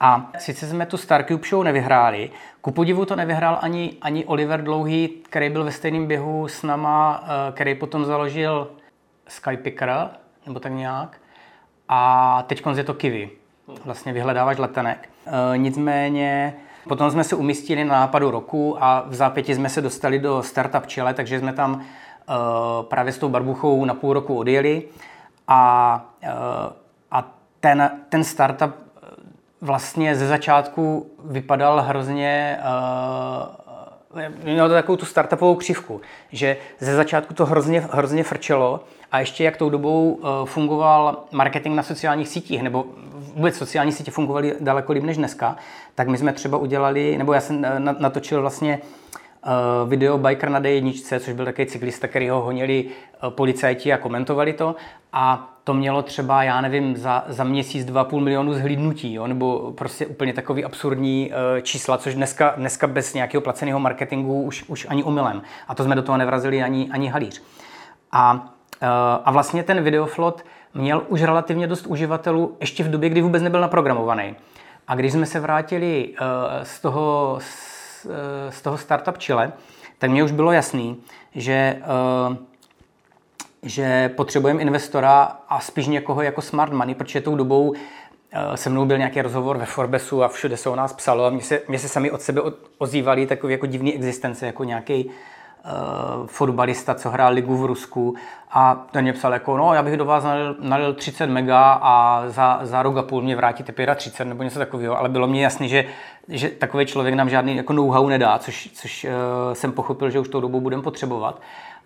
A 0.00 0.30
sice 0.38 0.66
jsme 0.66 0.86
tu 0.86 0.96
Starcube 0.96 1.48
Show 1.48 1.64
nevyhráli, 1.64 2.30
ku 2.60 2.70
podivu 2.70 3.04
to 3.04 3.16
nevyhrál 3.16 3.58
ani, 3.62 3.96
ani 4.02 4.24
Oliver 4.24 4.62
Dlouhý, 4.62 5.08
který 5.08 5.50
byl 5.50 5.64
ve 5.64 5.72
stejném 5.72 6.06
běhu 6.06 6.48
s 6.48 6.62
náma, 6.62 7.24
eh, 7.24 7.52
který 7.52 7.74
potom 7.74 8.04
založil 8.04 8.70
Skypicker, 9.28 10.10
nebo 10.46 10.60
tak 10.60 10.72
nějak. 10.72 11.16
A 11.88 12.42
teď 12.46 12.62
je 12.76 12.84
to 12.84 12.94
Kiwi, 12.94 13.30
vlastně 13.84 14.12
vyhledávač 14.12 14.58
letenek. 14.58 15.08
E, 15.26 15.58
nicméně 15.58 16.54
potom 16.88 17.10
jsme 17.10 17.24
se 17.24 17.36
umístili 17.36 17.84
na 17.84 17.94
nápadu 17.94 18.30
roku 18.30 18.76
a 18.84 19.04
v 19.06 19.14
zápěti 19.14 19.54
jsme 19.54 19.68
se 19.68 19.80
dostali 19.80 20.18
do 20.18 20.42
Startup 20.42 20.86
Chile, 20.86 21.14
takže 21.14 21.38
jsme 21.38 21.52
tam 21.52 21.80
e, 21.80 21.84
právě 22.82 23.12
s 23.12 23.18
tou 23.18 23.28
barbuchou 23.28 23.84
na 23.84 23.94
půl 23.94 24.12
roku 24.12 24.38
odjeli. 24.38 24.82
A, 25.48 26.04
a 27.10 27.32
ten, 27.60 27.90
ten 28.08 28.24
startup 28.24 28.74
vlastně 29.60 30.16
ze 30.16 30.26
začátku 30.26 31.10
vypadal 31.24 31.82
hrozně 31.82 32.58
uh, 32.60 33.60
měl 34.44 34.68
to 34.68 34.74
takovou 34.74 34.96
tu 34.96 35.06
startupovou 35.06 35.54
křivku, 35.54 36.00
že 36.32 36.56
ze 36.78 36.94
začátku 36.94 37.34
to 37.34 37.46
hrozně, 37.46 37.80
hrozně 37.92 38.24
frčelo 38.24 38.80
a 39.12 39.20
ještě 39.20 39.44
jak 39.44 39.56
tou 39.56 39.70
dobou 39.70 40.12
uh, 40.12 40.28
fungoval 40.44 41.24
marketing 41.32 41.76
na 41.76 41.82
sociálních 41.82 42.28
sítích, 42.28 42.62
nebo 42.62 42.84
vůbec 43.34 43.56
sociální 43.56 43.92
sítě 43.92 44.10
fungovaly 44.10 44.54
daleko 44.60 44.92
líp 44.92 45.04
než 45.04 45.16
dneska, 45.16 45.56
tak 45.94 46.08
my 46.08 46.18
jsme 46.18 46.32
třeba 46.32 46.58
udělali, 46.58 47.18
nebo 47.18 47.32
já 47.32 47.40
jsem 47.40 47.66
natočil 47.98 48.40
vlastně 48.40 48.78
video 49.86 50.18
Biker 50.18 50.48
na 50.48 50.60
D1, 50.60 51.20
což 51.20 51.32
byl 51.32 51.44
takový 51.44 51.66
cyklista, 51.66 52.08
který 52.08 52.28
ho 52.28 52.40
honili 52.40 52.84
policajti 53.28 53.92
a 53.92 53.98
komentovali 53.98 54.52
to 54.52 54.76
a 55.12 55.54
to 55.70 55.74
mělo 55.74 56.02
třeba, 56.02 56.42
já 56.42 56.60
nevím, 56.60 56.96
za, 56.96 57.24
za 57.26 57.44
měsíc 57.44 57.86
2,5 57.86 58.20
milionu 58.20 58.54
zhlídnutí, 58.54 59.14
jo? 59.14 59.26
nebo 59.26 59.72
prostě 59.72 60.06
úplně 60.06 60.32
takový 60.32 60.64
absurdní 60.64 61.30
uh, 61.30 61.60
čísla, 61.62 61.98
což 61.98 62.14
dneska, 62.14 62.54
dneska 62.56 62.86
bez 62.86 63.14
nějakého 63.14 63.40
placeného 63.40 63.80
marketingu 63.80 64.42
už, 64.42 64.64
už 64.68 64.86
ani 64.90 65.02
umylem. 65.02 65.42
A 65.68 65.74
to 65.74 65.84
jsme 65.84 65.94
do 65.94 66.02
toho 66.02 66.18
nevrazili 66.18 66.62
ani, 66.62 66.88
ani 66.92 67.08
halíř. 67.08 67.42
A, 68.12 68.32
uh, 68.34 68.88
a 69.24 69.30
vlastně 69.30 69.62
ten 69.62 69.82
videoflot 69.82 70.44
měl 70.74 71.02
už 71.08 71.22
relativně 71.22 71.66
dost 71.66 71.86
uživatelů 71.86 72.56
ještě 72.60 72.84
v 72.84 72.90
době, 72.90 73.08
kdy 73.08 73.22
vůbec 73.22 73.42
nebyl 73.42 73.60
naprogramovaný. 73.60 74.36
A 74.88 74.94
když 74.94 75.12
jsme 75.12 75.26
se 75.26 75.40
vrátili 75.40 76.08
uh, 76.08 76.16
z, 76.62 76.80
toho, 76.80 77.38
z, 77.40 78.06
z 78.48 78.62
toho 78.62 78.78
startup 78.78 79.18
Chile, 79.18 79.52
tak 79.98 80.10
mě 80.10 80.24
už 80.24 80.32
bylo 80.32 80.52
jasný, 80.52 80.96
že 81.34 81.76
uh, 82.30 82.49
že 83.62 84.08
potřebujeme 84.08 84.62
investora 84.62 85.36
a 85.48 85.60
spíš 85.60 85.86
někoho 85.86 86.22
jako 86.22 86.42
smart 86.42 86.72
money, 86.72 86.94
protože 86.94 87.20
tou 87.20 87.36
dobou 87.36 87.74
eh, 88.32 88.56
se 88.56 88.70
mnou 88.70 88.84
byl 88.84 88.98
nějaký 88.98 89.22
rozhovor 89.22 89.58
ve 89.58 89.66
Forbesu 89.66 90.22
a 90.22 90.28
všude 90.28 90.56
se 90.56 90.70
o 90.70 90.76
nás 90.76 90.92
psalo 90.92 91.24
a 91.24 91.30
mě 91.30 91.42
se, 91.42 91.60
mě 91.68 91.78
se 91.78 91.88
sami 91.88 92.10
od 92.10 92.22
sebe 92.22 92.40
ozývali 92.78 93.26
takové 93.26 93.52
jako 93.52 93.66
divné 93.66 93.92
existence, 93.92 94.46
jako 94.46 94.64
nějaký 94.64 95.04
uh, 95.04 96.26
fotbalista, 96.26 96.94
co 96.94 97.10
hrál 97.10 97.32
ligu 97.32 97.56
v 97.56 97.64
Rusku 97.64 98.14
a 98.50 98.86
ten 98.90 99.02
mě 99.02 99.12
psal 99.12 99.32
jako, 99.32 99.56
no 99.56 99.74
já 99.74 99.82
bych 99.82 99.96
do 99.96 100.04
vás 100.04 100.24
nalil, 100.24 100.56
nalil 100.60 100.94
30 100.94 101.26
mega 101.26 101.72
a 101.82 102.22
za, 102.28 102.60
za 102.62 102.82
rok 102.82 102.96
a 102.96 103.02
půl 103.02 103.22
mě 103.22 103.36
vrátíte 103.36 103.72
35 103.94 104.28
nebo 104.28 104.42
něco 104.42 104.58
takového, 104.58 104.98
ale 104.98 105.08
bylo 105.08 105.26
mě 105.26 105.42
jasné, 105.42 105.68
že, 105.68 105.84
že 106.28 106.48
takový 106.48 106.86
člověk 106.86 107.14
nám 107.14 107.28
žádný 107.28 107.56
jako 107.56 107.72
know-how 107.72 108.08
nedá, 108.08 108.38
což, 108.38 108.70
což 108.74 109.04
uh, 109.04 109.10
jsem 109.54 109.72
pochopil, 109.72 110.10
že 110.10 110.20
už 110.20 110.28
tou 110.28 110.40
dobou 110.40 110.60
budeme 110.60 110.82
potřebovat. 110.82 111.40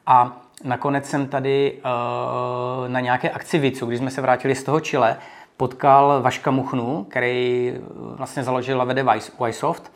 A 0.06 0.43
nakonec 0.64 1.08
jsem 1.08 1.26
tady 1.26 1.72
uh, 1.72 2.88
na 2.88 3.00
nějaké 3.00 3.30
akci 3.30 3.58
VICu, 3.58 3.86
když 3.86 3.98
jsme 3.98 4.10
se 4.10 4.20
vrátili 4.20 4.54
z 4.54 4.62
toho 4.62 4.80
Chile, 4.80 5.16
potkal 5.56 6.22
Vaška 6.22 6.50
Muchnu, 6.50 7.06
který 7.10 7.74
vlastně 7.94 8.44
založil 8.44 8.80
a 8.80 8.84
vede 8.84 9.04
Vysoft. 9.46 9.92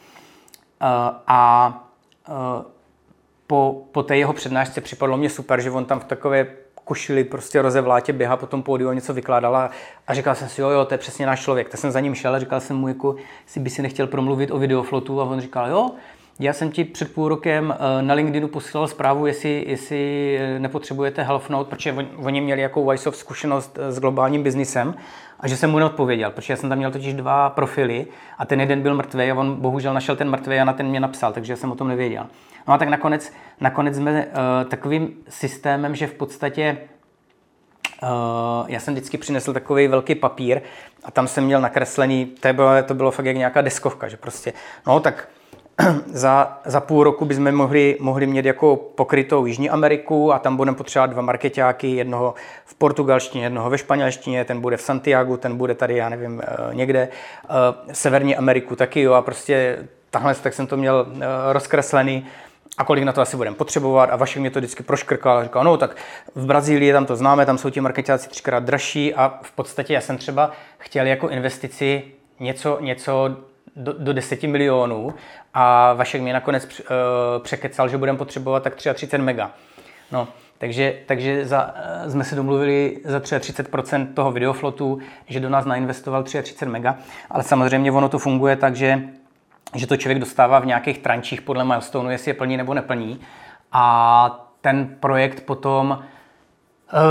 Uh, 0.83 0.89
a 1.27 1.73
uh, 2.29 2.35
po, 3.47 3.83
po 3.93 4.03
té 4.03 4.17
jeho 4.17 4.33
přednášce 4.33 4.81
připadlo 4.81 5.17
mě 5.17 5.31
super, 5.31 5.61
že 5.61 5.71
on 5.71 5.85
tam 5.85 6.01
v 6.01 6.05
takové 6.05 6.47
košili 6.89 7.25
prostě 7.25 7.63
rozevlátě 7.63 8.13
běhá 8.13 8.37
po 8.37 8.47
tom 8.47 8.63
pódiu 8.63 8.91
a 8.91 8.95
něco 8.95 9.15
vykládala 9.15 9.71
a 10.07 10.15
říkal 10.15 10.35
jsem 10.35 10.49
si, 10.49 10.61
jo, 10.61 10.69
jo, 10.69 10.85
to 10.85 10.95
je 10.95 10.99
přesně 10.99 11.27
náš 11.27 11.41
člověk. 11.41 11.69
Tak 11.69 11.81
jsem 11.81 11.91
za 11.91 12.01
ním 12.01 12.15
šel 12.15 12.35
a 12.35 12.39
říkal 12.39 12.61
jsem 12.61 12.77
mu, 12.77 12.89
jako, 12.89 13.17
jestli 13.45 13.61
by 13.61 13.71
si 13.71 13.83
nechtěl 13.83 14.07
promluvit 14.07 14.51
o 14.51 14.59
videoflotu 14.59 15.21
a 15.21 15.25
on 15.25 15.41
říkal, 15.41 15.71
jo, 15.71 15.91
Já 16.41 16.53
jsem 16.53 16.71
ti 16.71 16.85
před 16.85 17.15
půl 17.15 17.29
rokem 17.29 17.75
eh, 17.79 18.03
na 18.03 18.15
LinkedInu 18.15 18.49
posílal 18.49 18.89
zprávu, 18.89 19.27
jestli, 19.27 19.65
jestli 19.69 20.37
eh, 20.41 20.59
nepotřebujete 20.59 21.23
Health 21.23 21.51
Note, 21.51 21.71
protože 21.71 21.97
oni 22.17 22.41
měli 22.41 22.61
jakou 22.61 22.91
Wiseoff 22.91 23.17
zkušenost 23.17 23.79
eh, 23.81 23.93
s 23.93 24.01
globálním 24.01 24.43
biznisem 24.43 24.95
a 25.41 25.49
že 25.49 25.57
jsem 25.57 25.71
mu 25.71 25.79
neodpověděl, 25.79 26.31
protože 26.31 26.53
já 26.53 26.57
jsem 26.57 26.69
tam 26.69 26.79
měl 26.79 26.91
totiž 26.91 27.15
dva 27.15 27.51
profily 27.51 28.07
a 28.39 28.47
ten 28.47 28.61
jeden 28.61 28.83
byl 28.83 28.95
mrtvý 28.95 29.31
a 29.31 29.35
on 29.35 29.61
bohužel 29.61 29.95
našel 29.95 30.17
ten 30.17 30.31
mrtvý 30.31 30.61
a 30.61 30.65
na 30.65 30.73
ten 30.73 30.87
mě 30.87 31.01
napsal, 31.01 31.33
takže 31.33 31.57
jsem 31.57 31.73
o 31.73 31.75
tom 31.75 31.89
nevěděl. 31.89 32.27
No 32.69 32.75
a 32.75 32.79
tak 32.79 32.89
nakonec, 32.89 33.33
nakonec 33.61 33.97
jsme 33.97 34.27
uh, 34.27 34.33
takovým 34.69 35.15
systémem, 35.29 35.97
že 35.97 36.07
v 36.07 36.15
podstatě 36.15 36.79
uh, 38.03 38.09
já 38.67 38.81
jsem 38.81 38.95
vždycky 38.95 39.19
přinesl 39.19 39.53
takový 39.53 39.89
velký 39.89 40.15
papír 40.15 40.61
a 41.05 41.11
tam 41.11 41.29
jsem 41.29 41.45
měl 41.45 41.61
nakreslený, 41.61 42.27
to 42.27 42.53
bylo, 42.53 42.83
to 42.83 42.95
bylo 42.95 43.11
fakt 43.11 43.27
jak 43.27 43.37
nějaká 43.37 43.61
deskovka, 43.61 44.09
že 44.09 44.17
prostě, 44.17 44.53
no 44.87 45.01
tak 45.01 45.29
za, 46.13 46.59
za 46.65 46.81
půl 46.81 47.05
roku 47.05 47.25
bychom 47.25 47.55
mohli, 47.55 47.97
mohli 48.01 48.27
mít 48.27 48.45
jako 48.45 48.77
pokrytou 48.77 49.47
Jižní 49.47 49.71
Ameriku 49.71 50.33
a 50.33 50.39
tam 50.39 50.57
budeme 50.57 50.77
potřebovat 50.77 51.11
dva 51.11 51.23
marketáky, 51.23 51.89
jednoho 51.89 52.35
v 52.65 52.75
portugalštině, 52.75 53.45
jednoho 53.45 53.71
ve 53.71 53.79
španělštině, 53.79 54.45
ten 54.45 54.61
bude 54.61 54.77
v 54.77 54.83
Santiago, 54.83 55.37
ten 55.37 55.57
bude 55.57 55.75
tady, 55.75 55.97
já 55.97 56.09
nevím, 56.09 56.43
eh, 56.45 56.75
někde, 56.75 57.09
eh, 57.45 57.49
Severní 57.95 58.37
Ameriku 58.37 58.77
taky, 58.77 59.01
jo, 59.01 59.13
a 59.13 59.23
prostě 59.23 59.79
tahle, 60.11 60.35
tak 60.35 60.55
jsem 60.55 60.67
to 60.67 60.77
měl 60.77 61.07
eh, 61.17 61.53
rozkreslený 61.53 62.27
a 62.79 62.85
kolik 62.85 63.05
na 63.05 63.13
to 63.13 63.21
asi 63.21 63.37
budeme 63.37 63.57
potřebovat. 63.57 64.11
A 64.11 64.17
Vašek 64.17 64.41
mě 64.41 64.51
to 64.51 64.59
vždycky 64.59 64.83
proškrkal 64.83 65.39
a 65.39 65.45
říkal, 65.45 65.65
no 65.65 65.77
tak 65.77 65.97
v 66.35 66.47
Brazílii 66.47 66.93
tam 66.93 67.07
to 67.07 67.17
známe, 67.17 67.47
tam 67.47 67.59
jsou 67.59 67.71
ti 67.71 67.81
marketáci 67.81 68.29
třikrát 68.29 68.63
dražší 68.63 69.15
a 69.15 69.39
v 69.43 69.53
podstatě 69.53 69.95
já 69.95 70.01
jsem 70.01 70.19
třeba 70.19 70.51
chtěl 70.79 71.07
jako 71.07 71.29
investici 71.29 72.03
něco, 72.41 72.79
něco 72.81 73.37
do, 73.77 73.93
do 73.93 74.13
10 74.13 74.43
milionů 74.43 75.15
a 75.61 75.93
Vašek 75.93 76.23
mi 76.23 76.33
nakonec 76.33 76.81
uh, 76.81 76.87
překecal, 77.43 77.89
že 77.89 77.99
budeme 77.99 78.19
potřebovat 78.19 78.63
tak 78.63 78.75
33 78.75 79.19
mega. 79.19 79.51
No, 80.13 80.29
takže, 80.59 80.95
takže 81.07 81.47
za, 81.47 81.75
uh, 82.05 82.11
jsme 82.11 82.25
se 82.25 82.35
domluvili 82.35 83.01
za 83.05 83.19
33% 83.19 84.15
toho 84.15 84.33
videoflotu, 84.33 84.99
že 85.27 85.41
do 85.41 85.49
nás 85.49 85.65
nainvestoval 85.65 86.23
33 86.23 86.67
mega, 86.67 86.97
ale 87.31 87.43
samozřejmě 87.43 87.93
ono 87.93 88.09
to 88.09 88.19
funguje 88.19 88.57
tak, 88.57 88.77
že, 88.77 89.03
že 89.75 89.87
to 89.87 89.97
člověk 89.97 90.19
dostává 90.19 90.59
v 90.59 90.67
nějakých 90.67 90.99
trančích 90.99 91.43
podle 91.43 91.65
milestoneu, 91.65 92.11
jestli 92.11 92.31
je 92.31 92.35
plní 92.35 92.57
nebo 92.57 92.75
neplní. 92.75 93.21
A 93.73 94.51
ten 94.61 94.97
projekt 95.01 95.41
potom 95.41 95.99
Eh, 95.99 96.05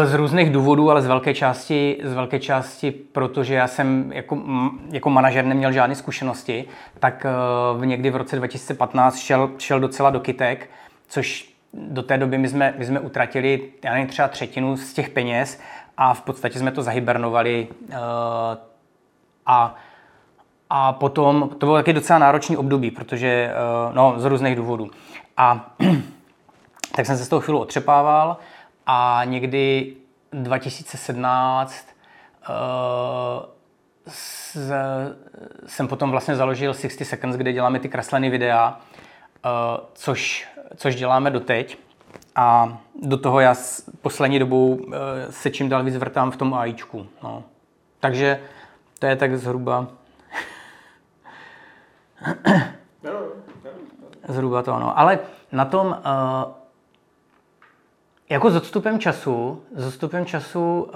z 0.03 0.13
různých 0.13 0.49
důvodů, 0.49 0.91
ale 0.91 1.01
z 1.01 1.07
velké 1.07 1.34
části, 1.34 1.99
z 2.03 2.13
velké 2.13 2.39
části 2.39 2.91
protože 2.91 3.53
já 3.53 3.67
jsem 3.67 4.11
jako, 4.11 4.38
jako 4.91 5.09
manažer 5.09 5.45
neměl 5.45 5.71
žádné 5.71 5.95
zkušenosti, 5.95 6.65
tak 6.99 7.25
eh, 7.25 7.30
v 7.78 7.86
někdy 7.86 8.09
v 8.09 8.15
roce 8.15 8.36
2015 8.36 9.17
šel, 9.17 9.49
šel 9.57 9.80
docela 9.80 10.09
do 10.09 10.19
kytek, 10.19 10.69
což 11.07 11.53
do 11.73 12.03
té 12.03 12.17
doby 12.17 12.38
my 12.38 12.47
jsme, 12.47 12.73
my 12.78 12.86
jsme 12.86 12.99
utratili, 12.99 13.61
já 13.84 13.93
nevím, 13.93 14.07
třeba 14.07 14.28
třetinu 14.28 14.78
z 14.78 14.93
těch 14.93 15.09
peněz 15.09 15.59
a 15.97 16.13
v 16.13 16.21
podstatě 16.21 16.59
jsme 16.59 16.71
to 16.71 16.82
zahibernovali 16.82 17.67
eh, 17.89 17.95
a 19.45 19.75
a 20.69 20.93
potom, 20.93 21.49
to 21.57 21.65
bylo 21.65 21.78
taky 21.78 21.93
docela 21.93 22.19
náročný 22.19 22.57
období, 22.57 22.91
protože, 22.91 23.51
no, 23.93 24.13
z 24.17 24.25
různých 24.25 24.55
důvodů. 24.55 24.89
A 25.38 25.73
tak 26.95 27.05
jsem 27.05 27.17
se 27.17 27.25
z 27.25 27.30
toho 27.30 27.39
chvíli 27.39 27.59
otřepával, 27.59 28.38
a 28.88 29.21
někdy 29.25 29.93
2017 30.31 31.88
uh, 32.49 32.55
z, 34.05 34.73
jsem 35.65 35.88
potom 35.88 36.11
vlastně 36.11 36.35
založil 36.35 36.73
60 36.73 37.05
Seconds, 37.05 37.35
kde 37.35 37.53
děláme 37.53 37.79
ty 37.79 37.89
kreslené 37.89 38.29
videa, 38.29 38.79
uh, 39.45 39.51
což, 39.93 40.47
což 40.75 40.95
děláme 40.95 41.31
doteď. 41.31 41.77
A 42.35 42.77
do 43.01 43.17
toho 43.17 43.39
já 43.39 43.53
s 43.53 43.89
poslední 44.01 44.39
dobou 44.39 44.75
uh, 44.75 44.93
se 45.29 45.51
čím 45.51 45.69
dál 45.69 45.83
víc 45.83 45.95
vrtám 45.95 46.31
v 46.31 46.38
tom 46.38 46.53
AIčku. 46.53 47.07
No. 47.23 47.43
Takže 47.99 48.39
to 48.99 49.05
je 49.05 49.15
tak 49.15 49.38
zhruba... 49.38 49.88
zhruba 54.27 54.63
to, 54.63 54.79
no. 54.79 54.99
Ale 54.99 55.19
na 55.51 55.65
tom, 55.65 55.88
uh, 55.88 55.93
jako 58.30 58.51
s 58.51 58.55
odstupem 58.55 58.99
času, 58.99 59.63
s 59.75 59.88
odstupem 59.88 60.25
času 60.25 60.82
uh, 60.82 60.91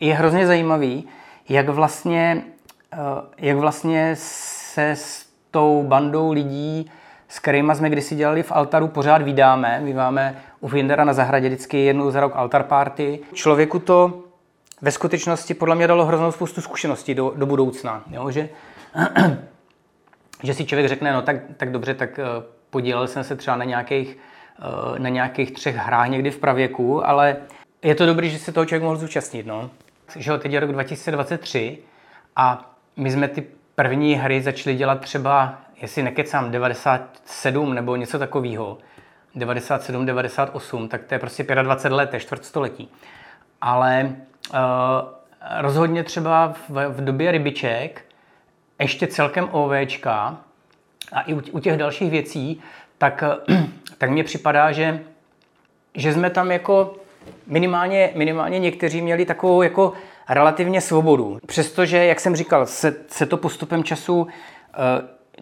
je 0.00 0.14
hrozně 0.14 0.46
zajímavý, 0.46 1.08
jak 1.48 1.68
vlastně, 1.68 2.42
uh, 2.92 3.00
jak 3.38 3.56
vlastně 3.56 4.12
se 4.18 4.90
s 4.90 5.26
tou 5.50 5.84
bandou 5.88 6.32
lidí, 6.32 6.90
s 7.28 7.38
kterými 7.38 7.74
jsme 7.74 7.90
kdysi 7.90 8.14
dělali 8.16 8.42
v 8.42 8.52
Altaru, 8.52 8.88
pořád 8.88 9.22
vydáme. 9.22 9.80
My 9.80 9.94
máme 9.94 10.42
u 10.60 10.68
Findera 10.68 11.04
na 11.04 11.12
zahradě 11.12 11.48
vždycky 11.48 11.84
jednou 11.84 12.10
za 12.10 12.20
rok 12.20 12.32
altar 12.34 12.62
party. 12.62 13.18
Člověku 13.32 13.78
to 13.78 14.20
ve 14.82 14.90
skutečnosti 14.90 15.54
podle 15.54 15.74
mě 15.74 15.86
dalo 15.86 16.04
hroznou 16.04 16.32
spoustu 16.32 16.60
zkušeností 16.60 17.14
do, 17.14 17.32
do 17.36 17.46
budoucna. 17.46 18.02
Jo? 18.10 18.30
Že, 18.30 18.48
že 20.42 20.54
si 20.54 20.64
člověk 20.64 20.88
řekne, 20.88 21.12
no 21.12 21.22
tak, 21.22 21.36
tak 21.56 21.72
dobře, 21.72 21.94
tak 21.94 22.18
uh, 22.18 22.44
podílel 22.70 23.06
jsem 23.06 23.24
se 23.24 23.36
třeba 23.36 23.56
na 23.56 23.64
nějakých 23.64 24.16
Eh, 24.16 24.35
na 24.98 25.08
nějakých 25.08 25.52
třech 25.52 25.76
hrách 25.76 26.08
někdy 26.08 26.30
v 26.30 26.38
pravěku, 26.38 27.08
ale 27.08 27.36
je 27.82 27.94
to 27.94 28.06
dobré, 28.06 28.28
že 28.28 28.38
se 28.38 28.52
toho 28.52 28.66
člověk 28.66 28.82
mohl 28.82 28.96
zúčastnit. 28.96 29.46
No. 29.46 29.70
Že 30.16 30.38
teď 30.38 30.52
je 30.52 30.60
rok 30.60 30.72
2023 30.72 31.78
a 32.36 32.74
my 32.96 33.10
jsme 33.10 33.28
ty 33.28 33.46
první 33.74 34.14
hry 34.14 34.42
začali 34.42 34.76
dělat 34.76 35.00
třeba, 35.00 35.58
jestli 35.82 36.02
nekecám, 36.02 36.50
97 36.50 37.74
nebo 37.74 37.96
něco 37.96 38.18
takového. 38.18 38.78
97, 39.34 40.06
98, 40.06 40.88
tak 40.88 41.04
to 41.04 41.14
je 41.14 41.18
prostě 41.18 41.44
25 41.44 41.96
let, 41.96 42.14
je 42.14 42.20
čtvrtstoletí. 42.20 42.88
Ale 43.60 44.16
uh, 44.52 44.58
rozhodně 45.58 46.04
třeba 46.04 46.54
v, 46.68 46.88
v 46.88 47.04
době 47.04 47.32
rybiček, 47.32 48.04
ještě 48.80 49.06
celkem 49.06 49.48
OVčka 49.52 50.36
a 51.12 51.20
i 51.20 51.34
u, 51.34 51.42
u 51.52 51.60
těch 51.60 51.76
dalších 51.76 52.10
věcí, 52.10 52.62
tak 52.98 53.24
tak 53.98 54.10
mně 54.10 54.24
připadá, 54.24 54.72
že, 54.72 55.00
že 55.94 56.12
jsme 56.12 56.30
tam 56.30 56.50
jako 56.50 56.96
minimálně, 57.46 58.10
minimálně 58.14 58.58
někteří 58.58 59.02
měli 59.02 59.24
takovou 59.24 59.62
jako 59.62 59.92
relativně 60.28 60.80
svobodu. 60.80 61.38
Přestože, 61.46 62.04
jak 62.04 62.20
jsem 62.20 62.36
říkal, 62.36 62.66
se, 62.66 62.94
se 63.08 63.26
to 63.26 63.36
postupem 63.36 63.84
času 63.84 64.26
eh, 64.74 64.76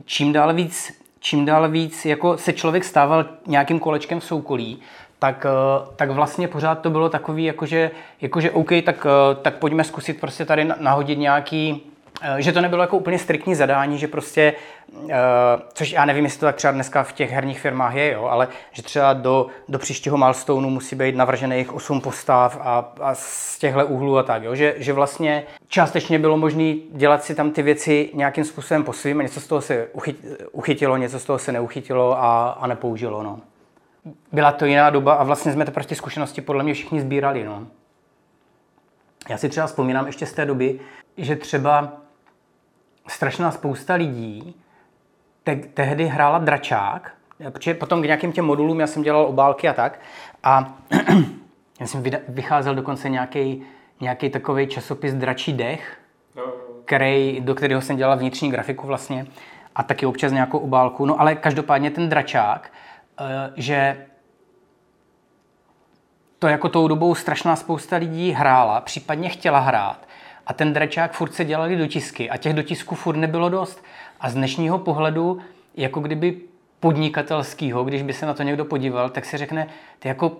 čím 0.05 0.33
dál 0.33 0.55
víc, 0.55 1.01
čím 1.21 1.45
dál 1.45 1.69
víc 1.69 2.05
jako 2.05 2.39
se 2.39 2.53
člověk 2.53 2.85
stával 2.85 3.27
nějakým 3.47 3.79
kolečkem 3.79 4.21
v 4.21 4.25
soukolí, 4.25 4.81
tak, 5.19 5.47
eh, 5.47 5.87
tak 5.97 6.11
vlastně 6.11 6.49
pořád 6.49 6.75
to 6.75 6.91
bylo 6.91 7.09
takový, 7.09 7.45
jakože, 7.45 7.91
jakože 8.21 8.51
OK, 8.51 8.71
tak, 8.85 9.07
eh, 9.07 9.35
tak 9.43 9.55
pojďme 9.55 9.85
zkusit 9.85 10.21
prostě 10.21 10.45
tady 10.45 10.65
nahodit 10.65 11.19
nějaký, 11.19 11.94
že 12.39 12.53
to 12.53 12.61
nebylo 12.61 12.83
jako 12.83 12.97
úplně 12.97 13.19
striktní 13.19 13.55
zadání, 13.55 13.99
že 13.99 14.09
prostě, 14.09 14.55
eh, 15.09 15.15
což 15.73 15.93
já 15.93 16.05
nevím, 16.05 16.25
jestli 16.25 16.41
to 16.41 16.47
tak 16.47 16.57
třeba 16.57 16.73
dneska 16.73 17.03
v 17.03 17.13
těch 17.13 17.31
herních 17.31 17.61
firmách 17.61 17.95
je, 17.95 18.13
jo, 18.13 18.25
ale 18.25 18.49
že 18.73 18.83
třeba 18.83 19.13
do, 19.13 19.47
do 19.69 19.79
příštího 19.79 20.17
milestoneu 20.17 20.71
musí 20.71 20.97
být 20.97 21.17
navržených 21.17 21.75
8 21.75 22.01
postav 22.01 22.59
a, 22.61 22.93
a 23.01 23.15
z 23.15 23.59
těchto 23.59 23.87
úhlů 23.87 24.19
a 24.19 24.23
tak, 24.23 24.43
jo, 24.43 24.55
že, 24.55 24.75
že 24.77 24.93
vlastně 24.93 25.45
částečně 25.69 26.19
bylo 26.19 26.37
možné 26.37 26.75
dělat 26.93 27.25
si 27.25 27.35
tam 27.35 27.51
ty 27.51 27.63
věci 27.63 28.11
nějakým 28.15 28.45
způsobem 28.45 28.85
po 28.85 28.93
svým 28.93 29.21
a 29.21 29.23
něco 29.23 29.41
z 29.41 29.47
toho 29.47 29.61
se 29.61 29.89
uchytilo, 30.53 30.97
něco 30.97 31.19
z 31.21 31.25
toho 31.25 31.39
se 31.39 31.53
neuchytilo 31.53 32.19
a, 32.23 32.51
a 32.51 32.67
nepoužilo, 32.67 33.23
no. 33.23 33.41
Byla 34.33 34.53
to 34.53 34.65
jiná 34.65 34.91
doba 34.91 35.15
a 35.15 35.25
vlastně 35.25 35.53
jsme 35.53 35.65
to 35.65 35.71
prostě 35.71 35.95
zkušenosti 35.95 36.41
podle 36.41 36.65
mě 36.65 36.75
všichni 36.75 37.01
sbírali, 37.01 37.45
no. 37.45 37.67
Já 39.29 39.39
si 39.39 39.49
třeba 39.49 39.67
vzpomínám 39.67 40.07
ještě 40.07 40.27
z 40.27 40.33
té 40.33 40.47
doby, 40.47 40.81
že 41.17 41.37
třeba 41.37 42.04
strašná 43.07 43.51
spousta 43.51 43.95
lidí 43.95 44.55
te- 45.43 45.57
tehdy 45.57 46.07
hrála 46.07 46.39
dračák, 46.39 47.13
protože 47.51 47.75
potom 47.75 48.03
k 48.03 48.05
nějakým 48.05 48.33
těm 48.33 48.45
modulům 48.45 48.81
já 48.81 48.87
jsem 48.87 49.03
dělal 49.03 49.27
obálky 49.27 49.69
a 49.69 49.73
tak 49.73 50.01
a 50.43 50.79
já 51.81 51.87
jsem 51.87 52.03
vycházel 52.29 52.75
dokonce 52.75 53.09
nějaký 53.09 53.67
nějaký 54.01 54.31
takový 54.31 54.67
časopis 54.67 55.15
Dračí 55.15 55.53
dech, 55.53 55.99
který, 56.85 57.41
do 57.41 57.55
kterého 57.55 57.81
jsem 57.81 57.97
dělal 57.97 58.17
vnitřní 58.17 58.51
grafiku 58.51 58.87
vlastně 58.87 59.27
a 59.75 59.83
taky 59.83 60.07
občas 60.07 60.33
nějakou 60.33 60.59
obálku. 60.59 61.07
No 61.07 61.21
ale 61.21 61.35
každopádně 61.35 61.91
ten 61.91 62.09
dračák, 62.09 62.73
eh, 63.21 63.53
že 63.57 64.07
to 66.39 66.49
jako 66.49 66.69
tou 66.69 66.89
dobou 66.89 67.15
strašná 67.15 67.57
spousta 67.57 67.97
lidí 67.97 68.31
hrála, 68.31 68.81
případně 68.81 69.29
chtěla 69.29 69.59
hrát 69.59 70.07
a 70.47 70.53
ten 70.53 70.73
dračák 70.73 71.13
furt 71.13 71.35
se 71.35 71.45
dělali 71.45 71.77
dotisky 71.77 72.31
a 72.31 72.37
těch 72.37 72.53
dotisků 72.53 72.95
furt 72.95 73.17
nebylo 73.17 73.49
dost. 73.49 73.85
A 74.21 74.31
z 74.31 74.35
dnešního 74.35 74.79
pohledu, 74.79 75.39
jako 75.75 76.01
kdyby 76.01 76.37
podnikatelského, 76.81 77.85
když 77.85 78.03
by 78.03 78.13
se 78.13 78.27
na 78.27 78.35
to 78.35 78.43
někdo 78.43 78.65
podíval, 78.65 79.11
tak 79.11 79.25
si 79.25 79.37
řekne, 79.37 79.67
ty 79.99 80.09
jako 80.09 80.37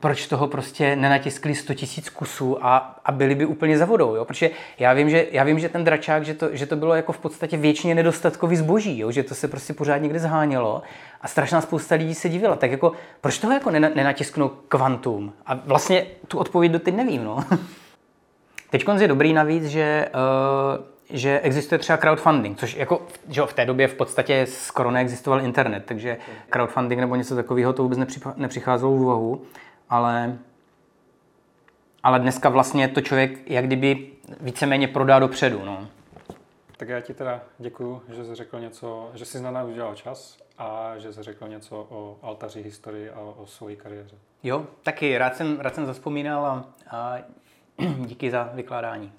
proč 0.00 0.26
toho 0.26 0.46
prostě 0.46 0.96
nenatiskli 0.96 1.54
100 1.54 1.74
tisíc 1.74 2.08
kusů 2.08 2.66
a, 2.66 3.00
a 3.04 3.12
byli 3.12 3.34
by 3.34 3.46
úplně 3.46 3.78
za 3.78 3.84
vodou, 3.84 4.14
jo? 4.14 4.24
Protože 4.24 4.50
já 4.78 4.92
vím, 4.92 5.10
že, 5.10 5.26
já 5.30 5.44
vím, 5.44 5.58
že 5.58 5.68
ten 5.68 5.84
dračák, 5.84 6.24
že 6.24 6.34
to, 6.34 6.48
že 6.52 6.66
to 6.66 6.76
bylo 6.76 6.94
jako 6.94 7.12
v 7.12 7.18
podstatě 7.18 7.56
většině 7.56 7.94
nedostatkový 7.94 8.56
zboží, 8.56 8.98
jo? 8.98 9.10
že 9.10 9.22
to 9.22 9.34
se 9.34 9.48
prostě 9.48 9.72
pořád 9.72 9.98
někde 9.98 10.18
zhánělo 10.18 10.82
a 11.20 11.28
strašná 11.28 11.60
spousta 11.60 11.94
lidí 11.94 12.14
se 12.14 12.28
divila. 12.28 12.56
Tak 12.56 12.70
jako, 12.70 12.92
proč 13.20 13.38
toho 13.38 13.52
jako 13.52 13.70
nenatisknou 13.70 14.48
kvantum? 14.48 15.32
A 15.46 15.54
vlastně 15.54 16.06
tu 16.28 16.38
odpověď 16.38 16.72
doteď 16.72 16.94
nevím, 16.94 17.24
no. 17.24 17.44
Teď 18.70 18.84
je 19.00 19.08
dobrý 19.08 19.32
navíc, 19.32 19.64
že 19.64 20.08
uh, 20.78 20.84
že 21.10 21.40
existuje 21.40 21.78
třeba 21.78 21.96
crowdfunding, 21.96 22.58
což 22.58 22.74
jako 22.74 23.06
že 23.28 23.42
v 23.42 23.52
té 23.52 23.66
době 23.66 23.88
v 23.88 23.94
podstatě 23.94 24.46
skoro 24.46 24.90
neexistoval 24.90 25.40
internet, 25.40 25.84
takže 25.86 26.18
crowdfunding 26.50 27.00
nebo 27.00 27.16
něco 27.16 27.34
takového 27.34 27.72
to 27.72 27.82
vůbec 27.82 27.98
nepřicházelo 28.36 28.92
v 28.92 29.00
úvahu, 29.00 29.42
ale, 29.88 30.38
ale 32.02 32.18
dneska 32.18 32.48
vlastně 32.48 32.88
to 32.88 33.00
člověk 33.00 33.50
jak 33.50 33.66
kdyby 33.66 34.06
víceméně 34.40 34.88
prodá 34.88 35.18
dopředu. 35.18 35.64
No. 35.64 35.88
Tak 36.76 36.88
já 36.88 37.00
ti 37.00 37.14
teda 37.14 37.40
děkuju, 37.58 38.02
že 38.08 38.24
jsi 38.24 38.34
řekl 38.34 38.60
něco, 38.60 39.10
že 39.14 39.24
jsi 39.24 39.40
na 39.40 39.50
nás 39.50 39.68
udělal 39.68 39.94
čas 39.94 40.38
a 40.58 40.92
že 40.96 41.12
jsi 41.12 41.22
řekl 41.22 41.48
něco 41.48 41.86
o 41.90 42.16
altaři 42.22 42.62
historii 42.62 43.10
a 43.10 43.20
o 43.20 43.46
své 43.46 43.76
kariéře. 43.76 44.16
Jo, 44.42 44.66
taky 44.82 45.18
rád 45.18 45.36
jsem, 45.36 45.60
rád 45.60 45.74
jsem 45.74 45.86
zaspomínal 45.86 46.46
a, 46.46 46.64
a 46.90 47.18
díky 48.06 48.30
za 48.30 48.50
vykládání. 48.54 49.12